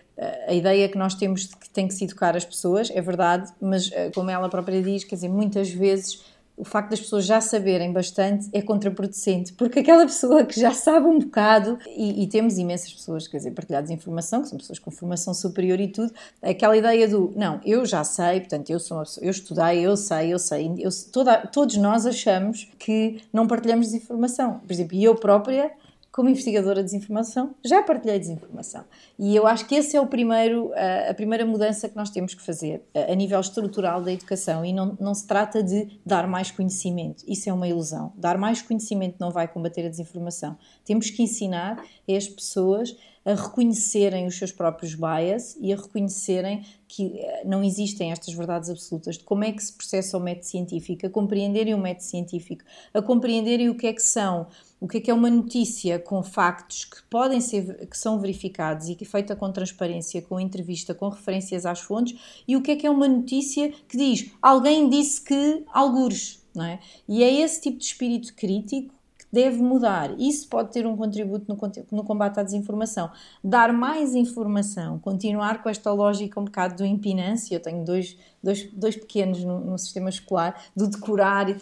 a 0.48 0.54
ideia 0.54 0.88
que 0.88 0.98
nós 0.98 1.16
temos 1.16 1.48
de 1.48 1.56
que 1.56 1.70
tem 1.70 1.88
que 1.88 1.94
se 1.94 2.04
educar 2.04 2.36
as 2.36 2.46
pessoas, 2.46 2.92
é 2.92 3.02
verdade, 3.02 3.52
mas 3.60 3.92
eh, 3.92 4.12
como 4.14 4.30
ela 4.30 4.48
própria 4.48 4.82
diz, 4.82 5.04
quer 5.04 5.16
dizer, 5.16 5.30
muitas 5.30 5.70
vezes 5.72 6.24
o 6.56 6.64
facto 6.64 6.92
das 6.92 7.00
pessoas 7.00 7.26
já 7.26 7.42
saberem 7.42 7.92
bastante 7.92 8.50
é 8.54 8.62
contraproducente, 8.62 9.54
porque 9.54 9.80
aquela 9.80 10.06
pessoa 10.06 10.46
que 10.46 10.60
já 10.60 10.72
sabe 10.72 11.08
um 11.08 11.20
bocado, 11.20 11.80
e, 11.88 12.24
e, 12.24 12.28
temos 12.28 12.58
imensas 12.58 12.94
pessoas, 12.94 13.28
quer 13.28 13.38
dizer, 13.38 13.52
partilhadas 13.52 13.90
informação, 13.90 14.42
que 14.42 14.50
são 14.50 14.58
pessoas 14.58 14.80
com 14.80 14.92
formação 14.92 15.34
superior 15.34 15.80
e 15.80 15.88
tudo, 15.88 16.14
aquela 16.42 16.78
ideia 16.78 17.08
do, 17.08 17.34
não, 17.36 17.60
eu 17.66 17.86
já 17.86 18.04
sei, 18.04 18.40
portanto, 18.42 18.70
eu 18.70 18.80
sou 18.80 19.00
pessoa, 19.00 19.26
eu 19.26 19.32
estudei, 19.32 19.80
eu 19.80 19.98
sei, 19.98 20.34
eu 20.34 20.40
sei, 20.40 20.74
eu, 20.80 20.90
toda, 21.12 21.38
todos 21.48 21.76
nós 21.78 22.06
achamos 22.06 22.70
que 22.78 23.22
não 23.32 23.48
partilhamos 23.48 23.88
desinformação. 23.88 24.60
Por 24.60 24.72
exemplo, 24.72 24.98
eu 24.98 25.16
própria 25.16 25.72
como 26.14 26.30
investigadora 26.30 26.84
de 26.84 26.92
desinformação, 26.92 27.56
já 27.66 27.82
partilhei 27.82 28.20
desinformação. 28.20 28.86
E 29.18 29.36
eu 29.36 29.48
acho 29.48 29.66
que 29.66 29.74
esse 29.74 29.98
é 29.98 30.00
o 30.00 30.06
primeiro, 30.06 30.72
a 31.10 31.14
primeira 31.16 31.44
mudança 31.44 31.90
que 31.90 31.96
nós 31.96 32.12
temos 32.12 32.36
que 32.36 32.42
fazer 32.44 32.84
a 32.94 33.16
nível 33.16 33.40
estrutural 33.40 34.00
da 34.00 34.14
educação. 34.14 34.64
E 34.64 34.72
não, 34.72 34.96
não 35.02 35.16
se 35.16 35.26
trata 35.26 35.64
de 35.64 36.00
dar 36.06 36.28
mais 36.28 36.52
conhecimento. 36.52 37.24
Isso 37.28 37.50
é 37.50 37.54
uma 37.54 37.68
ilusão. 37.68 38.14
Dar 38.16 38.38
mais 38.38 38.62
conhecimento 38.62 39.16
não 39.20 39.32
vai 39.32 39.48
combater 39.48 39.88
a 39.88 39.90
desinformação. 39.90 40.56
Temos 40.86 41.10
que 41.10 41.24
ensinar 41.24 41.84
as 42.08 42.28
pessoas 42.28 42.96
a 43.26 43.34
reconhecerem 43.34 44.28
os 44.28 44.38
seus 44.38 44.52
próprios 44.52 44.96
bias 44.96 45.58
e 45.60 45.72
a 45.72 45.78
reconhecerem 45.78 46.66
que 46.88 47.18
eh, 47.18 47.44
não 47.46 47.64
existem 47.64 48.12
estas 48.12 48.34
verdades 48.34 48.70
absolutas, 48.70 49.18
de 49.18 49.24
como 49.24 49.46
é 49.46 49.52
que 49.52 49.64
se 49.64 49.74
processa 49.74 50.18
o 50.18 50.20
método 50.20 50.46
científico, 50.46 51.06
a 51.06 51.10
compreenderem 51.10 51.74
o 51.74 51.78
método 51.78 52.04
científico, 52.04 52.64
a 52.94 53.02
compreenderem 53.02 53.70
o 53.70 53.76
que 53.76 53.88
é 53.88 53.94
que 53.94 54.02
são 54.02 54.48
o 54.84 54.88
que 54.88 54.98
é 54.98 55.00
que 55.00 55.10
é 55.10 55.14
uma 55.14 55.30
notícia 55.30 55.98
com 55.98 56.22
factos 56.22 56.84
que 56.84 57.02
podem 57.10 57.40
ser 57.40 57.88
que 57.88 57.98
são 57.98 58.20
verificados 58.20 58.90
e 58.90 58.96
que 58.96 59.06
é 59.06 59.08
feita 59.08 59.34
com 59.34 59.50
transparência, 59.50 60.22
com 60.22 60.38
entrevista, 60.38 60.94
com 60.94 61.08
referências 61.08 61.66
às 61.66 61.80
fontes, 61.80 62.44
e 62.46 62.58
o 62.58 62.62
que 62.62 62.72
é 62.72 62.76
que 62.76 62.86
é 62.86 62.90
uma 62.90 63.08
notícia 63.08 63.72
que 63.88 63.96
diz 63.96 64.30
alguém 64.42 64.90
disse 64.90 65.22
que 65.22 65.64
algures, 65.72 66.44
não 66.54 66.66
é? 66.66 66.82
E 67.08 67.24
é 67.24 67.32
esse 67.32 67.62
tipo 67.62 67.78
de 67.78 67.86
espírito 67.86 68.34
crítico 68.34 68.94
que 69.18 69.26
deve 69.32 69.62
mudar. 69.62 70.20
Isso 70.20 70.50
pode 70.50 70.74
ter 70.74 70.86
um 70.86 70.98
contributo 70.98 71.46
no, 71.48 71.58
no 71.90 72.04
combate 72.04 72.42
à 72.42 72.44
desinformação. 72.44 73.10
Dar 73.42 73.72
mais 73.72 74.14
informação, 74.14 75.00
continuar 75.00 75.64
com 75.64 75.70
esta 75.70 75.94
lógica 75.94 76.42
um 76.42 76.44
bocado 76.44 76.76
do 76.76 76.86
impinância. 76.86 77.56
Eu 77.56 77.62
tenho 77.62 77.86
dois, 77.86 78.18
dois, 78.44 78.70
dois 78.74 78.98
pequenos 78.98 79.46
no, 79.46 79.62
no 79.62 79.78
sistema 79.78 80.10
escolar, 80.10 80.62
do 80.76 80.90
decorar 80.90 81.56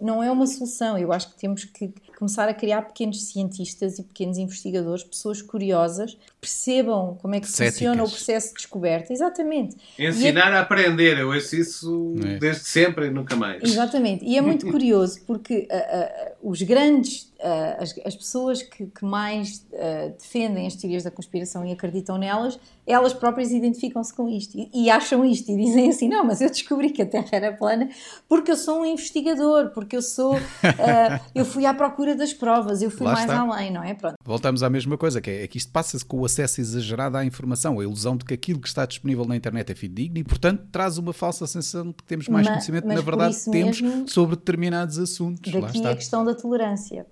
não 0.00 0.22
é 0.22 0.30
uma 0.30 0.46
solução. 0.46 0.98
Eu 0.98 1.12
acho 1.12 1.30
que 1.30 1.38
temos 1.38 1.64
que 1.64 1.92
começar 2.18 2.48
a 2.48 2.54
criar 2.54 2.82
pequenos 2.82 3.26
cientistas 3.26 4.00
e 4.00 4.02
pequenos 4.02 4.38
investigadores, 4.38 5.04
pessoas 5.04 5.40
curiosas, 5.40 6.14
que 6.14 6.32
percebam 6.40 7.16
como 7.22 7.36
é 7.36 7.40
que 7.40 7.46
Céticas. 7.46 7.74
funciona 7.74 8.02
o 8.02 8.08
processo 8.08 8.48
de 8.48 8.54
descoberta. 8.54 9.12
Exatamente. 9.12 9.76
Ensinar 9.96 10.52
é... 10.52 10.56
a 10.56 10.60
aprender, 10.60 11.16
eu 11.16 11.28
ouço 11.28 11.54
isso 11.54 12.16
é. 12.24 12.38
desde 12.38 12.64
sempre 12.64 13.06
e 13.06 13.10
nunca 13.10 13.36
mais. 13.36 13.62
Exatamente. 13.62 14.24
E 14.24 14.36
é 14.36 14.40
muito 14.40 14.66
curioso 14.68 15.20
porque 15.28 15.68
uh, 15.70 16.46
uh, 16.46 16.50
os 16.50 16.60
grandes 16.62 17.27
uh, 17.38 17.82
as, 17.82 17.94
as, 18.04 18.16
pessoas 18.16 18.62
que, 18.62 18.86
que 18.86 19.04
mais 19.04 19.66
uh, 19.72 20.10
defendem 20.18 20.66
as 20.66 20.74
teorias 20.74 21.04
da 21.04 21.10
conspiração 21.10 21.64
e 21.64 21.72
acreditam 21.72 22.18
nelas, 22.18 22.58
elas 22.86 23.12
próprias 23.12 23.50
identificam-se 23.50 24.12
com 24.14 24.28
isto 24.28 24.58
e, 24.58 24.70
e, 24.72 24.90
acham 24.90 25.24
isto 25.24 25.50
e 25.50 25.56
dizem 25.56 25.90
assim: 25.90 26.08
não, 26.08 26.24
mas 26.24 26.40
eu 26.40 26.50
descobri 26.50 26.90
que 26.90 27.02
a 27.02 27.06
Terra 27.06 27.28
era 27.32 27.52
plana 27.52 27.88
porque 28.28 28.50
eu 28.50 28.56
sou 28.56 28.80
um 28.80 28.84
investigador, 28.84 29.70
porque 29.70 29.96
eu 29.96 30.02
sou, 30.02 30.34
uh, 30.34 30.38
eu 31.34 31.44
fui 31.44 31.66
à 31.66 31.74
procura 31.74 32.14
das 32.14 32.32
provas, 32.32 32.82
eu 32.82 32.90
fui 32.90 33.06
Lá 33.06 33.12
mais 33.12 33.30
está. 33.30 33.40
além, 33.40 33.70
não 33.70 33.82
é? 33.82 33.94
Pronto. 33.94 34.16
Voltamos 34.24 34.62
à 34.62 34.70
mesma 34.70 34.96
coisa, 34.96 35.20
que 35.20 35.30
é, 35.30 35.44
é 35.44 35.46
que 35.46 35.58
isto 35.58 35.70
passa-se 35.70 36.04
com 36.04 36.18
o 36.18 36.24
acesso 36.24 36.60
exagerado 36.60 37.16
à 37.16 37.24
informação, 37.24 37.78
a 37.78 37.82
ilusão 37.82 38.16
de 38.16 38.24
que 38.24 38.34
aquilo 38.34 38.60
que 38.60 38.68
está 38.68 38.84
disponível 38.86 39.24
na 39.24 39.36
internet 39.36 39.70
é 39.70 39.74
fidedigno 39.74 40.18
e, 40.18 40.24
portanto, 40.24 40.66
traz 40.72 40.98
uma 40.98 41.12
falsa 41.12 41.46
sensação 41.46 41.88
de 41.88 41.94
que 41.94 42.04
temos 42.04 42.28
mais 42.28 42.46
mas, 42.46 42.54
conhecimento, 42.54 42.86
mas 42.86 42.96
na 42.96 43.02
verdade 43.02 43.36
temos 43.50 43.82
sobre 44.06 44.36
determinados 44.36 44.98
assuntos. 44.98 45.52
Daqui 45.52 45.86
a 45.86 45.94
questão 45.94 46.24
da 46.24 46.34
tolerância 46.34 47.06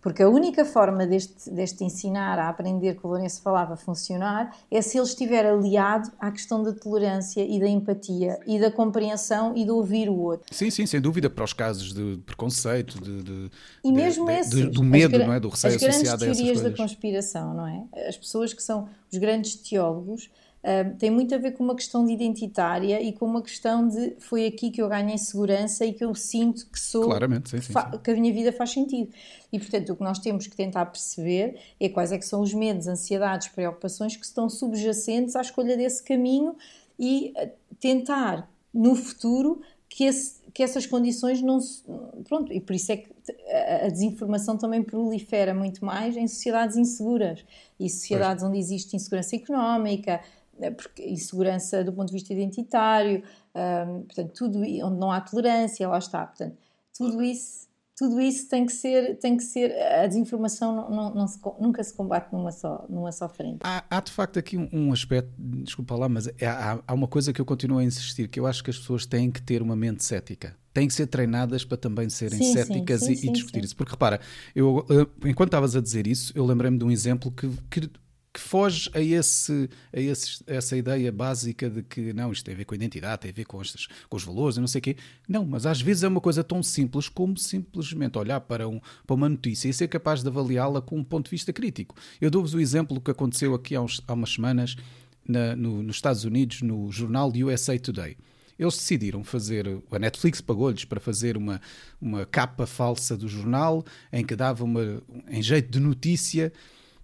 porque 0.00 0.22
a 0.22 0.28
única 0.28 0.64
forma 0.64 1.06
deste, 1.06 1.50
deste 1.50 1.84
ensinar 1.84 2.38
a 2.38 2.48
aprender 2.48 2.96
que 2.96 3.06
o 3.06 3.08
Lourenço 3.08 3.42
falava 3.42 3.76
funcionar 3.76 4.56
é 4.70 4.80
se 4.80 4.96
ele 4.96 5.06
estiver 5.06 5.44
aliado 5.44 6.10
à 6.18 6.30
questão 6.30 6.62
da 6.62 6.72
tolerância 6.72 7.44
e 7.44 7.60
da 7.60 7.68
empatia 7.68 8.38
e 8.46 8.58
da 8.58 8.70
compreensão 8.70 9.54
e 9.56 9.64
de 9.64 9.70
ouvir 9.70 10.08
o 10.08 10.18
outro. 10.18 10.46
Sim, 10.50 10.70
sim, 10.70 10.86
sem 10.86 11.00
dúvida, 11.00 11.28
para 11.28 11.44
os 11.44 11.52
casos 11.52 11.92
de 11.92 12.18
preconceito, 12.24 13.00
de, 13.00 13.22
de 13.22 13.50
e 13.84 13.92
mesmo 13.92 14.26
de, 14.26 14.32
esse, 14.32 14.66
do 14.66 14.82
medo, 14.82 15.18
não 15.18 15.32
é? 15.32 15.40
do 15.40 15.48
receio 15.48 15.76
associado 15.76 15.92
a 15.92 16.02
essas 16.02 16.18
coisas. 16.18 16.30
As 16.30 16.36
teorias 16.38 16.60
da 16.62 16.76
conspiração, 16.76 17.54
não 17.54 17.66
é? 17.66 18.08
As 18.08 18.16
pessoas 18.16 18.54
que 18.54 18.62
são 18.62 18.88
os 19.12 19.18
grandes 19.18 19.54
teólogos 19.56 20.30
uh, 20.62 20.96
tem 20.98 21.10
muito 21.10 21.34
a 21.34 21.38
ver 21.38 21.52
com 21.52 21.64
uma 21.64 21.74
questão 21.74 22.04
de 22.04 22.12
identitária 22.12 23.00
e 23.02 23.12
com 23.12 23.26
uma 23.26 23.42
questão 23.42 23.86
de 23.86 24.16
foi 24.18 24.46
aqui 24.46 24.70
que 24.70 24.80
eu 24.80 24.88
ganhei 24.88 25.18
segurança 25.18 25.84
e 25.84 25.92
que 25.92 26.04
eu 26.04 26.14
sinto 26.14 26.66
que 26.70 26.78
sou. 26.78 27.04
Claramente, 27.04 27.50
sim, 27.50 27.60
sim, 27.60 27.72
sim. 27.72 27.98
que 28.02 28.10
a 28.10 28.14
minha 28.14 28.32
vida 28.32 28.52
faz 28.52 28.70
sentido. 28.70 29.12
E 29.52 29.58
portanto, 29.58 29.92
o 29.92 29.96
que 29.96 30.02
nós 30.02 30.18
temos 30.18 30.46
que 30.46 30.56
tentar 30.56 30.86
perceber 30.86 31.58
é 31.78 31.88
quais 31.88 32.12
é 32.12 32.18
que 32.18 32.24
são 32.24 32.40
os 32.40 32.54
medos, 32.54 32.86
ansiedades, 32.86 33.48
preocupações 33.48 34.16
que 34.16 34.24
estão 34.24 34.48
subjacentes 34.48 35.36
à 35.36 35.40
escolha 35.40 35.76
desse 35.76 36.02
caminho 36.02 36.56
e 36.98 37.32
uh, 37.36 37.50
tentar 37.78 38.50
no 38.72 38.94
futuro 38.94 39.60
que, 39.90 40.04
esse, 40.04 40.40
que 40.54 40.62
essas 40.62 40.86
condições 40.86 41.42
não 41.42 41.60
se. 41.60 41.82
Pronto, 42.28 42.52
e 42.52 42.60
por 42.60 42.74
isso 42.74 42.92
é 42.92 42.98
que 42.98 43.10
a 43.84 43.88
desinformação 43.88 44.56
também 44.56 44.82
prolifera 44.82 45.52
muito 45.52 45.84
mais 45.84 46.16
em 46.16 46.26
sociedades 46.28 46.76
inseguras 46.76 47.44
e 47.78 47.90
sociedades 47.90 48.42
pois. 48.42 48.50
onde 48.50 48.58
existe 48.60 48.94
insegurança 48.94 49.34
económica, 49.34 50.20
eh, 50.60 50.74
insegurança 50.98 51.82
do 51.84 51.92
ponto 51.92 52.08
de 52.08 52.14
vista 52.14 52.32
identitário, 52.32 53.22
um, 53.54 54.02
portanto, 54.02 54.32
tudo 54.34 54.60
onde 54.60 54.98
não 54.98 55.10
há 55.10 55.20
tolerância, 55.20 55.88
lá 55.88 55.98
está. 55.98 56.26
Portanto, 56.26 56.56
tudo 56.96 57.22
isso 57.22 57.70
tudo 58.00 58.18
isso 58.18 58.48
tem 58.48 58.64
que 58.64 58.72
ser, 58.72 59.18
tem 59.18 59.36
que 59.36 59.42
ser 59.42 59.72
a 59.78 60.06
desinformação 60.06 60.74
não, 60.74 60.90
não, 60.90 61.14
não 61.16 61.26
se, 61.26 61.38
nunca 61.60 61.84
se 61.84 61.92
combate 61.92 62.32
numa 62.32 62.50
só, 62.50 62.86
numa 62.88 63.12
só 63.12 63.28
frente. 63.28 63.58
Há, 63.62 63.84
há 63.90 64.00
de 64.00 64.10
facto 64.10 64.38
aqui 64.38 64.56
um, 64.56 64.70
um, 64.72 64.90
aspecto, 64.90 65.30
desculpa 65.36 65.94
lá, 65.96 66.08
mas 66.08 66.26
é, 66.26 66.46
há, 66.46 66.82
há, 66.86 66.94
uma 66.94 67.06
coisa 67.06 67.30
que 67.30 67.38
eu 67.38 67.44
continuo 67.44 67.76
a 67.76 67.84
insistir, 67.84 68.26
que 68.28 68.40
eu 68.40 68.46
acho 68.46 68.64
que 68.64 68.70
as 68.70 68.78
pessoas 68.78 69.04
têm 69.04 69.30
que 69.30 69.42
ter 69.42 69.60
uma 69.60 69.76
mente 69.76 70.02
cética. 70.02 70.56
Têm 70.72 70.88
que 70.88 70.94
ser 70.94 71.08
treinadas 71.08 71.62
para 71.62 71.76
também 71.76 72.08
serem 72.08 72.38
sim, 72.38 72.54
céticas 72.54 73.00
sim, 73.00 73.14
sim, 73.14 73.26
e, 73.26 73.28
e, 73.28 73.32
discutir 73.34 73.62
isso. 73.64 73.76
Porque 73.76 73.90
repara, 73.90 74.18
eu, 74.54 74.86
enquanto 75.26 75.48
estavas 75.48 75.76
a 75.76 75.80
dizer 75.82 76.06
isso, 76.06 76.32
eu 76.34 76.46
lembrei-me 76.46 76.78
de 76.78 76.84
um 76.86 76.90
exemplo 76.90 77.30
que, 77.30 77.50
que 77.70 77.90
que 78.32 78.40
foge 78.40 78.88
a, 78.94 79.00
esse, 79.00 79.68
a 79.92 80.00
esse, 80.00 80.42
essa 80.46 80.76
ideia 80.76 81.10
básica 81.10 81.68
de 81.68 81.82
que 81.82 82.12
não, 82.12 82.30
isto 82.30 82.44
tem 82.44 82.54
a 82.54 82.56
ver 82.56 82.64
com 82.64 82.74
a 82.74 82.76
identidade, 82.76 83.22
tem 83.22 83.30
a 83.30 83.34
ver 83.34 83.44
com, 83.44 83.60
estes, 83.60 83.88
com 84.08 84.16
os 84.16 84.24
valores 84.24 84.56
não 84.56 84.66
sei 84.66 84.78
o 84.78 84.82
quê. 84.82 84.96
Não, 85.28 85.44
mas 85.44 85.66
às 85.66 85.80
vezes 85.80 86.04
é 86.04 86.08
uma 86.08 86.20
coisa 86.20 86.44
tão 86.44 86.62
simples 86.62 87.08
como 87.08 87.36
simplesmente 87.36 88.16
olhar 88.18 88.40
para, 88.40 88.68
um, 88.68 88.80
para 89.06 89.14
uma 89.14 89.28
notícia 89.28 89.68
e 89.68 89.72
ser 89.72 89.88
capaz 89.88 90.22
de 90.22 90.28
avaliá-la 90.28 90.80
com 90.80 90.98
um 90.98 91.04
ponto 91.04 91.24
de 91.24 91.30
vista 91.32 91.52
crítico. 91.52 91.96
Eu 92.20 92.30
dou-vos 92.30 92.54
o 92.54 92.60
exemplo 92.60 93.00
que 93.00 93.10
aconteceu 93.10 93.54
aqui 93.54 93.74
há, 93.74 93.82
uns, 93.82 94.00
há 94.06 94.12
umas 94.12 94.32
semanas 94.32 94.76
na, 95.26 95.56
no, 95.56 95.82
nos 95.82 95.96
Estados 95.96 96.24
Unidos, 96.24 96.62
no 96.62 96.90
jornal 96.92 97.32
USA 97.34 97.78
Today 97.78 98.16
eles 98.58 98.76
decidiram 98.76 99.24
fazer, 99.24 99.66
a 99.90 99.98
Netflix 99.98 100.42
pagou-lhes 100.42 100.84
para 100.84 101.00
fazer 101.00 101.34
uma, 101.34 101.62
uma 101.98 102.26
capa 102.26 102.66
falsa 102.66 103.16
do 103.16 103.26
jornal 103.26 103.82
em 104.12 104.22
que 104.22 104.36
dava 104.36 104.62
uma, 104.62 105.02
em 105.30 105.42
jeito 105.42 105.70
de 105.70 105.80
notícia 105.80 106.52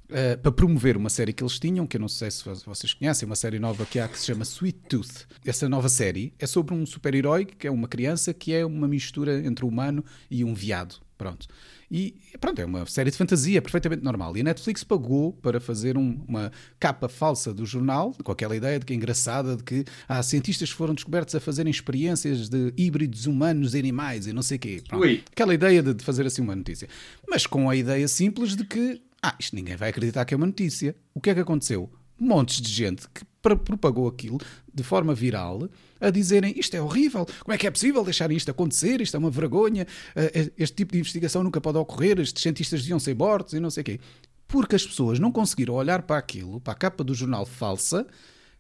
Uh, 0.07 0.39
para 0.41 0.53
promover 0.53 0.97
uma 0.97 1.11
série 1.11 1.33
que 1.33 1.43
eles 1.43 1.59
tinham, 1.59 1.87
que 1.87 1.97
eu 1.97 2.01
não 2.01 2.09
sei 2.09 2.31
se 2.31 2.45
vocês 2.65 2.95
conhecem, 2.95 3.27
uma 3.27 3.35
série 3.35 3.59
nova 3.59 3.85
que 3.85 3.99
há 3.99 4.07
que 4.07 4.19
se 4.19 4.27
chama 4.27 4.45
Sweet 4.45 4.79
Tooth. 4.89 5.27
Essa 5.45 5.69
nova 5.69 5.89
série 5.89 6.33
é 6.39 6.47
sobre 6.47 6.75
um 6.75 6.87
super-herói 6.87 7.45
que 7.45 7.67
é 7.67 7.71
uma 7.71 7.89
criança 7.89 8.33
que 8.33 8.55
é 8.55 8.65
uma 8.65 8.87
mistura 8.87 9.45
entre 9.45 9.65
um 9.65 9.69
humano 9.69 10.05
e 10.31 10.45
um 10.45 10.55
viado. 10.55 10.97
Pronto. 11.19 11.47
E 11.91 12.17
pronto, 12.41 12.61
é 12.61 12.65
uma 12.65 12.85
série 12.87 13.11
de 13.11 13.17
fantasia 13.17 13.63
perfeitamente 13.63 14.03
normal. 14.03 14.37
E 14.37 14.41
a 14.41 14.45
Netflix 14.45 14.85
pagou 14.85 15.33
para 15.33 15.61
fazer 15.61 15.97
um, 15.97 16.21
uma 16.27 16.53
capa 16.79 17.09
falsa 17.09 17.55
do 17.55 17.65
jornal, 17.65 18.13
com 18.23 18.33
aquela 18.33 18.57
ideia 18.57 18.79
de 18.79 18.85
que 18.85 18.93
é 18.93 18.97
engraçada, 18.97 19.57
de 19.57 19.63
que 19.63 19.85
há 20.09 20.23
cientistas 20.23 20.71
que 20.71 20.77
foram 20.77 20.95
descobertos 20.95 21.35
a 21.35 21.41
fazerem 21.41 21.71
experiências 21.71 22.49
de 22.49 22.73
híbridos 22.77 23.27
humanos 23.27 23.75
e 23.75 23.79
animais 23.79 24.27
e 24.27 24.33
não 24.33 24.43
sei 24.43 24.57
o 24.57 24.61
quê. 24.61 24.83
Pronto. 24.87 25.05
Aquela 25.33 25.55
ideia 25.55 25.83
de, 25.83 25.95
de 25.95 26.05
fazer 26.05 26.27
assim 26.27 26.43
uma 26.43 26.57
notícia. 26.57 26.89
Mas 27.29 27.47
com 27.47 27.71
a 27.71 27.77
ideia 27.77 28.07
simples 28.09 28.55
de 28.55 28.65
que 28.65 29.01
ah, 29.23 29.35
isto 29.39 29.57
ninguém 29.57 29.77
vai 29.77 29.91
acreditar 29.91 30.25
que 30.25 30.35
é 30.35 30.37
uma 30.37 30.47
notícia. 30.47 30.95
O 31.15 31.21
que 31.21 31.31
é 31.31 31.35
que 31.35 31.41
aconteceu? 31.41 31.91
Montes 32.19 32.61
de 32.61 32.71
gente 32.73 33.09
que 33.11 33.25
propagou 33.43 34.09
aquilo 34.09 34.39
de 34.73 34.83
forma 34.83 35.15
viral 35.15 35.69
a 36.01 36.11
dizerem 36.11 36.55
isto 36.59 36.75
é 36.75 36.81
horrível, 36.81 37.27
como 37.41 37.55
é 37.55 37.59
que 37.59 37.67
é 37.67 37.71
possível 37.71 38.03
deixarem 38.03 38.37
isto 38.37 38.51
acontecer, 38.51 39.01
isto 39.01 39.17
é 39.17 39.19
uma 39.19 39.31
vergonha, 39.31 39.87
eh, 40.15 40.33
eh, 40.35 40.53
este 40.59 40.77
tipo 40.77 40.93
de 40.93 40.99
investigação 40.99 41.43
nunca 41.43 41.61
pode 41.61 41.79
ocorrer, 41.79 42.19
estes 42.19 42.43
cientistas 42.43 42.81
deviam 42.83 42.99
ser 42.99 43.15
mortos 43.15 43.55
e 43.55 43.61
não 43.61 43.71
sei 43.71 43.83
o 43.83 43.85
quê. 43.85 44.01
Porque 44.49 44.77
as 44.77 44.87
pessoas 44.87 45.19
não 45.19 45.33
conseguiram 45.33 45.75
olhar 45.75 46.03
para 46.03 46.19
aquilo, 46.19 46.61
para 46.61 46.73
a 46.73 46.77
capa 46.77 47.03
do 47.03 47.15
jornal 47.15 47.45
falsa. 47.47 48.07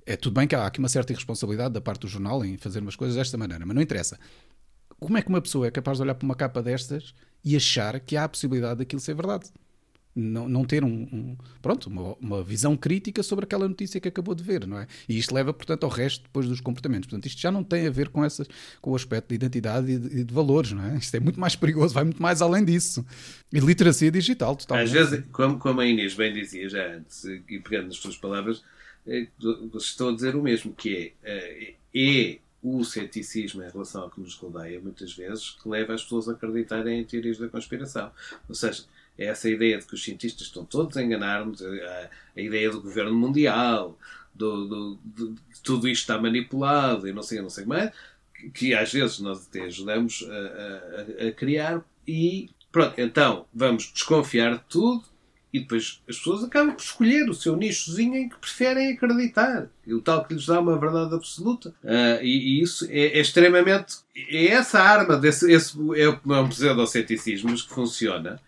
É 0.04 0.16
tudo 0.16 0.34
bem 0.34 0.46
que 0.46 0.54
há 0.54 0.66
aqui 0.66 0.78
uma 0.78 0.88
certa 0.88 1.12
irresponsabilidade 1.12 1.74
da 1.74 1.80
parte 1.80 2.02
do 2.02 2.08
jornal 2.08 2.44
em 2.44 2.56
fazer 2.56 2.80
umas 2.80 2.96
coisas 2.96 3.16
desta 3.16 3.36
maneira, 3.36 3.64
mas 3.66 3.74
não 3.74 3.82
interessa. 3.82 4.18
Como 4.98 5.16
é 5.16 5.22
que 5.22 5.28
uma 5.28 5.40
pessoa 5.40 5.66
é 5.66 5.70
capaz 5.70 5.98
de 5.98 6.02
olhar 6.02 6.14
para 6.14 6.24
uma 6.24 6.34
capa 6.34 6.62
destas 6.62 7.12
e 7.44 7.56
achar 7.56 8.00
que 8.00 8.16
há 8.16 8.24
a 8.24 8.28
possibilidade 8.28 8.78
daquilo 8.78 9.00
ser 9.00 9.14
verdade? 9.14 9.50
Não, 10.16 10.48
não 10.48 10.64
ter 10.64 10.82
um, 10.82 10.88
um 11.12 11.36
pronto, 11.60 11.90
uma, 11.90 12.14
uma, 12.14 12.42
visão 12.42 12.74
crítica 12.74 13.22
sobre 13.22 13.44
aquela 13.44 13.68
notícia 13.68 14.00
que 14.00 14.08
acabou 14.08 14.34
de 14.34 14.42
ver, 14.42 14.66
não 14.66 14.78
é? 14.78 14.86
E 15.06 15.18
isto 15.18 15.34
leva, 15.34 15.52
portanto, 15.52 15.84
ao 15.84 15.90
resto 15.90 16.22
depois 16.22 16.48
dos 16.48 16.60
comportamentos. 16.60 17.06
Portanto, 17.06 17.26
isto 17.26 17.38
já 17.38 17.52
não 17.52 17.62
tem 17.62 17.86
a 17.86 17.90
ver 17.90 18.08
com, 18.08 18.24
essas, 18.24 18.48
com 18.80 18.92
o 18.92 18.96
aspecto 18.96 19.28
de 19.28 19.34
identidade 19.34 19.92
e 19.92 19.98
de, 19.98 20.24
de 20.24 20.34
valores, 20.34 20.72
não 20.72 20.82
é? 20.82 20.96
Isto 20.96 21.14
é 21.16 21.20
muito 21.20 21.38
mais 21.38 21.54
perigoso, 21.54 21.92
vai 21.92 22.04
muito 22.04 22.22
mais 22.22 22.40
além 22.40 22.64
disso. 22.64 23.04
E 23.52 23.60
literacia 23.60 24.10
digital, 24.10 24.56
totalmente. 24.56 24.86
Às 24.86 24.92
vezes, 24.92 25.24
como, 25.30 25.58
como 25.58 25.80
a 25.80 25.86
Inês 25.86 26.14
bem 26.14 26.32
dizia 26.32 26.68
já 26.68 26.94
antes, 26.94 27.24
e 27.24 27.58
pegando 27.60 27.88
nas 27.88 27.98
tuas 27.98 28.16
palavras, 28.16 28.64
é, 29.06 29.28
estou 29.76 30.08
a 30.08 30.14
dizer 30.14 30.34
o 30.34 30.42
mesmo, 30.42 30.72
que 30.72 31.14
é, 31.22 31.30
é, 31.30 31.74
é 31.94 32.38
o 32.62 32.82
ceticismo 32.82 33.62
em 33.62 33.70
relação 33.70 34.02
ao 34.02 34.10
que 34.10 34.20
nos 34.20 34.34
rodeia, 34.34 34.80
muitas 34.80 35.12
vezes, 35.12 35.50
que 35.50 35.68
leva 35.68 35.94
as 35.94 36.02
pessoas 36.02 36.28
a 36.28 36.32
acreditarem 36.32 37.00
em 37.00 37.04
teorias 37.04 37.38
da 37.38 37.48
conspiração. 37.48 38.10
Ou 38.48 38.54
seja, 38.54 38.84
essa 39.18 39.48
ideia 39.48 39.78
de 39.78 39.86
que 39.86 39.94
os 39.94 40.04
cientistas 40.04 40.46
estão 40.46 40.64
todos 40.64 40.96
a 40.96 41.02
enganar-nos, 41.02 41.62
a, 41.62 42.10
a, 42.36 42.40
ideia 42.40 42.70
do 42.70 42.82
governo 42.82 43.14
mundial, 43.14 43.98
do, 44.34 44.66
do, 44.66 44.98
de, 45.04 45.28
de, 45.30 45.60
tudo 45.62 45.88
isto 45.88 46.02
está 46.02 46.20
manipulado 46.20 47.08
e 47.08 47.12
não 47.12 47.22
sei, 47.22 47.40
não 47.40 47.50
sei 47.50 47.64
é, 47.72 47.92
que, 48.34 48.50
que 48.50 48.74
às 48.74 48.92
vezes 48.92 49.18
nós 49.20 49.46
até 49.46 49.62
ajudamos 49.62 50.26
a, 50.28 51.24
a, 51.24 51.28
a 51.28 51.32
criar 51.32 51.82
e 52.06 52.50
pronto, 52.70 53.00
então 53.00 53.46
vamos 53.54 53.90
desconfiar 53.92 54.56
de 54.56 54.64
tudo 54.68 55.04
e 55.56 55.60
depois 55.60 56.02
as 56.06 56.18
pessoas 56.18 56.44
acabam 56.44 56.74
por 56.74 56.82
escolher 56.82 57.30
o 57.30 57.34
seu 57.34 57.56
nichozinho 57.56 58.14
em 58.14 58.28
que 58.28 58.36
preferem 58.36 58.92
acreditar. 58.92 59.68
E 59.86 59.94
o 59.94 60.02
tal 60.02 60.22
que 60.24 60.34
lhes 60.34 60.44
dá 60.44 60.60
uma 60.60 60.78
verdade 60.78 61.14
absoluta. 61.14 61.70
Uh, 61.82 62.22
e, 62.22 62.58
e, 62.58 62.62
isso 62.62 62.86
é, 62.90 63.06
é, 63.06 63.20
extremamente. 63.20 63.96
É 64.14 64.48
essa 64.48 64.80
arma, 64.80 65.16
desse, 65.16 65.50
esse, 65.50 65.74
é 65.96 66.08
um 66.08 66.48
pseudoceticismo 66.48 67.54
que 67.54 67.68
funciona 67.70 68.38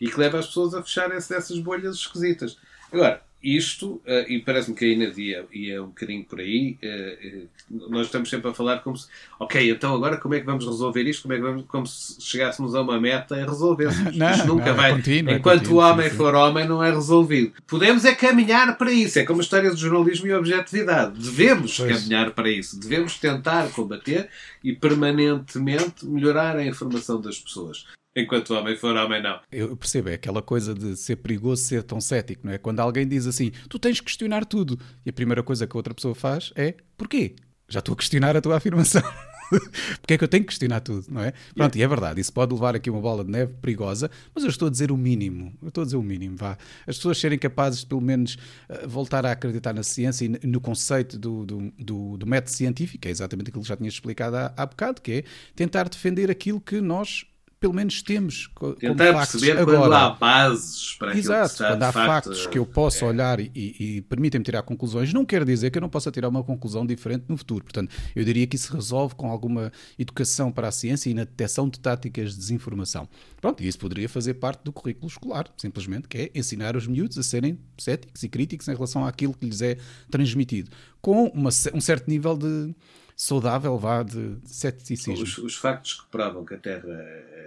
e 0.00 0.08
que 0.08 0.18
leva 0.18 0.38
as 0.38 0.46
pessoas 0.46 0.74
a 0.74 0.82
fecharem-se 0.82 1.28
dessas 1.28 1.58
bolhas 1.58 1.96
esquisitas. 1.96 2.58
Agora, 2.92 3.22
isto, 3.42 4.02
uh, 4.06 4.28
e 4.28 4.40
parece-me 4.40 4.76
que 4.76 4.84
a 4.84 4.88
Inês 4.88 5.16
ia, 5.18 5.82
um 5.82 5.86
bocadinho 5.86 6.24
por 6.24 6.40
aí, 6.40 6.78
uh, 6.82 7.48
nós 7.90 8.06
estamos 8.06 8.28
sempre 8.28 8.50
a 8.50 8.54
falar 8.54 8.78
como 8.78 8.96
se, 8.96 9.06
ok, 9.38 9.70
então 9.70 9.94
agora 9.94 10.16
como 10.16 10.34
é 10.34 10.40
que 10.40 10.46
vamos 10.46 10.64
resolver 10.64 11.02
isto? 11.04 11.22
Como 11.22 11.34
é 11.34 11.36
que 11.36 11.42
vamos, 11.42 11.64
como 11.68 11.86
se 11.86 12.20
chegássemos 12.20 12.74
a 12.74 12.80
uma 12.80 12.98
meta 12.98 13.38
e 13.38 13.44
resolvêssemos. 13.44 14.16
Não, 14.18 14.30
isto 14.30 14.46
nunca 14.46 14.64
não, 14.64 14.72
é 14.72 14.74
vai. 14.74 14.90
É 14.90 14.94
contínuo, 14.94 15.34
enquanto 15.34 15.54
é 15.54 15.58
contínuo, 15.58 15.80
o 15.80 15.86
homem 15.86 16.10
sim, 16.10 16.16
for 16.16 16.34
homem, 16.34 16.66
não 16.66 16.82
é 16.82 16.90
resolvido. 16.90 17.52
Podemos 17.66 18.04
é 18.04 18.14
caminhar 18.14 18.76
para 18.76 18.90
isso. 18.90 19.18
É 19.18 19.24
como 19.24 19.40
a 19.40 19.42
história 19.42 19.70
do 19.70 19.76
jornalismo 19.76 20.26
e 20.26 20.32
a 20.32 20.38
objetividade. 20.38 21.18
Devemos 21.18 21.76
pois. 21.76 22.02
caminhar 22.02 22.30
para 22.32 22.50
isso. 22.50 22.80
Devemos 22.80 23.18
tentar 23.18 23.68
combater 23.70 24.28
e 24.64 24.72
permanentemente 24.72 26.04
melhorar 26.04 26.56
a 26.56 26.64
informação 26.64 27.20
das 27.20 27.38
pessoas. 27.38 27.86
Enquanto 28.16 28.54
homem 28.54 28.74
for 28.74 28.96
homem, 28.96 29.22
não. 29.22 29.38
Eu 29.52 29.76
percebo, 29.76 30.08
é 30.08 30.14
aquela 30.14 30.40
coisa 30.40 30.74
de 30.74 30.96
ser 30.96 31.16
perigoso 31.16 31.62
ser 31.62 31.82
tão 31.82 32.00
cético, 32.00 32.46
não 32.46 32.52
é? 32.54 32.56
Quando 32.56 32.80
alguém 32.80 33.06
diz 33.06 33.26
assim, 33.26 33.52
tu 33.68 33.78
tens 33.78 34.00
que 34.00 34.06
questionar 34.06 34.46
tudo, 34.46 34.78
e 35.04 35.10
a 35.10 35.12
primeira 35.12 35.42
coisa 35.42 35.66
que 35.66 35.76
a 35.76 35.78
outra 35.78 35.92
pessoa 35.92 36.14
faz 36.14 36.50
é, 36.56 36.74
porquê? 36.96 37.36
Já 37.68 37.80
estou 37.80 37.92
a 37.92 37.96
questionar 37.96 38.34
a 38.34 38.40
tua 38.40 38.56
afirmação. 38.56 39.02
Porque 40.00 40.14
é 40.14 40.18
que 40.18 40.24
eu 40.24 40.28
tenho 40.28 40.42
que 40.44 40.48
questionar 40.48 40.80
tudo, 40.80 41.06
não 41.08 41.20
é? 41.20 41.32
Pronto, 41.54 41.76
yeah. 41.76 41.78
e 41.78 41.82
é 41.82 41.88
verdade, 41.88 42.20
isso 42.20 42.32
pode 42.32 42.52
levar 42.52 42.74
aqui 42.74 42.90
uma 42.90 43.00
bola 43.00 43.24
de 43.24 43.30
neve 43.30 43.52
perigosa, 43.60 44.10
mas 44.34 44.42
eu 44.44 44.50
estou 44.50 44.66
a 44.66 44.70
dizer 44.70 44.90
o 44.90 44.96
mínimo. 44.96 45.52
Eu 45.62 45.68
estou 45.68 45.82
a 45.82 45.84
dizer 45.84 45.96
o 45.96 46.02
mínimo, 46.02 46.36
vá. 46.36 46.56
As 46.86 46.96
pessoas 46.96 47.18
serem 47.18 47.38
capazes 47.38 47.80
de, 47.80 47.86
pelo 47.86 48.00
menos, 48.00 48.36
eh, 48.68 48.86
voltar 48.86 49.24
a 49.24 49.32
acreditar 49.32 49.72
na 49.72 49.82
ciência 49.82 50.24
e 50.24 50.46
no 50.46 50.60
conceito 50.60 51.18
do, 51.18 51.44
do, 51.44 51.72
do, 51.78 52.16
do 52.16 52.26
método 52.26 52.50
científico, 52.50 53.06
é 53.06 53.10
exatamente 53.10 53.50
aquilo 53.50 53.62
que 53.62 53.68
já 53.68 53.76
tinha 53.76 53.88
explicado 53.88 54.36
há, 54.36 54.52
há 54.56 54.66
bocado, 54.66 55.00
que 55.00 55.12
é 55.12 55.24
tentar 55.54 55.88
defender 55.88 56.30
aquilo 56.30 56.60
que 56.60 56.80
nós 56.80 57.24
pelo 57.66 57.74
menos 57.74 58.00
temos 58.00 58.48
Tentar 58.78 59.12
perceber 59.12 59.58
agora. 59.58 59.78
quando 59.78 59.92
há 59.92 60.10
bases 60.10 60.94
para 60.94 61.08
aquilo 61.08 61.24
Exato, 61.24 61.56
que 61.56 61.64
quando 61.64 61.82
há 61.82 61.92
facto, 61.92 62.06
factos 62.06 62.46
que 62.46 62.58
eu 62.58 62.64
posso 62.64 63.04
é. 63.04 63.08
olhar 63.08 63.40
e, 63.40 63.50
e, 63.52 63.96
e 63.96 64.00
permitem-me 64.02 64.44
tirar 64.44 64.62
conclusões, 64.62 65.12
não 65.12 65.24
quer 65.24 65.44
dizer 65.44 65.72
que 65.72 65.78
eu 65.78 65.82
não 65.82 65.88
possa 65.88 66.12
tirar 66.12 66.28
uma 66.28 66.44
conclusão 66.44 66.86
diferente 66.86 67.24
no 67.28 67.36
futuro. 67.36 67.64
Portanto, 67.64 67.92
eu 68.14 68.24
diria 68.24 68.46
que 68.46 68.54
isso 68.54 68.72
resolve 68.72 69.16
com 69.16 69.28
alguma 69.28 69.72
educação 69.98 70.52
para 70.52 70.68
a 70.68 70.70
ciência 70.70 71.10
e 71.10 71.14
na 71.14 71.24
detecção 71.24 71.68
de 71.68 71.80
táticas 71.80 72.34
de 72.34 72.38
desinformação. 72.38 73.08
Pronto, 73.40 73.60
e 73.60 73.66
isso 73.66 73.80
poderia 73.80 74.08
fazer 74.08 74.34
parte 74.34 74.62
do 74.62 74.72
currículo 74.72 75.08
escolar, 75.08 75.46
simplesmente, 75.56 76.06
que 76.06 76.18
é 76.18 76.30
ensinar 76.32 76.76
os 76.76 76.86
miúdos 76.86 77.18
a 77.18 77.22
serem 77.24 77.58
céticos 77.76 78.22
e 78.22 78.28
críticos 78.28 78.68
em 78.68 78.74
relação 78.74 79.04
àquilo 79.04 79.34
que 79.34 79.44
lhes 79.44 79.60
é 79.60 79.76
transmitido, 80.08 80.70
com 81.00 81.24
uma, 81.34 81.50
um 81.74 81.80
certo 81.80 82.08
nível 82.08 82.36
de 82.36 82.72
saudável, 83.16 83.78
vá, 83.78 84.02
de, 84.02 84.36
ceticismo. 84.44 85.14
Os, 85.24 85.38
os, 85.38 85.56
factos 85.56 85.94
que 85.94 86.06
provam 86.08 86.44
que 86.44 86.54
a 86.54 86.58
Terra 86.58 86.92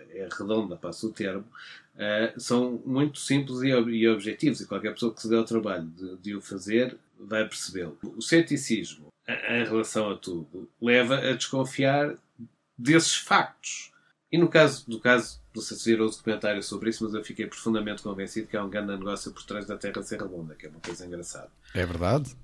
é 0.10 0.28
redonda, 0.32 0.76
passa 0.76 1.06
o 1.06 1.12
termo, 1.12 1.46
uh, 1.96 2.40
são 2.40 2.82
muito 2.84 3.20
simples 3.20 3.62
e, 3.62 3.68
e, 3.68 4.08
objetivos, 4.10 4.60
e 4.60 4.66
qualquer 4.66 4.94
pessoa 4.94 5.14
que 5.14 5.22
se 5.22 5.30
dê 5.30 5.38
ao 5.38 5.46
trabalho 5.46 5.86
de, 5.86 6.18
de 6.18 6.36
o 6.36 6.42
fazer 6.42 6.98
vai 7.20 7.48
percebê-lo. 7.48 7.98
O 8.02 8.22
ceticismo 8.22 9.08
em 9.28 9.64
relação 9.64 10.10
a 10.10 10.18
tudo 10.18 10.68
leva 10.82 11.18
a 11.18 11.34
desconfiar 11.34 12.16
desses 12.76 13.16
factos. 13.16 13.92
E 14.32 14.38
no 14.38 14.48
caso 14.48 14.90
do 14.90 15.00
caso, 15.00 15.40
não 15.56 15.62
sei 15.62 15.78
se 15.78 15.90
viram 15.92 16.06
o 16.06 16.10
documentário 16.10 16.64
sobre 16.64 16.90
isso, 16.90 17.04
mas 17.04 17.14
eu 17.14 17.24
fiquei 17.24 17.46
profundamente 17.46 18.02
convencido 18.02 18.48
que 18.48 18.58
há 18.58 18.64
um 18.64 18.70
grande 18.70 18.96
negócio 18.96 19.32
por 19.32 19.44
trás 19.44 19.66
da 19.66 19.78
Terra 19.78 20.02
ser 20.02 20.22
redonda, 20.22 20.56
que 20.56 20.66
é 20.66 20.70
uma 20.70 20.80
coisa 20.80 21.06
engraçada. 21.06 21.52
É 21.74 21.86
verdade. 21.86 22.36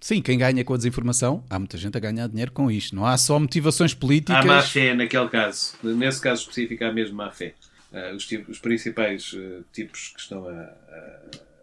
Sim, 0.00 0.22
quem 0.22 0.38
ganha 0.38 0.64
com 0.64 0.74
a 0.74 0.76
desinformação, 0.76 1.44
há 1.50 1.58
muita 1.58 1.76
gente 1.76 1.96
a 1.96 2.00
ganhar 2.00 2.28
dinheiro 2.28 2.52
com 2.52 2.70
isto. 2.70 2.94
Não 2.94 3.04
há 3.04 3.16
só 3.16 3.38
motivações 3.38 3.94
políticas. 3.94 4.44
Há 4.44 4.46
má 4.46 4.62
fé 4.62 4.94
naquele 4.94 5.28
caso. 5.28 5.74
Nesse 5.82 6.20
caso 6.20 6.42
específico, 6.42 6.84
há 6.84 6.92
mesmo 6.92 7.16
má 7.16 7.30
fé. 7.30 7.54
Uh, 7.92 8.14
os, 8.14 8.26
tipos, 8.26 8.56
os, 8.56 8.58
principais 8.58 9.32
uh, 9.32 9.64
tipos 9.72 10.08
que 10.14 10.20
estão 10.20 10.46
a, 10.46 10.52
a, 10.52 11.20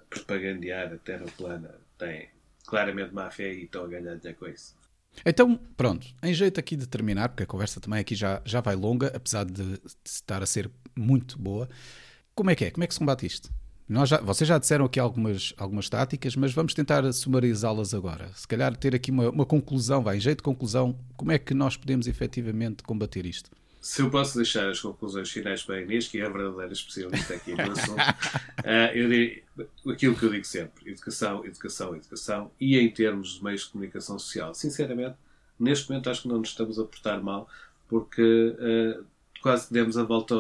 propagandear 0.10 0.92
a 0.92 0.98
Terra 0.98 1.26
plana 1.38 1.70
têm 2.00 2.28
claramente 2.66 3.14
má 3.14 3.30
fé 3.30 3.54
e 3.54 3.66
estão 3.66 3.86
a 3.86 3.88
ganhar 3.88 4.16
dinheiro 4.16 4.38
com 4.40 4.48
isso. 4.48 4.76
Então, 5.24 5.56
pronto, 5.78 6.08
em 6.24 6.34
jeito 6.34 6.60
aqui 6.60 6.76
de 6.76 6.88
terminar, 6.88 7.30
porque 7.30 7.44
a 7.44 7.46
conversa 7.46 7.80
também 7.80 8.00
aqui 8.00 8.16
já, 8.16 8.42
já 8.44 8.60
vai 8.60 8.76
longa, 8.76 9.08
apesar 9.16 9.46
de, 9.46 9.54
de 9.54 9.80
estar 10.04 10.42
a 10.42 10.46
ser 10.46 10.70
muito 10.96 11.38
boa. 11.38 11.70
Como 12.34 12.50
é 12.50 12.56
que 12.56 12.66
é? 12.66 12.72
Como 12.72 12.84
é 12.84 12.88
que 12.88 12.94
se 12.94 13.00
combate 13.00 13.26
isto? 13.26 13.50
Nós 13.88 14.10
já, 14.10 14.20
vocês 14.20 14.48
já 14.48 14.58
disseram 14.58 14.86
aqui 14.86 15.00
algumas, 15.00 15.54
algumas 15.58 15.88
táticas, 15.88 16.36
mas 16.36 16.52
vamos 16.52 16.74
tentar 16.74 17.12
sumarizá-las 17.14 17.94
agora. 17.94 18.30
Se 18.36 18.48
calhar 18.48 18.76
ter 18.76 18.96
aqui 18.96 19.12
uma, 19.12 19.30
uma 19.30 19.46
conclusão, 19.46 20.02
vai, 20.02 20.18
em 20.18 20.20
jeito 20.20 20.40
de 20.40 20.44
conclusão, 20.44 20.98
como 21.16 21.32
é 21.32 21.38
que 21.38 21.54
nós 21.54 21.78
podemos 21.78 22.08
efetivamente 22.08 22.82
combater 22.82 23.28
isto? 23.28 23.52
Se 23.80 24.02
eu 24.02 24.10
posso 24.10 24.36
deixar 24.38 24.68
as 24.68 24.80
conclusões 24.80 25.30
finais 25.30 25.62
para 25.62 25.76
a 25.76 25.82
Inês, 25.82 26.08
que 26.08 26.20
é 26.20 26.26
a 26.26 26.30
verdadeira 26.30 26.74
especialista 26.74 27.36
aqui 27.36 27.54
no 27.54 27.72
assunto, 27.72 28.02
uh, 28.02 28.90
eu 28.98 29.08
diria 29.08 29.44
aquilo 29.88 30.16
que 30.16 30.24
eu 30.24 30.32
digo 30.32 30.46
sempre: 30.46 30.90
educação, 30.90 31.46
educação, 31.46 31.96
educação, 31.96 32.52
e 32.60 32.80
em 32.80 32.90
termos 32.90 33.36
de 33.36 33.44
meios 33.44 33.62
de 33.62 33.70
comunicação 33.70 34.18
social. 34.18 34.56
Sinceramente, 34.56 35.16
neste 35.60 35.88
momento 35.88 36.10
acho 36.10 36.24
que 36.24 36.28
não 36.28 36.40
nos 36.40 36.50
estamos 36.50 36.80
a 36.80 36.84
portar 36.84 37.24
mal, 37.24 37.48
porque 37.88 38.24
uh, 38.24 39.06
quase 39.40 39.72
demos 39.72 39.96
a 39.96 40.04
volta 40.04 40.36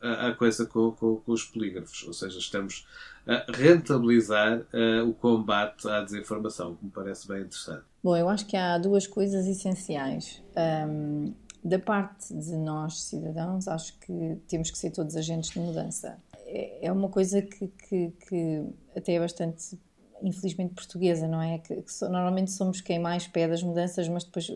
à 0.00 0.32
coisa 0.32 0.66
com, 0.66 0.92
com, 0.92 1.16
com, 1.16 1.32
os 1.32 1.44
polígrafos, 1.44 2.04
ou 2.06 2.12
seja, 2.12 2.38
estamos 2.38 2.86
a 3.26 3.44
rentabilizar 3.52 4.60
uh, 4.60 5.08
o 5.08 5.14
combate 5.14 5.88
à 5.88 6.02
desinformação, 6.02 6.76
que 6.76 6.84
me 6.84 6.90
parece 6.90 7.26
bem 7.26 7.40
interessante. 7.40 7.82
Bom, 8.02 8.16
eu 8.16 8.28
acho 8.28 8.46
que 8.46 8.56
há 8.56 8.78
duas 8.78 9.06
coisas 9.06 9.46
essenciais. 9.46 10.42
Um, 10.56 11.34
da 11.64 11.78
parte 11.78 12.32
de 12.32 12.56
nós, 12.56 13.02
cidadãos, 13.02 13.66
acho 13.66 13.98
que 13.98 14.38
temos 14.46 14.70
que 14.70 14.78
ser 14.78 14.90
todos 14.90 15.16
agentes 15.16 15.50
de 15.50 15.58
mudança. 15.58 16.16
É, 16.46 16.86
é 16.86 16.92
uma 16.92 17.08
coisa 17.08 17.42
que, 17.42 17.66
que, 17.66 18.12
que 18.28 18.64
até 18.94 19.14
é 19.14 19.20
bastante 19.20 19.76
infelizmente 20.22 20.74
portuguesa, 20.74 21.26
não 21.26 21.42
é? 21.42 21.58
Que, 21.58 21.82
que, 21.82 22.02
normalmente 22.02 22.50
somos 22.50 22.80
quem 22.80 22.98
mais 22.98 23.26
pede 23.26 23.52
as 23.52 23.62
mudanças, 23.62 24.08
mas 24.08 24.24
depois 24.24 24.50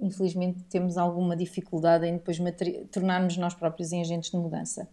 infelizmente 0.00 0.62
temos 0.64 0.96
alguma 0.96 1.36
dificuldade 1.36 2.06
em 2.06 2.14
depois 2.14 2.38
tornarmos 2.90 3.36
nós 3.36 3.54
próprios 3.54 3.92
em 3.92 4.00
agentes 4.00 4.30
de 4.30 4.36
mudança. 4.36 4.88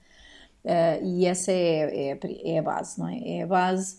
Uh, 0.63 1.03
e 1.03 1.25
essa 1.25 1.51
é, 1.51 2.11
é, 2.11 2.19
é, 2.45 2.59
a 2.59 2.61
base, 2.61 2.97
não 2.97 3.09
é? 3.09 3.19
É 3.19 3.43
a 3.43 3.47
base 3.47 3.97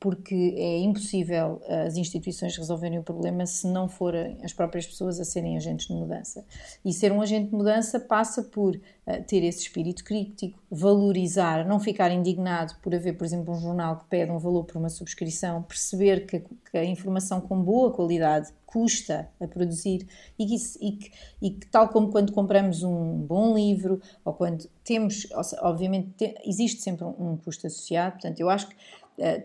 porque 0.00 0.54
é 0.56 0.78
impossível 0.78 1.60
as 1.86 1.96
instituições 1.96 2.56
resolverem 2.56 2.98
o 2.98 3.02
problema 3.02 3.44
se 3.44 3.66
não 3.66 3.88
forem 3.88 4.38
as 4.42 4.52
próprias 4.52 4.86
pessoas 4.86 5.20
a 5.20 5.24
serem 5.24 5.56
agentes 5.56 5.88
de 5.88 5.92
mudança. 5.92 6.44
E 6.84 6.92
ser 6.92 7.12
um 7.12 7.20
agente 7.20 7.50
de 7.50 7.56
mudança 7.56 8.00
passa 8.00 8.42
por 8.42 8.74
uh, 8.74 9.24
ter 9.26 9.44
esse 9.44 9.60
espírito 9.60 10.02
crítico, 10.02 10.58
valorizar, 10.70 11.66
não 11.66 11.78
ficar 11.78 12.10
indignado 12.10 12.74
por 12.82 12.94
haver, 12.94 13.16
por 13.16 13.24
exemplo, 13.24 13.54
um 13.54 13.60
jornal 13.60 13.98
que 13.98 14.06
pede 14.06 14.30
um 14.30 14.38
valor 14.38 14.64
por 14.64 14.78
uma 14.78 14.88
subscrição, 14.88 15.62
perceber 15.62 16.26
que, 16.26 16.40
que 16.40 16.78
a 16.78 16.84
informação 16.84 17.40
com 17.40 17.60
boa 17.60 17.92
qualidade 17.92 18.52
custa 18.74 19.30
a 19.40 19.46
produzir 19.46 20.04
e 20.36 20.46
que, 20.46 20.56
e, 20.80 20.92
que, 20.92 21.12
e 21.40 21.50
que, 21.50 21.66
tal 21.68 21.88
como 21.90 22.10
quando 22.10 22.32
compramos 22.32 22.82
um 22.82 23.18
bom 23.18 23.54
livro 23.54 24.00
ou 24.24 24.32
quando 24.32 24.68
temos, 24.82 25.28
obviamente, 25.60 26.08
te, 26.16 26.34
existe 26.44 26.82
sempre 26.82 27.04
um, 27.04 27.14
um 27.34 27.36
custo 27.36 27.68
associado, 27.68 28.14
portanto, 28.14 28.40
eu 28.40 28.50
acho 28.50 28.68
que 28.68 28.74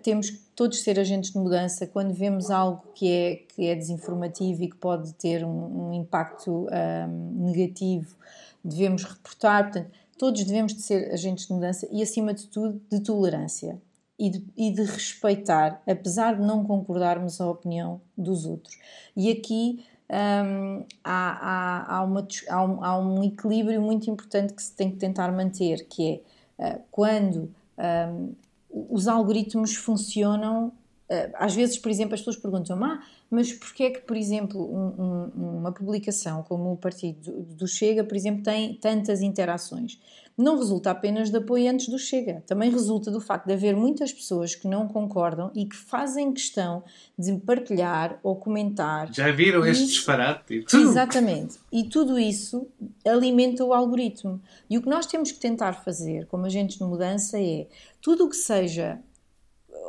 temos 0.02 0.30
que 0.30 0.40
todos 0.56 0.82
ser 0.82 1.00
agentes 1.00 1.32
de 1.32 1.38
mudança 1.38 1.86
quando 1.86 2.14
vemos 2.14 2.50
algo 2.50 2.84
que 2.94 3.12
é, 3.12 3.36
que 3.36 3.68
é 3.68 3.76
desinformativo 3.76 4.64
e 4.64 4.70
que 4.70 4.76
pode 4.76 5.14
ter 5.14 5.46
um, 5.46 5.90
um 5.90 5.94
impacto 5.94 6.68
um, 6.68 7.46
negativo, 7.46 8.16
devemos 8.64 9.04
reportar. 9.04 9.64
Portanto, 9.72 9.92
todos 10.18 10.44
devemos 10.44 10.74
de 10.74 10.82
ser 10.82 11.12
agentes 11.14 11.48
de 11.48 11.54
mudança 11.54 11.88
e, 11.92 12.02
acima 12.02 12.34
de 12.34 12.48
tudo, 12.48 12.82
de 12.92 13.00
tolerância 13.00 13.80
e 14.18 14.30
de, 14.30 14.46
e 14.58 14.72
de 14.72 14.84
respeitar, 14.84 15.82
apesar 15.88 16.36
de 16.36 16.42
não 16.42 16.66
concordarmos 16.66 17.40
a 17.40 17.50
opinião 17.50 18.02
dos 18.18 18.46
outros. 18.46 18.78
E 19.16 19.32
aqui 19.32 19.86
um, 20.10 20.84
há, 21.04 21.94
há, 21.94 21.96
há, 21.96 22.04
uma, 22.04 22.28
há, 22.50 22.64
um, 22.66 22.84
há, 22.84 23.00
um, 23.00 23.24
equilíbrio 23.24 23.82
muito 23.82 24.10
importante 24.10 24.54
que 24.54 24.62
se 24.62 24.74
tem 24.74 24.92
que 24.92 24.98
tentar 24.98 25.32
manter, 25.32 25.88
que 25.88 26.22
é 26.58 26.76
uh, 26.76 26.82
quando 26.92 27.50
um, 27.78 28.34
os 28.70 29.08
algoritmos 29.08 29.76
funcionam. 29.76 30.72
Eh, 31.10 31.32
às 31.36 31.56
vezes, 31.56 31.78
por 31.78 31.90
exemplo, 31.90 32.14
as 32.14 32.22
pessoas 32.22 32.38
perguntam: 32.38 32.84
ah, 32.84 33.02
mas 33.30 33.54
porquê 33.54 33.84
é 33.84 33.90
que, 33.92 34.02
por 34.02 34.18
exemplo, 34.18 34.60
um, 34.62 35.04
um, 35.38 35.58
uma 35.58 35.72
publicação 35.72 36.44
como 36.44 36.72
o 36.72 36.78
Partido 36.78 37.44
do 37.44 37.68
Chega, 37.68 38.04
por 38.04 38.16
exemplo, 38.16 38.44
tem 38.44 38.74
tantas 38.74 39.22
interações? 39.22 40.00
não 40.40 40.58
resulta 40.58 40.90
apenas 40.90 41.30
de 41.30 41.38
apoiantes 41.38 41.90
do 41.90 42.00
Chega, 42.00 42.42
também 42.48 42.72
resulta 42.72 43.12
do 43.12 43.20
facto 43.20 43.46
de 43.46 43.52
haver 43.52 43.76
muitas 43.76 44.14
pessoas 44.14 44.56
que 44.56 44.70
não 44.70 44.88
concordam 44.88 45.52
e 45.54 45.66
que 45.66 45.76
fazem 45.76 46.32
questão 46.32 46.82
de 47.18 47.36
partilhar 47.40 48.18
ou 48.24 48.38
comentar. 48.38 49.14
Já 49.14 49.32
viram 49.32 49.66
este 49.66 49.88
disparate? 49.88 50.64
Exatamente. 50.74 51.60
E 51.70 51.84
tudo 51.84 52.18
isso 52.18 52.66
alimenta 53.06 53.66
o 53.66 53.74
algoritmo. 53.74 54.42
E 54.70 54.78
o 54.78 54.82
que 54.82 54.88
nós 54.88 55.06
temos 55.06 55.30
que 55.30 55.40
tentar 55.40 55.74
fazer 55.74 56.26
como 56.28 56.46
agentes 56.46 56.78
de 56.78 56.86
mudança 56.86 57.38
é 57.38 57.68
tudo 58.02 58.26
o 58.26 58.30
que 58.30 58.38
seja 58.38 58.98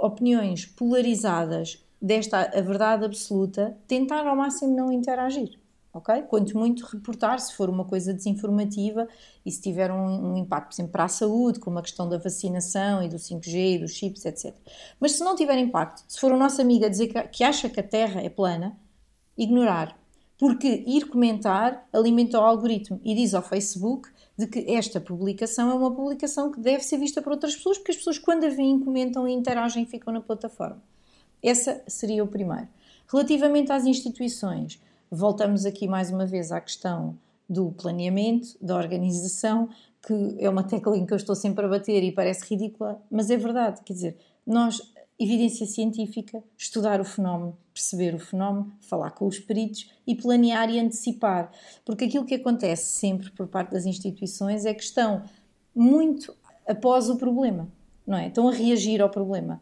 opiniões 0.00 0.66
polarizadas 0.66 1.80
desta 2.00 2.50
a 2.56 2.60
verdade 2.60 3.04
absoluta, 3.04 3.76
tentar 3.86 4.26
ao 4.26 4.36
máximo 4.36 4.74
não 4.74 4.90
interagir 4.92 5.60
ok? 5.92 6.22
Quanto 6.22 6.56
muito 6.56 6.86
reportar 6.86 7.38
se 7.40 7.54
for 7.54 7.68
uma 7.68 7.84
coisa 7.84 8.14
desinformativa 8.14 9.08
e 9.44 9.50
se 9.50 9.60
tiver 9.60 9.90
um, 9.90 10.32
um, 10.32 10.36
impacto, 10.36 10.68
por 10.68 10.74
exemplo, 10.74 10.92
para 10.92 11.04
a 11.04 11.08
saúde, 11.08 11.58
como 11.58 11.78
a 11.78 11.82
questão 11.82 12.08
da 12.08 12.18
vacinação 12.18 13.02
e 13.02 13.08
do 13.08 13.16
5G 13.16 13.76
e 13.76 13.78
dos 13.78 13.92
chips, 13.92 14.24
etc. 14.24 14.54
Mas 14.98 15.12
se 15.12 15.24
não 15.24 15.34
tiver 15.34 15.58
impacto, 15.58 16.04
se 16.06 16.20
for 16.20 16.32
o 16.32 16.36
nosso 16.36 16.60
amigo 16.60 16.84
a 16.84 16.88
dizer 16.88 17.08
que, 17.08 17.22
que 17.28 17.44
acha 17.44 17.68
que 17.68 17.80
a 17.80 17.82
Terra 17.82 18.20
é 18.20 18.28
plana, 18.28 18.78
ignorar. 19.36 19.98
Porque 20.38 20.84
ir 20.86 21.06
comentar 21.06 21.86
alimenta 21.92 22.38
o 22.38 22.42
algoritmo 22.42 22.98
e 23.04 23.14
diz 23.14 23.34
ao 23.34 23.42
Facebook 23.42 24.08
de 24.38 24.46
que 24.46 24.72
esta 24.72 24.98
publicação 24.98 25.70
é 25.70 25.74
uma 25.74 25.94
publicação 25.94 26.50
que 26.50 26.58
deve 26.58 26.82
ser 26.82 26.96
vista 26.96 27.20
por 27.20 27.32
outras 27.32 27.54
pessoas, 27.54 27.76
porque 27.76 27.90
as 27.90 27.98
pessoas, 27.98 28.18
quando 28.18 28.44
a 28.44 28.48
veem, 28.48 28.80
comentam 28.80 29.28
e 29.28 29.32
interagem 29.32 29.82
e 29.82 29.86
ficam 29.86 30.14
na 30.14 30.20
plataforma. 30.20 30.82
Essa 31.42 31.82
seria 31.86 32.22
o 32.22 32.28
primeiro. 32.28 32.68
Relativamente 33.10 33.72
às 33.72 33.84
instituições, 33.84 34.80
voltamos 35.10 35.66
aqui 35.66 35.88
mais 35.88 36.10
uma 36.10 36.26
vez 36.26 36.52
à 36.52 36.60
questão 36.60 37.16
do 37.48 37.72
planeamento, 37.72 38.56
da 38.60 38.76
organização, 38.76 39.68
que 40.06 40.36
é 40.38 40.48
uma 40.48 40.62
tecla 40.62 40.96
em 40.96 41.04
que 41.04 41.12
eu 41.12 41.16
estou 41.16 41.34
sempre 41.34 41.64
a 41.64 41.68
bater 41.68 42.02
e 42.02 42.12
parece 42.12 42.44
ridícula, 42.48 43.02
mas 43.10 43.30
é 43.30 43.36
verdade. 43.36 43.80
Quer 43.84 43.92
dizer, 43.92 44.16
nós, 44.46 44.80
evidência 45.18 45.66
científica, 45.66 46.42
estudar 46.56 47.00
o 47.00 47.04
fenómeno, 47.04 47.56
perceber 47.74 48.14
o 48.14 48.18
fenómeno, 48.18 48.72
falar 48.80 49.10
com 49.10 49.26
os 49.26 49.38
peritos 49.38 49.90
e 50.06 50.14
planear 50.14 50.70
e 50.70 50.78
antecipar. 50.78 51.50
Porque 51.84 52.04
aquilo 52.04 52.24
que 52.24 52.36
acontece 52.36 52.92
sempre 52.92 53.30
por 53.30 53.48
parte 53.48 53.72
das 53.72 53.84
instituições 53.84 54.64
é 54.64 54.72
que 54.72 54.82
estão 54.82 55.24
muito 55.74 56.34
após 56.66 57.10
o 57.10 57.16
problema, 57.16 57.68
não 58.06 58.16
é? 58.16 58.28
Estão 58.28 58.48
a 58.48 58.52
reagir 58.52 59.02
ao 59.02 59.10
problema. 59.10 59.60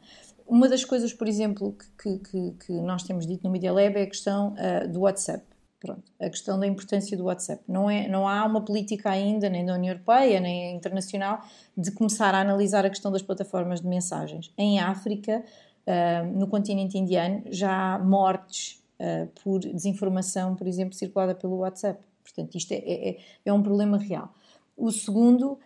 Uma 0.49 0.67
das 0.67 0.83
coisas, 0.83 1.13
por 1.13 1.29
exemplo, 1.29 1.77
que, 2.03 2.19
que, 2.21 2.51
que 2.53 2.73
nós 2.81 3.03
temos 3.03 3.27
dito 3.27 3.45
no 3.45 3.51
Media 3.51 3.71
Lab 3.71 3.95
é 3.99 4.03
a 4.03 4.07
questão 4.07 4.55
uh, 4.55 4.89
do 4.89 5.01
WhatsApp. 5.01 5.45
Pronto, 5.79 6.11
a 6.19 6.29
questão 6.29 6.59
da 6.59 6.67
importância 6.67 7.17
do 7.17 7.25
WhatsApp. 7.25 7.63
Não, 7.69 7.89
é, 7.89 8.09
não 8.09 8.27
há 8.27 8.45
uma 8.47 8.65
política 8.65 9.11
ainda, 9.11 9.49
nem 9.51 9.65
da 9.65 9.75
União 9.75 9.93
Europeia, 9.93 10.41
nem 10.41 10.75
internacional, 10.75 11.41
de 11.77 11.93
começar 11.93 12.35
a 12.35 12.41
analisar 12.41 12.85
a 12.87 12.89
questão 12.89 13.13
das 13.13 13.21
plataformas 13.21 13.83
de 13.83 13.87
mensagens. 13.87 14.51
Em 14.57 14.81
África, 14.81 15.45
uh, 15.87 16.27
no 16.39 16.49
continente 16.49 16.97
indiano, 16.97 17.43
já 17.51 17.95
há 17.95 17.99
mortes 17.99 18.83
uh, 18.99 19.29
por 19.45 19.61
desinformação, 19.61 20.57
por 20.57 20.67
exemplo, 20.67 20.95
circulada 20.95 21.35
pelo 21.35 21.59
WhatsApp. 21.59 22.01
Portanto, 22.25 22.57
isto 22.57 22.73
é, 22.73 22.79
é, 22.79 23.19
é 23.45 23.53
um 23.53 23.63
problema 23.63 23.99
real. 23.99 24.33
O 24.75 24.91
segundo. 24.91 25.59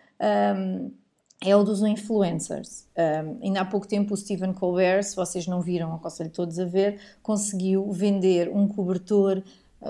Um, 0.57 0.91
é 1.45 1.55
o 1.55 1.63
dos 1.63 1.81
influencers. 1.81 2.87
Um, 2.97 3.43
ainda 3.43 3.61
há 3.61 3.65
pouco 3.65 3.87
tempo 3.87 4.13
o 4.13 4.17
Stephen 4.17 4.53
Colbert, 4.53 5.03
se 5.03 5.15
vocês 5.15 5.45
não 5.45 5.61
viram, 5.61 5.93
aconselho 5.93 6.29
todos 6.29 6.57
a 6.59 6.65
ver, 6.65 6.99
conseguiu 7.21 7.91
vender 7.91 8.49
um 8.49 8.67
cobertor 8.67 9.43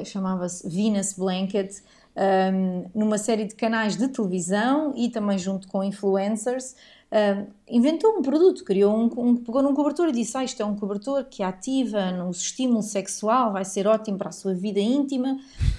chamava-se 0.03 0.67
Venus 0.67 1.13
Blanket, 1.13 1.81
um, 2.15 2.85
numa 2.95 3.17
série 3.17 3.45
de 3.45 3.55
canais 3.55 3.97
de 3.97 4.07
televisão 4.07 4.93
e 4.95 5.09
também 5.09 5.37
junto 5.37 5.67
com 5.67 5.83
influencers. 5.83 6.75
Um, 7.13 7.45
inventou 7.69 8.17
um 8.17 8.23
produto, 8.23 8.63
criou 8.63 8.91
um, 8.91 9.03
um, 9.17 9.35
pegou 9.35 9.61
num 9.61 9.75
cobertor 9.75 10.09
e 10.09 10.11
disse: 10.11 10.35
ah, 10.35 10.43
isto 10.43 10.63
é 10.63 10.65
um 10.65 10.75
cobertor 10.75 11.25
que 11.25 11.43
ativa 11.43 12.11
no 12.11 12.31
estímulo 12.31 12.81
sexual, 12.81 13.53
vai 13.53 13.63
ser 13.63 13.85
ótimo 13.85 14.17
para 14.17 14.29
a 14.29 14.31
sua 14.31 14.55
vida 14.55 14.79
íntima. 14.79 15.37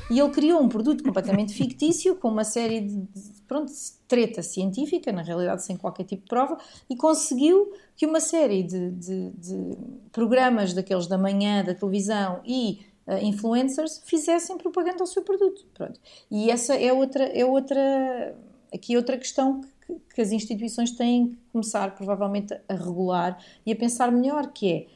E 0.08 0.20
ele 0.20 0.30
criou 0.30 0.62
um 0.62 0.68
produto 0.68 1.02
completamente 1.02 1.52
fictício, 1.58 2.14
com 2.14 2.28
uma 2.28 2.44
série 2.44 2.82
de, 2.82 3.00
de 3.00 3.42
pronto, 3.48 3.72
treta 4.06 4.44
científica, 4.44 5.10
na 5.10 5.22
realidade 5.22 5.64
sem 5.64 5.76
qualquer 5.76 6.04
tipo 6.04 6.22
de 6.22 6.28
prova, 6.28 6.56
e 6.88 6.94
conseguiu 6.94 7.72
que 7.96 8.06
uma 8.06 8.20
série 8.20 8.62
de, 8.62 8.92
de, 8.92 9.30
de 9.30 9.78
programas 10.12 10.72
daqueles 10.72 11.08
da 11.08 11.18
manhã, 11.18 11.64
da 11.64 11.74
televisão 11.74 12.40
e 12.44 12.86
uh, 13.08 13.24
influencers 13.24 14.00
fizessem 14.04 14.56
propaganda 14.56 14.98
ao 15.00 15.06
seu 15.06 15.22
produto. 15.24 15.66
Pronto. 15.74 15.98
E 16.30 16.48
essa 16.48 16.76
é 16.76 16.92
outra, 16.92 17.24
é 17.24 17.44
outra, 17.44 18.36
aqui 18.72 18.94
é 18.94 18.96
outra 18.96 19.18
questão 19.18 19.60
que, 19.60 19.68
que 20.14 20.20
as 20.20 20.32
instituições 20.32 20.92
têm 20.92 21.28
que 21.28 21.38
começar 21.52 21.94
provavelmente 21.94 22.54
a 22.68 22.74
regular 22.74 23.38
e 23.64 23.72
a 23.72 23.76
pensar 23.76 24.10
melhor, 24.10 24.52
que 24.52 24.72
é 24.72 24.86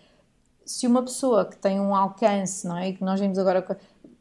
se 0.64 0.86
uma 0.86 1.02
pessoa 1.02 1.46
que 1.46 1.56
tem 1.56 1.80
um 1.80 1.94
alcance, 1.94 2.66
não 2.66 2.76
é? 2.76 2.90
E 2.90 2.92
que 2.92 3.02
nós 3.02 3.18
vimos 3.18 3.38
agora 3.38 3.62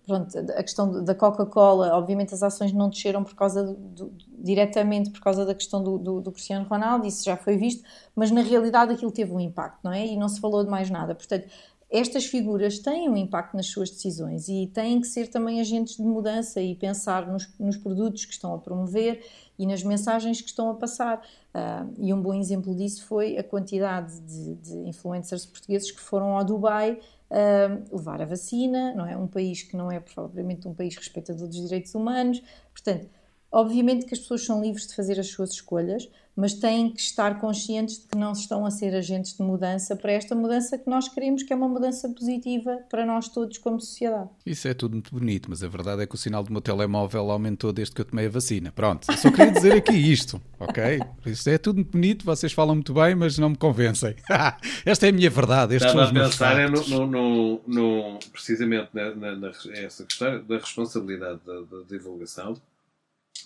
pronto, 0.07 0.37
a 0.39 0.63
questão 0.63 1.03
da 1.03 1.13
Coca-Cola, 1.13 1.93
obviamente 1.93 2.33
as 2.33 2.41
ações 2.41 2.71
não 2.71 2.89
desceram 2.89 3.23
por 3.25 3.35
causa 3.35 3.63
do, 3.65 3.73
do, 3.75 4.13
diretamente 4.39 5.09
por 5.09 5.19
causa 5.19 5.45
da 5.45 5.53
questão 5.53 5.83
do, 5.83 5.97
do, 5.97 6.21
do, 6.21 6.31
Cristiano 6.31 6.65
Ronaldo, 6.65 7.05
isso 7.05 7.25
já 7.25 7.35
foi 7.35 7.57
visto, 7.57 7.83
mas 8.15 8.31
na 8.31 8.41
realidade 8.41 8.93
aquilo 8.93 9.11
teve 9.11 9.33
um 9.33 9.39
impacto, 9.39 9.79
não 9.83 9.91
é? 9.91 10.05
E 10.07 10.15
não 10.15 10.29
se 10.29 10.39
falou 10.39 10.63
de 10.63 10.69
mais 10.69 10.89
nada. 10.89 11.13
Portanto, 11.13 11.49
estas 11.89 12.25
figuras 12.25 12.79
têm 12.79 13.09
um 13.09 13.15
impacto 13.15 13.55
nas 13.55 13.67
suas 13.67 13.89
decisões 13.89 14.49
e 14.49 14.67
têm 14.67 14.99
que 14.99 15.07
ser 15.07 15.27
também 15.29 15.61
agentes 15.61 15.95
de 15.95 16.03
mudança 16.03 16.61
e 16.61 16.75
pensar 16.75 17.25
nos, 17.27 17.47
nos 17.57 17.77
produtos 17.77 18.25
que 18.25 18.33
estão 18.33 18.53
a 18.53 18.57
promover 18.57 19.25
e 19.57 19.65
nas 19.65 19.83
mensagens 19.83 20.41
que 20.41 20.49
estão 20.49 20.69
a 20.69 20.75
passar. 20.75 21.19
Uh, 21.55 21.93
e 21.97 22.13
um 22.13 22.21
bom 22.21 22.33
exemplo 22.33 22.75
disso 22.75 23.05
foi 23.05 23.37
a 23.37 23.43
quantidade 23.43 24.19
de, 24.19 24.55
de 24.55 24.77
influencers 24.89 25.45
portugueses 25.45 25.89
que 25.89 26.01
foram 26.01 26.37
ao 26.37 26.43
Dubai 26.43 26.99
uh, 27.31 27.95
levar 27.95 28.21
a 28.21 28.25
vacina, 28.25 28.93
não 28.93 29.05
é? 29.05 29.15
Um 29.15 29.27
país 29.27 29.63
que 29.63 29.77
não 29.77 29.89
é 29.89 29.99
provavelmente 29.99 30.67
um 30.67 30.73
país 30.73 30.95
respeitador 30.95 31.47
dos 31.47 31.61
direitos 31.61 31.95
humanos. 31.95 32.43
Portanto, 32.73 33.07
Obviamente 33.51 34.05
que 34.05 34.13
as 34.13 34.19
pessoas 34.19 34.45
são 34.45 34.61
livres 34.61 34.87
de 34.87 34.95
fazer 34.95 35.19
as 35.19 35.27
suas 35.27 35.51
escolhas, 35.51 36.09
mas 36.37 36.53
têm 36.53 36.91
que 36.91 37.01
estar 37.01 37.39
conscientes 37.39 37.99
de 37.99 38.07
que 38.07 38.17
não 38.17 38.31
estão 38.31 38.63
a 38.63 38.69
ser 38.69 38.95
agentes 38.95 39.35
de 39.35 39.41
mudança 39.41 39.95
para 39.95 40.11
esta 40.11 40.35
mudança 40.35 40.77
que 40.77 40.87
nós 40.87 41.09
queremos, 41.09 41.41
que 41.41 41.51
é 41.51 41.55
uma 41.55 41.67
mudança 41.67 42.07
positiva 42.09 42.77
para 42.91 43.03
nós 43.07 43.27
todos 43.27 43.57
como 43.57 43.81
sociedade. 43.81 44.29
Isso 44.45 44.67
é 44.67 44.73
tudo 44.75 44.93
muito 44.93 45.13
bonito, 45.13 45.49
mas 45.49 45.63
a 45.63 45.67
verdade 45.67 46.03
é 46.03 46.05
que 46.05 46.13
o 46.13 46.17
sinal 46.17 46.43
do 46.43 46.51
meu 46.51 46.61
telemóvel 46.61 47.31
aumentou 47.31 47.73
desde 47.73 47.95
que 47.95 48.01
eu 48.01 48.05
tomei 48.05 48.27
a 48.27 48.29
vacina. 48.29 48.71
Pronto, 48.71 49.09
eu 49.09 49.17
só 49.17 49.31
queria 49.31 49.51
dizer 49.51 49.73
aqui 49.73 49.93
isto, 49.93 50.39
ok? 50.59 51.01
Isso 51.25 51.49
é 51.49 51.57
tudo 51.57 51.77
muito 51.77 51.91
bonito, 51.91 52.23
vocês 52.23 52.53
falam 52.53 52.75
muito 52.75 52.93
bem, 52.93 53.15
mas 53.15 53.39
não 53.39 53.49
me 53.49 53.57
convencem. 53.57 54.15
esta 54.85 55.07
é 55.07 55.09
a 55.09 55.13
minha 55.13 55.31
verdade. 55.31 55.73
Estes 55.73 55.91
Estava 55.91 56.07
a 56.07 56.13
pensar 56.13 56.59
é 56.59 56.69
no, 56.69 56.87
no, 56.87 57.07
no, 57.07 57.61
no, 57.65 58.19
precisamente 58.31 58.89
na, 58.93 59.15
na, 59.15 59.35
na, 59.35 59.51
essa 59.73 60.03
questão 60.03 60.43
da 60.43 60.57
responsabilidade 60.57 61.39
da, 61.43 61.61
da 61.61 61.83
divulgação 61.89 62.55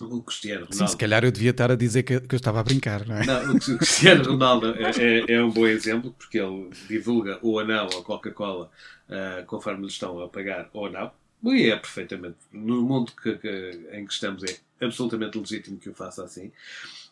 o 0.00 0.22
Cristiano 0.22 0.64
Ronaldo. 0.64 0.76
Sim, 0.76 0.86
se 0.86 0.96
calhar 0.96 1.24
eu 1.24 1.30
devia 1.30 1.50
estar 1.50 1.70
a 1.70 1.76
dizer 1.76 2.02
que, 2.02 2.20
que 2.20 2.34
eu 2.34 2.36
estava 2.36 2.60
a 2.60 2.62
brincar, 2.62 3.06
não 3.06 3.16
é? 3.16 3.26
Não, 3.26 3.56
o 3.56 3.58
Cristiano 3.78 4.24
Ronaldo 4.24 4.74
é, 4.74 4.90
é, 4.98 5.32
é, 5.34 5.42
um 5.42 5.50
bom 5.50 5.66
exemplo 5.66 6.14
porque 6.18 6.38
ele 6.38 6.70
divulga 6.88 7.38
ou 7.42 7.64
não 7.64 7.86
a 7.86 8.02
Coca-Cola 8.02 8.70
uh, 9.08 9.44
conforme 9.46 9.82
lhe 9.82 9.88
estão 9.88 10.20
a 10.20 10.28
pagar 10.28 10.68
ou 10.72 10.90
não. 10.90 11.10
E 11.44 11.70
é 11.70 11.76
perfeitamente, 11.76 12.38
no 12.52 12.82
mundo 12.82 13.12
que, 13.20 13.34
que, 13.36 13.88
em 13.92 14.06
que 14.06 14.12
estamos, 14.12 14.44
é 14.44 14.56
absolutamente 14.84 15.38
legítimo 15.38 15.78
que 15.78 15.88
o 15.88 15.94
faça 15.94 16.24
assim. 16.24 16.52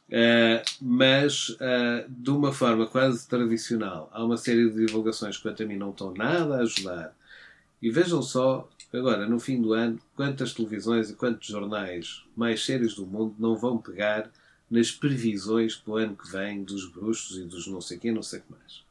Uh, 0.09 0.62
mas 0.81 1.51
uh, 1.51 2.05
de 2.09 2.31
uma 2.31 2.53
forma 2.53 2.87
quase 2.87 3.28
tradicional, 3.28 4.09
há 4.12 4.24
uma 4.24 4.37
série 4.37 4.68
de 4.70 4.87
divulgações 4.87 5.37
que 5.37 5.43
quanto 5.43 5.62
a 5.62 5.66
mim 5.66 5.76
não 5.76 5.91
estão 5.91 6.12
nada 6.12 6.57
a 6.57 6.62
ajudar. 6.62 7.14
E 7.83 7.91
vejam 7.91 8.20
só 8.22 8.68
Agora, 8.93 9.26
no 9.28 9.38
fim 9.38 9.61
do 9.61 9.72
ano, 9.72 10.01
quantas 10.16 10.53
televisões 10.53 11.11
e 11.11 11.14
quantos 11.14 11.47
jornais 11.47 12.24
mais 12.36 12.64
sérios 12.64 12.95
do 12.95 13.07
mundo 13.07 13.36
não 13.38 13.57
vão 13.57 13.78
pegar 13.78 14.30
nas 14.70 14.91
previsões 14.91 15.76
para 15.76 15.93
o 15.93 15.97
ano 15.97 16.16
que 16.16 16.30
vem 16.30 16.64
dos 16.64 16.88
bruxos 16.91 17.38
e 17.38 17.45
dos 17.45 17.66
não 17.66 17.80
sei 17.80 17.99
quê, 17.99 18.11
não 18.11 18.22
sei 18.22 18.41
o 18.41 18.43
que 18.43 18.53
mais. 18.53 18.82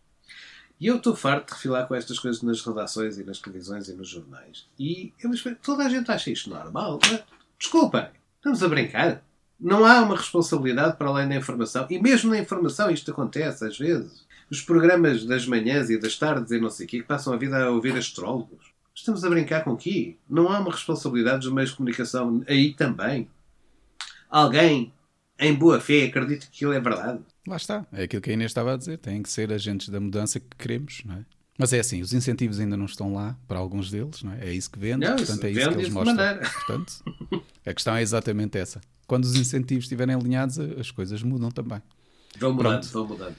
E 0.80 0.88
eu 0.88 0.96
estou 0.96 1.14
farto 1.14 1.48
de 1.48 1.54
refilar 1.56 1.88
com 1.88 1.96
estas 1.96 2.18
coisas 2.18 2.42
nas 2.42 2.62
redações 2.62 3.18
e 3.18 3.24
nas 3.26 3.40
televisões 3.40 3.90
e 3.90 3.94
nos 3.94 4.08
jornais. 4.08 4.66
E 4.80 5.12
eu 5.22 5.32
espero, 5.32 5.58
toda 5.62 5.86
a 5.86 5.90
gente 5.90 6.10
acha 6.10 6.32
isto 6.32 6.50
normal. 6.50 7.00
Mas, 7.04 7.24
desculpem, 7.60 8.08
estamos 8.38 8.64
a 8.64 8.68
brincar. 8.70 9.22
Não 9.60 9.84
há 9.84 10.02
uma 10.02 10.16
responsabilidade 10.16 10.96
para 10.96 11.10
além 11.10 11.28
da 11.28 11.36
informação. 11.36 11.86
E 11.90 12.00
mesmo 12.00 12.32
na 12.32 12.40
informação 12.40 12.90
isto 12.90 13.12
acontece 13.12 13.66
às 13.66 13.78
vezes. 13.78 14.26
Os 14.50 14.62
programas 14.62 15.26
das 15.26 15.46
manhãs 15.46 15.90
e 15.90 16.00
das 16.00 16.18
tardes 16.18 16.52
e 16.52 16.60
não 16.60 16.70
sei 16.70 16.86
o 16.86 16.90
quê 16.90 17.00
que 17.00 17.08
passam 17.08 17.34
a 17.34 17.38
vida 17.38 17.62
a 17.62 17.70
ouvir 17.70 17.98
astrólogos. 17.98 18.69
Estamos 19.00 19.24
a 19.24 19.30
brincar 19.30 19.64
com 19.64 19.72
o 19.72 19.78
quê? 19.78 20.18
Não 20.30 20.50
há 20.50 20.60
uma 20.60 20.72
responsabilidade 20.72 21.46
dos 21.46 21.54
meios 21.54 21.70
de 21.70 21.78
comunicação 21.78 22.44
aí 22.46 22.74
também? 22.74 23.30
Alguém, 24.30 24.92
em 25.40 25.54
boa 25.54 25.80
fé, 25.80 26.04
acredita 26.04 26.46
que 26.48 26.52
aquilo 26.58 26.74
é 26.74 26.82
verdade? 26.82 27.20
Lá 27.48 27.56
está. 27.56 27.88
É 27.94 28.04
aquilo 28.04 28.22
que 28.22 28.30
a 28.30 28.34
Inês 28.34 28.52
estava 28.52 28.74
a 28.74 28.78
dizer. 28.78 28.98
Têm 28.98 29.24
que 29.24 29.30
ser 29.30 29.54
agentes 29.54 29.88
da 29.88 30.02
mudança 30.02 30.38
que 30.38 30.48
queremos, 30.58 31.02
não 31.06 31.16
é? 31.16 31.26
Mas 31.58 31.72
é 31.72 31.80
assim, 31.80 32.02
os 32.02 32.12
incentivos 32.12 32.60
ainda 32.60 32.76
não 32.76 32.86
estão 32.86 33.14
lá 33.14 33.38
para 33.48 33.58
alguns 33.58 33.90
deles, 33.90 34.22
não 34.22 34.34
é? 34.34 34.50
É 34.50 34.54
isso 34.54 34.70
que 34.70 34.78
vende, 34.78 35.08
não, 35.08 35.16
portanto 35.16 35.44
é 35.46 35.52
isso 35.52 35.70
que 35.70 35.76
eles 35.76 35.90
mostram. 35.90 36.16
Portanto, 36.68 36.94
a 37.66 37.74
questão 37.74 37.96
é 37.96 38.02
exatamente 38.02 38.58
essa. 38.58 38.82
Quando 39.08 39.24
os 39.24 39.36
incentivos 39.36 39.86
estiverem 39.86 40.14
alinhados, 40.14 40.60
as 40.60 40.92
coisas 40.92 41.24
mudam 41.24 41.52
também. 41.52 41.82
Vão 42.38 42.54
mudando, 42.54 42.84
vão 42.84 43.08
mudando. 43.08 43.36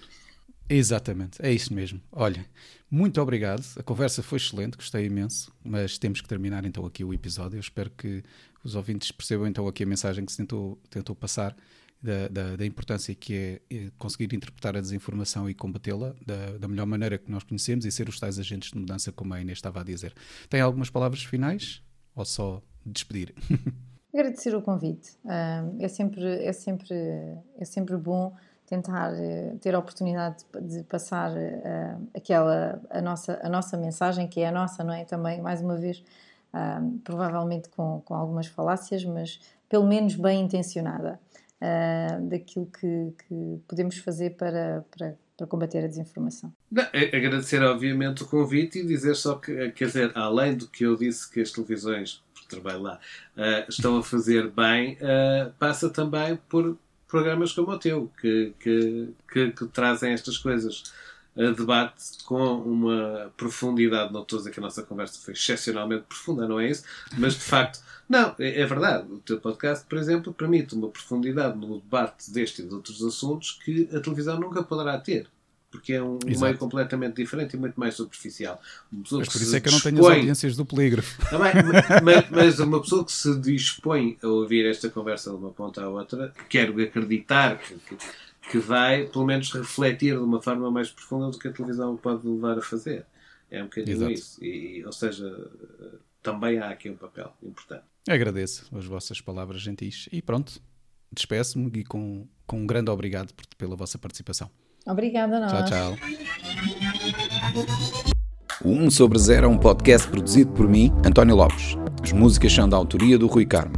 Exatamente, 0.73 1.45
é 1.45 1.53
isso 1.53 1.75
mesmo. 1.75 2.01
Olha, 2.13 2.47
muito 2.89 3.21
obrigado. 3.21 3.65
A 3.77 3.83
conversa 3.83 4.23
foi 4.23 4.39
excelente, 4.39 4.77
gostei 4.77 5.05
imenso, 5.05 5.53
mas 5.65 5.99
temos 5.99 6.21
que 6.21 6.29
terminar 6.29 6.65
então 6.65 6.87
aqui 6.87 7.03
o 7.03 7.13
episódio. 7.13 7.57
Eu 7.57 7.61
espero 7.61 7.91
que 7.91 8.23
os 8.63 8.77
ouvintes 8.77 9.11
percebam 9.11 9.49
então 9.49 9.67
aqui 9.67 9.83
a 9.83 9.87
mensagem 9.87 10.25
que 10.25 10.31
se 10.31 10.39
tentou, 10.39 10.79
tentou 10.89 11.17
passar 11.17 11.57
da, 12.01 12.29
da, 12.29 12.57
da 12.57 12.65
importância 12.65 13.13
que 13.15 13.35
é, 13.35 13.61
é 13.69 13.91
conseguir 13.99 14.35
interpretar 14.35 14.77
a 14.77 14.81
desinformação 14.81 15.51
e 15.51 15.55
combatê-la 15.55 16.15
da, 16.25 16.57
da, 16.59 16.69
melhor 16.69 16.87
maneira 16.87 17.19
que 17.19 17.31
nós 17.31 17.43
conhecemos 17.43 17.85
e 17.85 17.91
ser 17.91 18.09
os 18.09 18.21
tais 18.21 18.39
agentes 18.39 18.71
de 18.71 18.79
mudança, 18.79 19.11
como 19.11 19.35
a 19.35 19.41
Inês 19.41 19.59
estava 19.59 19.81
a 19.81 19.85
dizer. 19.85 20.15
Tem 20.49 20.61
algumas 20.61 20.89
palavras 20.89 21.25
finais 21.25 21.83
ou 22.15 22.25
só 22.25 22.63
despedir? 22.87 23.35
Agradecer 24.15 24.55
o 24.57 24.63
convite. 24.63 25.19
é, 25.79 25.89
sempre, 25.89 26.25
é, 26.45 26.53
sempre, 26.53 26.95
é 27.57 27.65
sempre 27.65 27.97
bom 27.97 28.35
tentar 28.71 29.13
uh, 29.13 29.59
ter 29.59 29.75
a 29.75 29.79
oportunidade 29.81 30.45
de, 30.63 30.85
passar 30.85 31.33
uh, 31.33 32.09
aquela 32.17 32.81
a 32.89 33.03
nossa 33.03 33.41
a 33.43 33.49
nossa 33.49 33.77
mensagem 33.77 34.29
que 34.29 34.41
é 34.41 34.47
a 34.47 34.53
nossa 34.53 34.85
não 34.85 34.95
é 34.95 35.05
também 35.05 35.43
mais 35.43 35.61
uma 35.61 35.77
vez 35.77 35.99
uh, 36.55 36.99
provavelmente 37.03 37.69
com, 37.71 38.01
com 38.05 38.15
algumas 38.15 38.47
falácias 38.47 39.05
mas 39.05 39.41
pelo 39.69 39.87
menos 39.87 40.15
bem 40.15 40.41
intencionada 40.41 41.21
daquilo 42.23 42.65
que, 42.65 43.13
que, 43.29 43.61
podemos 43.69 43.99
fazer 43.99 44.31
para, 44.31 44.83
para, 44.91 45.15
para 45.37 45.47
combater 45.47 45.85
a 45.85 45.87
desinformação. 45.87 46.51
Não, 46.73 46.85
agradecer 46.85 47.63
obviamente 47.63 48.23
o 48.23 48.27
convite 48.27 48.79
e 48.79 48.87
dizer 48.87 49.15
só 49.15 49.35
que 49.35 49.71
quer 49.73 49.89
dizer 49.89 50.11
além 50.15 50.57
do 50.57 50.67
que 50.67 50.85
eu 50.85 50.97
disse 50.97 51.31
que 51.31 51.39
as 51.39 51.51
televisões 51.51 52.25
trabalho 52.49 52.81
lá 52.81 52.99
estão 53.69 53.99
a 53.99 54.03
fazer 54.03 54.51
bem 54.51 54.97
passa 55.59 55.91
também 55.91 56.37
por 56.49 56.79
programas 57.11 57.53
como 57.53 57.73
o 57.73 57.79
teu, 57.79 58.11
que, 58.21 58.53
que, 58.61 59.09
que, 59.33 59.51
que 59.51 59.67
trazem 59.67 60.13
estas 60.13 60.39
coisas 60.39 60.85
a 61.37 61.51
debate 61.53 62.25
com 62.25 62.59
uma 62.59 63.33
profundidade. 63.37 64.13
Não 64.13 64.23
estou 64.23 64.39
a 64.39 64.41
dizer 64.41 64.51
que 64.51 64.61
a 64.61 64.63
nossa 64.63 64.83
conversa 64.83 65.21
foi 65.21 65.35
excepcionalmente 65.35 66.05
profunda, 66.09 66.47
não 66.47 66.61
é 66.61 66.71
isso? 66.71 66.85
Mas 67.17 67.35
de 67.35 67.41
facto, 67.41 67.81
não, 68.09 68.35
é, 68.39 68.61
é 68.61 68.67
verdade. 68.67 69.11
O 69.13 69.19
teu 69.19 69.41
podcast, 69.41 69.87
por 69.87 69.99
exemplo, 69.99 70.35
permite 70.35 70.75
uma 70.75 70.89
profundidade 70.89 71.57
no 71.57 71.81
debate 71.81 72.31
deste 72.31 72.63
e 72.63 72.67
de 72.67 72.75
outros 72.75 73.03
assuntos 73.05 73.53
que 73.65 73.89
a 73.95 74.01
televisão 74.01 74.39
nunca 74.39 74.63
poderá 74.63 74.99
ter 74.99 75.29
porque 75.71 75.93
é 75.93 76.03
um 76.03 76.19
Exato. 76.27 76.45
meio 76.45 76.59
completamente 76.59 77.17
diferente 77.17 77.55
e 77.55 77.59
muito 77.59 77.79
mais 77.79 77.95
superficial. 77.95 78.61
Mas 78.91 79.09
por 79.09 79.41
isso 79.41 79.55
é 79.55 79.61
que 79.61 79.69
eu 79.69 79.73
não 79.73 79.81
tenho 79.81 79.97
dispõe... 79.97 80.13
as 80.13 80.19
audiências 80.19 80.57
do 80.57 80.67
polígrafo. 80.67 81.31
Também, 81.31 81.53
mas, 82.03 82.31
mas, 82.31 82.59
uma 82.59 82.81
pessoa 82.81 83.05
que 83.05 83.13
se 83.13 83.39
dispõe 83.39 84.19
a 84.23 84.27
ouvir 84.27 84.67
esta 84.67 84.91
conversa 84.91 85.31
de 85.31 85.37
uma 85.37 85.51
ponta 85.51 85.83
à 85.83 85.89
outra, 85.89 86.33
quero 86.49 86.81
acreditar 86.83 87.59
que, 87.59 87.75
que, 87.75 87.97
que 88.51 88.59
vai, 88.59 89.07
pelo 89.07 89.25
menos, 89.25 89.53
refletir 89.53 90.17
de 90.17 90.23
uma 90.23 90.43
forma 90.43 90.71
mais 90.71 90.91
profunda 90.91 91.31
do 91.31 91.39
que 91.39 91.47
a 91.47 91.53
televisão 91.53 91.97
pode 91.97 92.27
levar 92.27 92.59
a 92.59 92.63
fazer. 92.63 93.07
É 93.49 93.63
um 93.63 93.67
bocadinho 93.67 93.97
Exato. 93.97 94.13
isso. 94.13 94.45
E, 94.45 94.85
ou 94.85 94.93
seja, 94.93 95.51
também 96.23 96.59
há 96.59 96.71
aqui 96.71 96.91
um 96.91 96.97
papel 96.97 97.33
importante. 97.43 97.85
Agradeço 98.09 98.67
as 98.77 98.87
vossas 98.87 99.21
palavras 99.21 99.61
gentis 99.61 100.09
e 100.11 100.21
pronto, 100.21 100.61
despeço-me 101.13 101.71
e 101.75 101.85
com, 101.85 102.27
com 102.47 102.61
um 102.61 102.67
grande 102.67 102.91
obrigado 102.91 103.33
por, 103.35 103.47
pela 103.57 103.77
vossa 103.77 103.99
participação. 103.99 104.51
Obrigada 104.87 105.37
a 105.37 105.41
nós. 105.41 105.71
Tchau, 105.71 105.97
tchau. 105.97 105.97
O 108.65 108.69
1 108.71 108.91
sobre 108.91 109.19
0 109.19 109.47
é 109.47 109.49
um 109.49 109.57
podcast 109.57 110.07
produzido 110.09 110.53
por 110.53 110.69
mim, 110.69 110.93
António 111.05 111.35
Lopes. 111.35 111.77
As 112.03 112.13
músicas 112.13 112.53
são 112.53 112.69
da 112.69 112.77
autoria 112.77 113.19
do 113.19 113.27
Rui 113.27 113.47
Carmo. 113.47 113.73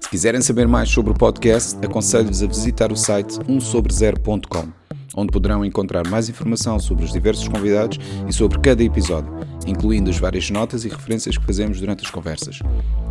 Se 0.00 0.08
quiserem 0.08 0.40
saber 0.40 0.68
mais 0.68 0.88
sobre 0.88 1.12
o 1.12 1.14
podcast, 1.14 1.76
aconselho-vos 1.84 2.42
a 2.42 2.46
visitar 2.46 2.92
o 2.92 2.96
site 2.96 3.38
1sobre0.com, 3.40 4.68
onde 5.16 5.32
poderão 5.32 5.64
encontrar 5.64 6.06
mais 6.08 6.28
informação 6.28 6.78
sobre 6.78 7.04
os 7.04 7.12
diversos 7.12 7.48
convidados 7.48 7.98
e 8.28 8.32
sobre 8.32 8.58
cada 8.58 8.82
episódio, 8.82 9.32
incluindo 9.66 10.10
as 10.10 10.18
várias 10.18 10.50
notas 10.50 10.84
e 10.84 10.88
referências 10.88 11.36
que 11.36 11.44
fazemos 11.44 11.80
durante 11.80 12.04
as 12.04 12.10
conversas. 12.10 12.60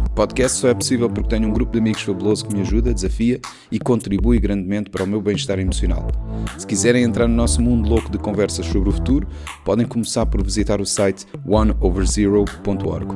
O 0.06 0.10
podcast 0.16 0.60
só 0.60 0.68
é 0.68 0.74
possível 0.74 1.10
porque 1.10 1.30
tenho 1.30 1.49
um 1.49 1.54
grupo 1.54 1.72
de 1.72 1.80
amigos 1.80 2.04
fabuloso 2.04 2.45
que 2.45 2.54
me 2.54 2.62
ajuda, 2.62 2.93
desafia 2.93 3.39
e 3.72 3.80
contribui 3.80 4.39
grandemente 4.39 4.89
para 4.89 5.04
o 5.04 5.08
meu 5.08 5.22
bem-estar 5.22 5.58
emocional. 5.60 6.08
Se 6.58 6.68
quiserem 6.68 7.04
entrar 7.04 7.28
no 7.28 7.34
nosso 7.34 7.62
mundo 7.62 7.89
louco 7.89 8.12
de 8.12 8.20
conversas 8.20 8.66
sobre 8.68 8.89
o 8.89 8.91
futuro, 8.91 9.28
podem 9.66 9.88
começar 9.88 10.26
por 10.26 10.43
visitar 10.43 10.80
o 10.80 10.86
site 10.86 11.26
oneoverzero.org. 11.47 13.16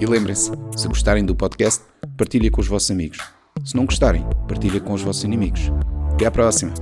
E 0.00 0.06
lembrem-se, 0.06 0.50
se 0.74 0.88
gostarem 0.88 1.24
do 1.24 1.34
podcast, 1.34 1.82
partilhem 2.16 2.50
com 2.50 2.60
os 2.60 2.66
vossos 2.66 2.90
amigos. 2.90 3.18
Se 3.64 3.76
não 3.76 3.84
gostarem, 3.84 4.24
partilhem 4.48 4.80
com 4.80 4.94
os 4.94 5.02
vossos 5.02 5.24
inimigos. 5.24 5.70
Até 6.14 6.26
à 6.26 6.30
próxima! 6.30 6.72